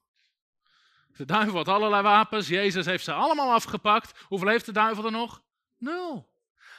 De 1.16 1.24
duivel 1.24 1.56
had 1.56 1.68
allerlei 1.68 2.02
wapens. 2.02 2.48
Jezus 2.48 2.86
heeft 2.86 3.04
ze 3.04 3.12
allemaal 3.12 3.52
afgepakt. 3.52 4.18
Hoeveel 4.20 4.48
heeft 4.48 4.66
de 4.66 4.72
duivel 4.72 5.04
er 5.04 5.12
nog? 5.12 5.42
Nul. 5.78 6.28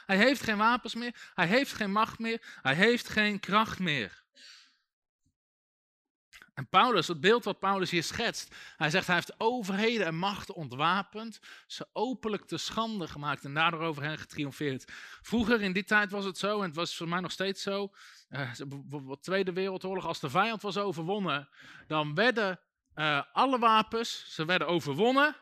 Hij 0.06 0.16
heeft 0.16 0.42
geen 0.42 0.58
wapens 0.58 0.94
meer. 0.94 1.14
Hij 1.34 1.46
heeft 1.46 1.72
geen 1.72 1.92
macht 1.92 2.18
meer. 2.18 2.42
Hij 2.62 2.74
heeft 2.74 3.08
geen 3.08 3.40
kracht 3.40 3.78
meer. 3.78 4.22
En 6.60 6.68
Paulus, 6.68 7.08
het 7.08 7.20
beeld 7.20 7.44
wat 7.44 7.58
Paulus 7.58 7.90
hier 7.90 8.02
schetst, 8.02 8.54
hij 8.76 8.90
zegt 8.90 9.06
hij 9.06 9.14
heeft 9.14 9.34
overheden 9.38 10.06
en 10.06 10.14
machten 10.14 10.54
ontwapend, 10.54 11.40
ze 11.66 11.88
openlijk 11.92 12.44
te 12.44 12.56
schande 12.56 13.08
gemaakt 13.08 13.44
en 13.44 13.54
daardoor 13.54 13.80
over 13.80 14.02
hen 14.02 14.18
getriomfeerd. 14.18 14.92
Vroeger 15.22 15.60
in 15.60 15.72
die 15.72 15.84
tijd 15.84 16.10
was 16.10 16.24
het 16.24 16.38
zo, 16.38 16.58
en 16.58 16.66
het 16.66 16.76
was 16.76 16.96
voor 16.96 17.08
mij 17.08 17.20
nog 17.20 17.30
steeds 17.30 17.62
zo, 17.62 17.92
de 18.28 19.16
Tweede 19.20 19.52
Wereldoorlog, 19.52 20.06
als 20.06 20.20
de 20.20 20.30
vijand 20.30 20.62
was 20.62 20.78
overwonnen, 20.78 21.48
dan 21.86 22.14
werden 22.14 22.60
uh, 22.94 23.22
alle 23.32 23.58
wapens, 23.58 24.34
ze 24.34 24.44
werden 24.44 24.68
overwonnen, 24.68 25.36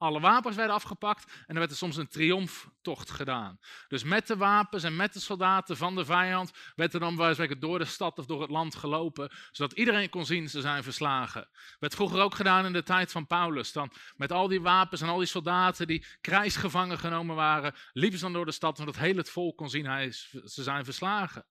alle 0.00 0.20
wapens 0.20 0.56
werden 0.56 0.74
afgepakt 0.74 1.24
en 1.24 1.54
er 1.54 1.58
werd 1.58 1.70
er 1.70 1.76
soms 1.76 1.96
een 1.96 2.08
triomftocht 2.08 3.10
gedaan. 3.10 3.58
Dus 3.88 4.04
met 4.04 4.26
de 4.26 4.36
wapens 4.36 4.82
en 4.82 4.96
met 4.96 5.12
de 5.12 5.20
soldaten 5.20 5.76
van 5.76 5.94
de 5.94 6.04
vijand 6.04 6.52
werd 6.74 6.94
er 6.94 7.00
dan 7.00 7.16
door 7.58 7.78
de 7.78 7.84
stad 7.84 8.18
of 8.18 8.26
door 8.26 8.40
het 8.40 8.50
land 8.50 8.74
gelopen, 8.74 9.30
zodat 9.50 9.78
iedereen 9.78 10.08
kon 10.08 10.26
zien 10.26 10.48
ze 10.48 10.60
zijn 10.60 10.82
verslagen. 10.82 11.48
Werd 11.78 11.94
vroeger 11.94 12.20
ook 12.20 12.34
gedaan 12.34 12.66
in 12.66 12.72
de 12.72 12.82
tijd 12.82 13.12
van 13.12 13.26
Paulus. 13.26 13.72
Dan 13.72 13.92
met 14.16 14.32
al 14.32 14.48
die 14.48 14.60
wapens 14.60 15.00
en 15.00 15.08
al 15.08 15.18
die 15.18 15.26
soldaten 15.26 15.86
die 15.86 16.06
krijgsgevangen 16.20 16.98
genomen 16.98 17.36
waren, 17.36 17.74
liepen 17.92 18.18
ze 18.18 18.24
dan 18.24 18.32
door 18.32 18.46
de 18.46 18.52
stad, 18.52 18.76
zodat 18.76 18.96
heel 18.96 19.16
het 19.16 19.30
volk 19.30 19.56
kon 19.56 19.70
zien 19.70 19.86
hij 19.86 20.06
is, 20.06 20.30
ze 20.44 20.62
zijn 20.62 20.84
verslagen. 20.84 21.46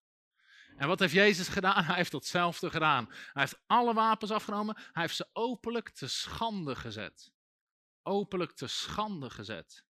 En 0.78 0.88
wat 0.88 1.00
heeft 1.00 1.14
Jezus 1.14 1.48
gedaan? 1.48 1.84
Hij 1.84 1.96
heeft 1.96 2.12
hetzelfde 2.12 2.70
gedaan. 2.70 3.06
Hij 3.10 3.42
heeft 3.42 3.62
alle 3.68 3.94
wapens 3.94 4.32
afgenomen. 4.32 4.76
Hij 4.92 5.02
heeft 5.02 5.16
ze 5.16 5.30
openlijk 5.34 5.90
te 5.90 6.08
schande 6.08 6.76
gezet 6.76 7.38
openlijk 8.10 8.52
te 8.52 8.68
schande 8.68 9.30
gezet 9.30 9.86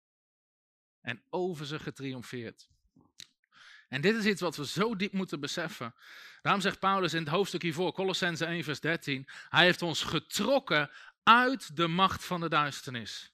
en 1.01 1.23
over 1.29 1.65
ze 1.65 1.79
getriomfeerd. 1.79 2.69
En 3.87 4.01
dit 4.01 4.15
is 4.15 4.25
iets 4.25 4.41
wat 4.41 4.55
we 4.55 4.65
zo 4.65 4.95
diep 4.95 5.13
moeten 5.13 5.39
beseffen. 5.39 5.95
Daarom 6.41 6.61
zegt 6.61 6.79
Paulus 6.79 7.13
in 7.13 7.19
het 7.19 7.29
hoofdstuk 7.29 7.61
hiervoor, 7.61 7.93
Colossense 7.93 8.45
1, 8.45 8.63
vers 8.63 8.79
13, 8.79 9.27
hij 9.49 9.63
heeft 9.63 9.81
ons 9.81 10.03
getrokken 10.03 10.91
uit 11.23 11.75
de 11.75 11.87
macht 11.87 12.25
van 12.25 12.39
de 12.39 12.49
duisternis. 12.49 13.33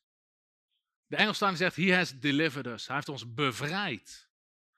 De 1.07 1.15
Engelstaande 1.15 1.57
zegt, 1.57 1.75
he 1.75 1.95
has 1.95 2.19
delivered 2.19 2.67
us. 2.67 2.87
Hij 2.87 2.95
heeft 2.95 3.09
ons 3.09 3.33
bevrijd. 3.33 4.27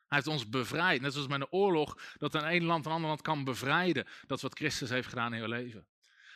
Hij 0.08 0.18
heeft 0.18 0.28
ons 0.28 0.50
bevrijd. 0.50 1.02
Net 1.02 1.14
zoals 1.14 1.28
met 1.28 1.42
een 1.42 1.52
oorlog, 1.52 1.98
dat 2.18 2.34
een 2.34 2.54
een 2.54 2.64
land 2.64 2.86
een 2.86 2.92
ander 2.92 3.08
land 3.08 3.22
kan 3.22 3.44
bevrijden. 3.44 4.08
Dat 4.28 4.38
is 4.38 4.44
wat 4.44 4.58
Christus 4.58 4.90
heeft 4.90 5.08
gedaan 5.08 5.34
in 5.34 5.42
je 5.42 5.48
leven. 5.48 5.88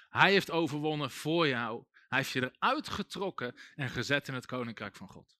Hij 0.09 0.31
heeft 0.31 0.51
overwonnen 0.51 1.11
voor 1.11 1.47
jou. 1.47 1.83
Hij 2.11 2.19
heeft 2.19 2.31
je 2.31 2.51
eruit 2.53 2.89
getrokken 2.89 3.55
en 3.75 3.89
gezet 3.89 4.27
in 4.27 4.33
het 4.33 4.45
koninkrijk 4.45 4.95
van 4.95 5.07
God. 5.07 5.37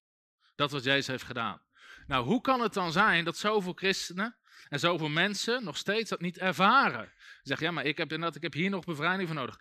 Dat 0.55 0.71
wat 0.71 0.83
Jezus 0.83 1.07
heeft 1.07 1.23
gedaan. 1.23 1.61
Nou, 2.07 2.25
hoe 2.25 2.41
kan 2.41 2.61
het 2.61 2.73
dan 2.73 2.91
zijn 2.91 3.25
dat 3.25 3.37
zoveel 3.37 3.73
christenen 3.73 4.37
en 4.69 4.79
zoveel 4.79 5.09
mensen 5.09 5.63
nog 5.63 5.77
steeds 5.77 6.09
dat 6.09 6.21
niet 6.21 6.37
ervaren? 6.37 7.11
Ze 7.17 7.39
zeggen, 7.43 7.67
ja, 7.67 7.71
maar 7.73 7.85
ik 7.85 7.97
heb, 7.97 8.11
ik 8.11 8.41
heb 8.41 8.53
hier 8.53 8.69
nog 8.69 8.85
bevrijding 8.85 9.27
voor 9.27 9.37
nodig. 9.37 9.59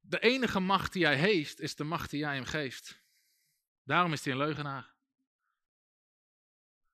De 0.00 0.18
enige 0.18 0.60
macht 0.60 0.92
die 0.92 1.04
hij 1.04 1.16
heeft, 1.16 1.60
is 1.60 1.74
de 1.74 1.84
macht 1.84 2.10
die 2.10 2.20
jij 2.20 2.34
hem 2.34 2.44
geeft. 2.44 3.02
Daarom 3.84 4.12
is 4.12 4.24
hij 4.24 4.32
een 4.32 4.38
leugenaar. 4.38 4.92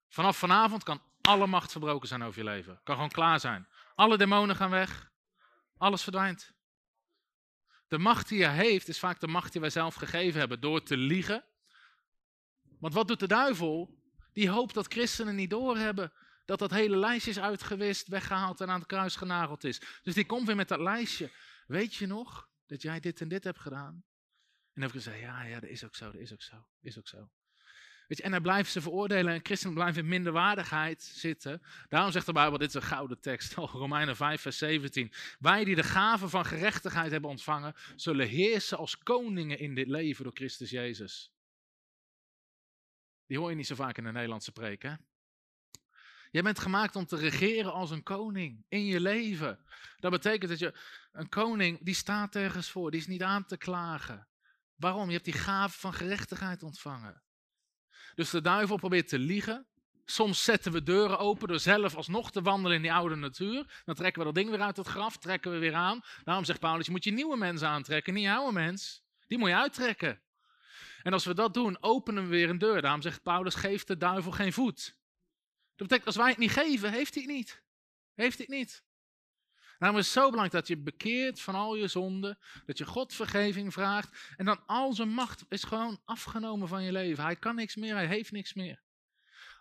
Vanaf 0.09 0.37
vanavond 0.37 0.83
kan 0.83 1.03
alle 1.21 1.47
macht 1.47 1.73
verbroken 1.73 2.09
zijn 2.09 2.23
over 2.23 2.39
je 2.39 2.45
leven. 2.45 2.81
Kan 2.83 2.95
gewoon 2.95 3.11
klaar 3.11 3.41
zijn. 3.41 3.69
Alle 3.95 4.17
demonen 4.17 4.57
gaan 4.57 4.71
weg. 4.71 5.11
Alles 5.77 6.03
verdwijnt. 6.03 6.55
De 7.89 7.99
macht 7.99 8.29
die 8.29 8.45
hij 8.45 8.55
heeft, 8.55 8.89
is 8.89 8.99
vaak 8.99 9.21
de 9.21 9.27
macht 9.27 9.53
die 9.53 9.61
wij 9.61 9.71
zelf 9.71 9.95
gegeven 9.95 10.39
hebben 10.41 10.61
door 10.61 10.83
te 10.83 10.97
liegen. 10.97 11.45
Want 12.79 12.95
wat 12.95 13.09
doet 13.09 13.21
de 13.21 13.27
duivel? 13.27 14.03
Die 14.33 14.49
hoopt 14.49 14.75
dat 14.75 14.93
christenen 14.93 15.35
niet 15.35 15.51
doorhebben 15.51 16.13
dat 16.45 16.59
dat 16.59 16.71
hele 16.71 16.97
lijstje 16.97 17.31
is 17.31 17.39
uitgewist, 17.39 18.09
weggehaald 18.09 18.61
en 18.61 18.71
aan 18.71 18.79
het 18.79 18.89
kruis 18.89 19.17
genageld 19.17 19.65
is. 19.65 19.81
Dus 20.03 20.15
die 20.15 20.27
komt 20.27 20.47
weer 20.47 20.57
met 20.57 20.69
dat 20.69 20.81
lijstje. 20.81 21.31
Weet 21.67 21.95
je 21.95 22.07
nog 22.07 22.49
dat 22.67 22.83
jij 22.83 23.01
dit 23.01 23.21
en 23.21 23.29
dit 23.29 23.45
hebt 23.45 23.61
gedaan? 23.61 23.95
En 23.95 24.81
dan 24.81 24.83
heb 24.83 24.93
ik 24.93 25.03
gezegd, 25.03 25.21
ja, 25.21 25.43
ja, 25.43 25.61
dat 25.61 25.71
is 25.71 25.85
ook 25.85 25.95
zo, 25.95 26.11
dat 26.11 26.21
is 26.21 26.33
ook 26.33 26.43
zo, 26.43 26.67
is 26.81 26.99
ook 26.99 27.09
zo. 27.09 27.31
En 28.09 28.31
dan 28.31 28.43
blijven 28.43 28.73
ze 28.73 28.81
veroordelen 28.81 29.35
en 29.35 29.41
christenen 29.43 29.75
blijven 29.75 30.03
in 30.03 30.09
minderwaardigheid 30.09 31.03
zitten. 31.03 31.63
Daarom 31.89 32.13
zegt 32.13 32.27
de 32.27 32.33
Bijbel, 32.33 32.59
dit 32.59 32.69
is 32.69 32.75
een 32.75 32.83
gouden 32.83 33.21
tekst, 33.21 33.55
Romeinen 33.83 34.17
5 34.17 34.41
vers 34.41 34.59
17. 34.59 35.13
Wij 35.39 35.65
die 35.65 35.75
de 35.75 35.83
gave 35.83 36.29
van 36.29 36.45
gerechtigheid 36.45 37.11
hebben 37.11 37.31
ontvangen, 37.31 37.75
zullen 37.97 38.29
heersen 38.29 38.79
als 38.79 38.99
koningen 38.99 39.59
in 39.59 39.75
dit 39.75 39.89
leven 39.89 40.25
door 40.25 40.35
Christus 40.35 40.71
Jezus. 40.71 41.33
Die 43.27 43.39
hoor 43.39 43.51
je 43.51 43.57
niet 43.57 43.67
zo 43.67 43.75
vaak 43.75 43.99
in 43.99 44.05
de 44.05 44.13
Nederlandse 44.13 44.53
preek, 44.53 44.83
hè? 44.83 44.95
Jij 46.31 46.43
bent 46.43 46.59
gemaakt 46.59 46.97
om 46.97 47.07
te 47.07 47.17
regeren 47.17 47.73
als 47.73 47.91
een 47.91 48.03
koning 48.03 48.65
in 48.69 48.85
je 48.85 49.01
leven. 49.01 49.59
Dat 49.97 50.11
betekent 50.11 50.51
dat 50.51 50.59
je 50.59 50.75
een 51.13 51.29
koning, 51.29 51.79
die 51.83 51.95
staat 51.95 52.37
ergens 52.37 52.71
voor, 52.71 52.91
die 52.91 53.01
is 53.01 53.07
niet 53.07 53.23
aan 53.23 53.47
te 53.47 53.57
klagen. 53.57 54.29
Waarom? 54.75 55.07
Je 55.07 55.13
hebt 55.13 55.25
die 55.25 55.35
gave 55.35 55.79
van 55.79 55.95
gerechtigheid 55.95 56.63
ontvangen. 56.63 57.24
Dus 58.15 58.31
de 58.31 58.41
duivel 58.41 58.77
probeert 58.77 59.09
te 59.09 59.19
liegen. 59.19 59.67
Soms 60.05 60.45
zetten 60.45 60.73
we 60.73 60.83
deuren 60.83 61.19
open 61.19 61.49
door 61.49 61.59
zelf 61.59 61.95
alsnog 61.95 62.31
te 62.31 62.43
wandelen 62.43 62.77
in 62.77 62.83
die 62.83 62.93
oude 62.93 63.15
natuur. 63.15 63.83
Dan 63.85 63.95
trekken 63.95 64.19
we 64.19 64.27
dat 64.27 64.35
ding 64.35 64.51
weer 64.51 64.61
uit 64.61 64.77
het 64.77 64.87
graf, 64.87 65.17
trekken 65.17 65.51
we 65.51 65.59
weer 65.59 65.75
aan. 65.75 66.01
Daarom 66.25 66.45
zegt 66.45 66.61
Paulus, 66.61 66.87
je 66.87 66.93
moet 66.93 67.05
je 67.05 67.11
nieuwe 67.11 67.37
mens 67.37 67.63
aantrekken, 67.63 68.15
niet 68.15 68.27
oude 68.27 68.53
mens. 68.53 69.03
Die 69.27 69.39
moet 69.39 69.49
je 69.49 69.57
uittrekken. 69.57 70.21
En 71.03 71.13
als 71.13 71.25
we 71.25 71.35
dat 71.35 71.55
doen, 71.55 71.83
openen 71.83 72.23
we 72.23 72.29
weer 72.29 72.49
een 72.49 72.59
deur. 72.59 72.83
Daarom 72.83 73.03
zegt 73.03 73.23
Paulus, 73.23 73.55
geeft 73.55 73.87
de 73.87 73.97
duivel 73.97 74.33
geen 74.33 74.53
voet. 74.53 74.97
Dat 75.77 75.89
betekent, 75.89 76.07
als 76.07 76.17
wij 76.17 76.29
het 76.29 76.39
niet 76.39 76.51
geven, 76.51 76.93
heeft 76.93 77.15
hij 77.15 77.23
het 77.23 77.33
niet. 77.33 77.63
Heeft 78.15 78.37
hij 78.37 78.47
het 78.49 78.57
niet. 78.57 78.83
Daarom 79.79 79.99
is 79.99 80.05
het 80.05 80.15
zo 80.15 80.31
belangrijk 80.31 80.53
dat 80.53 80.69
je 80.69 80.83
bekeert 80.83 81.41
van 81.41 81.55
al 81.55 81.75
je 81.75 81.89
zonden, 81.89 82.39
dat 82.67 82.79
je 82.79 82.87
God 82.87 83.15
vergeving 83.15 83.73
vraagt 83.73 84.35
en 84.37 84.45
dan 84.45 84.67
al 84.67 84.93
zijn 84.93 85.09
macht 85.09 85.45
is 85.49 85.65
gewoon 85.65 86.01
afgenomen 86.05 86.69
van 86.69 86.83
je 86.83 86.93
leven. 86.93 87.25
Hij 87.25 87.37
kan 87.37 87.55
niks 87.55 87.77
meer, 87.77 87.95
hij 87.95 88.07
heeft 88.07 88.33
niks 88.33 88.55
meer. 88.55 88.83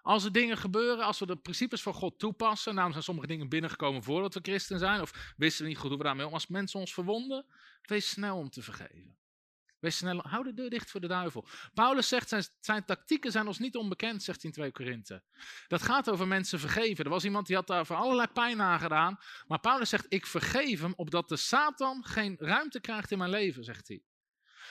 Als 0.01 0.23
er 0.23 0.31
dingen 0.31 0.57
gebeuren, 0.57 1.05
als 1.05 1.19
we 1.19 1.25
de 1.25 1.35
principes 1.35 1.81
van 1.81 1.93
God 1.93 2.19
toepassen, 2.19 2.73
daarom 2.73 2.91
zijn 2.91 3.03
sommige 3.03 3.27
dingen 3.27 3.49
binnengekomen 3.49 4.03
voordat 4.03 4.33
we 4.33 4.39
christen 4.41 4.79
zijn, 4.79 5.01
of 5.01 5.33
wisten 5.37 5.63
we 5.63 5.69
niet 5.69 5.77
goed 5.77 5.89
hoe 5.89 5.97
we 5.97 6.03
daarmee 6.03 6.27
om, 6.27 6.33
als 6.33 6.47
mensen 6.47 6.79
ons 6.79 6.93
verwonden, 6.93 7.45
wees 7.81 8.09
snel 8.09 8.37
om 8.37 8.49
te 8.49 8.61
vergeven. 8.61 9.17
Wees 9.83 9.97
snel, 9.97 10.21
hou 10.27 10.43
de 10.43 10.53
deur 10.53 10.69
dicht 10.69 10.91
voor 10.91 11.01
de 11.01 11.07
duivel. 11.07 11.47
Paulus 11.73 12.07
zegt, 12.07 12.29
zijn, 12.29 12.43
zijn 12.59 12.85
tactieken 12.85 13.31
zijn 13.31 13.47
ons 13.47 13.59
niet 13.59 13.75
onbekend, 13.75 14.23
zegt 14.23 14.41
hij 14.41 14.51
in 14.51 14.55
2 14.55 14.71
Korinthe. 14.71 15.23
Dat 15.67 15.81
gaat 15.81 16.09
over 16.09 16.27
mensen 16.27 16.59
vergeven. 16.59 17.03
Er 17.03 17.09
was 17.09 17.23
iemand 17.23 17.47
die 17.47 17.55
had 17.55 17.67
daar 17.67 17.85
voor 17.85 17.95
allerlei 17.95 18.27
pijn 18.27 18.61
aangedaan. 18.61 19.19
Maar 19.47 19.59
Paulus 19.59 19.89
zegt, 19.89 20.05
ik 20.09 20.25
vergeef 20.25 20.81
hem, 20.81 20.93
opdat 20.95 21.29
de 21.29 21.35
Satan 21.35 22.05
geen 22.05 22.35
ruimte 22.39 22.79
krijgt 22.79 23.11
in 23.11 23.17
mijn 23.17 23.29
leven, 23.29 23.63
zegt 23.63 23.87
hij. 23.87 24.03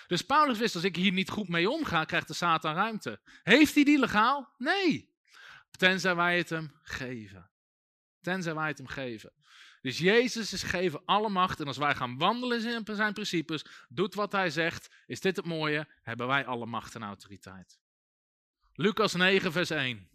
Dus 0.06 0.22
Paulus 0.22 0.58
wist, 0.58 0.74
als 0.74 0.84
ik 0.84 0.96
hier 0.96 1.12
niet 1.12 1.30
goed 1.30 1.48
mee 1.48 1.70
omga, 1.70 2.04
krijgt 2.04 2.28
de 2.28 2.34
Satan 2.34 2.74
ruimte. 2.74 3.20
Heeft 3.42 3.74
hij 3.74 3.84
die 3.84 3.98
legaal? 3.98 4.54
Nee. 4.58 5.14
Tenzij 5.70 6.14
wij 6.14 6.36
het 6.36 6.50
hem 6.50 6.78
geven. 6.82 7.50
Tenzij 8.20 8.54
wij 8.54 8.68
het 8.68 8.78
hem 8.78 8.86
geven. 8.86 9.32
Dus 9.82 9.98
Jezus 9.98 10.52
is 10.52 10.62
gegeven 10.62 11.02
alle 11.04 11.28
macht. 11.28 11.60
En 11.60 11.66
als 11.66 11.76
wij 11.76 11.94
gaan 11.94 12.18
wandelen 12.18 12.56
in 12.56 12.84
zijn 12.84 13.12
principes, 13.12 13.64
doet 13.88 14.14
wat 14.14 14.32
hij 14.32 14.50
zegt, 14.50 14.90
is 15.06 15.20
dit 15.20 15.36
het 15.36 15.44
mooie, 15.44 15.88
hebben 16.02 16.26
wij 16.26 16.46
alle 16.46 16.66
macht 16.66 16.94
en 16.94 17.02
autoriteit. 17.02 17.80
Lucas 18.74 19.14
9, 19.14 19.52
vers 19.52 19.70
1. 19.70 20.08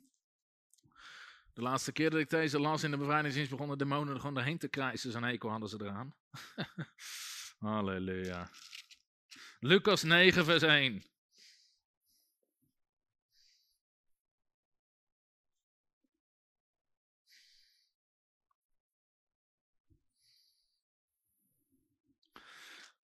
De 1.53 1.61
laatste 1.61 1.91
keer 1.91 2.09
dat 2.09 2.19
ik 2.19 2.29
deze 2.29 2.59
las 2.59 2.83
in 2.83 2.91
de 2.91 2.97
bevrijdingsdienst 2.97 3.51
begonnen 3.51 3.77
demonen 3.77 4.13
er 4.13 4.19
gewoon 4.19 4.35
doorheen 4.35 4.57
te 4.57 4.67
krijsen. 4.67 5.11
Zo'n 5.11 5.23
eco 5.23 5.49
hadden 5.49 5.69
ze 5.69 5.77
eraan. 5.81 6.15
Halleluja. 7.59 8.49
Lucas 9.59 10.03
9, 10.03 10.45
vers 10.45 10.61
1. 10.61 11.03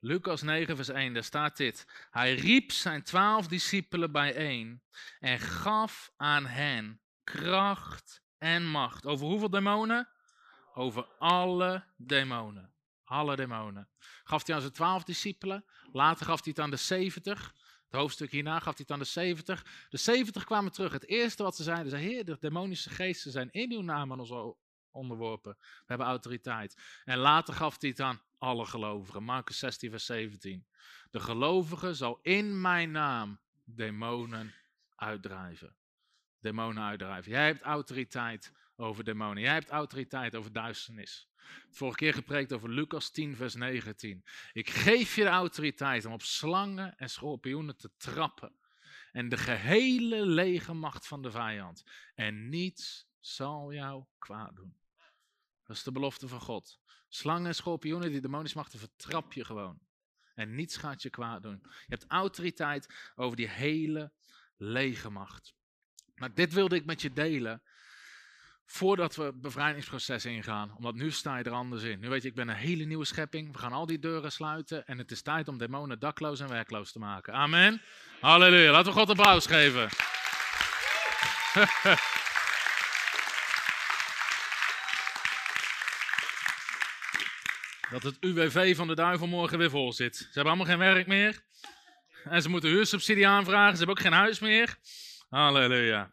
Lucas 0.06 0.42
9, 0.42 0.76
vers 0.76 0.90
1, 0.90 1.14
daar 1.14 1.24
staat 1.24 1.58
dit. 1.58 1.88
Hij 2.12 2.36
riep 2.36 2.72
zijn 2.72 3.04
twaalf 3.04 3.48
discipelen 3.48 4.12
bijeen 4.12 4.82
en 5.20 5.40
gaf 5.40 6.12
aan 6.18 6.46
hen 6.46 7.02
kracht 7.24 8.24
en 8.38 8.66
macht. 8.68 9.06
Over 9.06 9.28
hoeveel 9.28 9.50
demonen? 9.50 10.10
Over 10.74 11.06
alle 11.18 11.84
demonen. 11.98 12.74
Alle 13.04 13.36
demonen. 13.36 13.90
Gaf 14.24 14.46
hij 14.46 14.56
aan 14.56 14.62
zijn 14.62 14.74
twaalf 14.74 15.04
discipelen. 15.04 15.66
Later 15.92 16.26
gaf 16.26 16.44
hij 16.44 16.54
het 16.56 16.64
aan 16.64 16.72
de 16.72 16.78
zeventig. 16.78 17.54
Het 17.86 18.00
hoofdstuk 18.00 18.32
hierna 18.32 18.60
gaf 18.60 18.64
hij 18.64 18.74
het 18.78 18.92
aan 18.92 19.00
de 19.00 19.06
zeventig. 19.06 19.66
De 19.90 19.98
zeventig 19.98 20.44
kwamen 20.44 20.72
terug. 20.72 20.92
Het 20.92 21.08
eerste 21.08 21.44
wat 21.44 21.56
ze 21.56 21.64
zeiden, 21.64 21.90
ze 21.90 21.98
Heer, 21.98 22.26
de 22.26 22.38
demonische 22.40 22.90
geesten 22.90 23.32
zijn 23.32 23.52
in 23.52 23.72
uw 23.72 23.82
naam 23.82 24.12
aan 24.12 24.20
ons 24.20 24.32
onderworpen. 24.94 25.56
We 25.60 25.84
hebben 25.86 26.08
autoriteit. 26.08 26.78
En 27.06 27.18
later 27.18 27.54
gaf 27.54 27.76
hij 27.80 27.90
het 27.90 28.00
aan 28.00 28.22
alle 28.38 28.66
gelovigen. 28.66 29.24
Marcus 29.24 29.60
16, 29.60 29.90
vers 29.90 30.06
17. 30.06 30.66
De 31.12 31.20
gelovige 31.20 31.94
zal 31.94 32.20
in 32.22 32.62
mijn 32.62 32.92
naam 32.92 33.40
demonen 33.64 34.54
uitdrijven. 34.96 35.76
Demonen 36.40 36.84
uitdrijven. 36.84 37.32
Jij 37.32 37.46
hebt 37.46 37.62
autoriteit 37.62 38.52
over 38.76 39.04
demonen. 39.04 39.44
Jij 39.44 39.54
hebt 39.54 39.70
autoriteit 39.70 40.36
over 40.36 40.54
duisternis. 40.54 41.28
Vorige 41.70 41.98
keer 41.98 42.14
gepreekt 42.14 42.54
over 42.54 42.70
Lucas 42.70 43.10
10, 43.10 43.36
vers 43.36 43.56
19. 43.56 44.24
Ik 44.54 44.70
geef 44.70 45.16
je 45.16 45.24
de 45.24 45.30
autoriteit 45.30 46.06
om 46.06 46.14
op 46.14 46.22
slangen 46.22 46.98
en 46.98 47.10
schorpioenen 47.10 47.78
te 47.78 47.92
trappen. 47.98 48.56
En 49.12 49.30
de 49.30 49.38
gehele 49.38 50.26
lege 50.26 50.74
macht 50.74 51.08
van 51.08 51.22
de 51.22 51.32
vijand. 51.32 51.84
En 52.16 52.50
niets 52.50 53.08
zal 53.20 53.74
jou 53.74 54.04
kwaad 54.18 54.56
doen. 54.56 54.76
Dat 55.64 55.76
is 55.76 55.84
de 55.84 55.92
belofte 55.92 56.28
van 56.28 56.42
God. 56.42 56.80
Slangen 57.10 57.48
en 57.48 57.56
schorpioenen, 57.56 58.12
die 58.12 58.22
demonische 58.22 58.58
machten, 58.58 58.80
vertrap 58.80 59.34
je 59.34 59.46
gewoon. 59.46 59.80
En 60.36 60.56
niets 60.56 60.78
gaat 60.78 61.02
je 61.02 61.10
kwaad 61.10 61.44
doen. 61.44 61.60
Je 61.64 61.70
hebt 61.88 62.06
autoriteit 62.08 63.12
over 63.16 63.38
die 63.38 63.50
hele 63.50 64.12
lege 64.58 65.10
macht. 65.10 65.54
Maar 66.16 66.34
dit 66.34 66.54
wilde 66.54 66.76
ik 66.76 66.86
met 66.86 67.02
je 67.02 67.14
delen. 67.14 67.64
Voordat 68.66 69.16
we 69.16 69.24
het 69.24 69.42
bevrijdingsproces 69.42 70.26
ingaan. 70.26 70.76
Omdat 70.76 70.96
nu 70.96 71.12
sta 71.12 71.38
je 71.38 71.44
er 71.44 71.52
anders 71.52 71.84
in. 71.84 72.00
Nu 72.00 72.10
weet 72.10 72.22
je, 72.22 72.28
ik 72.28 72.36
ben 72.36 72.50
een 72.50 72.56
hele 72.56 72.84
nieuwe 72.84 73.06
schepping. 73.06 73.52
We 73.52 73.58
gaan 73.58 73.72
al 73.72 73.86
die 73.86 74.00
deuren 74.00 74.32
sluiten. 74.32 74.86
En 74.86 74.98
het 74.98 75.12
is 75.12 75.22
tijd 75.22 75.48
om 75.48 75.58
demonen 75.58 76.00
dakloos 76.00 76.40
en 76.40 76.50
werkloos 76.50 76.92
te 76.92 77.00
maken. 77.00 77.34
Amen. 77.34 77.82
Halleluja. 78.20 78.72
Laten 78.72 78.94
we 78.94 79.00
God 79.00 79.10
applaus 79.10 79.46
geven. 79.46 79.90
dat 87.94 88.04
het 88.04 88.18
UWV 88.20 88.76
van 88.76 88.88
de 88.88 88.96
duivel 88.96 89.28
morgen 89.28 89.58
weer 89.58 89.70
vol 89.70 89.94
zit. 89.94 90.16
Ze 90.16 90.26
hebben 90.26 90.46
allemaal 90.46 90.66
geen 90.66 90.78
werk 90.78 91.08
meer. 91.08 91.42
En 92.24 92.42
ze 92.42 92.50
moeten 92.50 92.70
huursubsidie 92.70 93.28
aanvragen. 93.28 93.72
Ze 93.72 93.78
hebben 93.78 93.96
ook 93.96 94.04
geen 94.04 94.20
huis 94.20 94.40
meer. 94.40 94.78
Halleluja. 95.30 96.12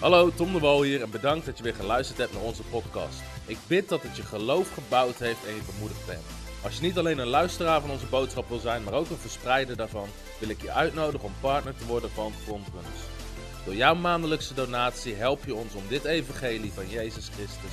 Hallo, 0.00 0.30
Tom 0.34 0.52
de 0.52 0.58
Wol 0.58 0.82
hier 0.82 1.02
en 1.02 1.10
bedankt 1.10 1.46
dat 1.46 1.56
je 1.56 1.62
weer 1.62 1.74
geluisterd 1.74 2.18
hebt 2.18 2.32
naar 2.32 2.42
onze 2.42 2.62
podcast. 2.62 3.20
Ik 3.46 3.58
bid 3.66 3.88
dat 3.88 4.02
het 4.02 4.16
je 4.16 4.22
geloof 4.22 4.74
gebouwd 4.74 5.18
heeft 5.18 5.46
en 5.46 5.54
je 5.54 5.62
bemoedigd 5.74 6.06
bent. 6.06 6.24
Als 6.62 6.76
je 6.76 6.82
niet 6.82 6.98
alleen 6.98 7.18
een 7.18 7.26
luisteraar 7.26 7.80
van 7.80 7.90
onze 7.90 8.06
boodschap 8.06 8.48
wil 8.48 8.58
zijn, 8.58 8.82
maar 8.82 8.94
ook 8.94 9.10
een 9.10 9.16
verspreider 9.16 9.76
daarvan, 9.76 10.08
wil 10.38 10.48
ik 10.48 10.62
je 10.62 10.72
uitnodigen 10.72 11.26
om 11.26 11.34
partner 11.40 11.76
te 11.76 11.86
worden 11.86 12.10
van 12.10 12.32
Frontrunners. 12.32 13.00
Door 13.64 13.74
jouw 13.74 13.94
maandelijkse 13.94 14.54
donatie 14.54 15.14
help 15.14 15.44
je 15.44 15.54
ons 15.54 15.74
om 15.74 15.82
dit 15.88 16.04
evangelie 16.04 16.72
van 16.72 16.88
Jezus 16.88 17.28
Christus 17.28 17.72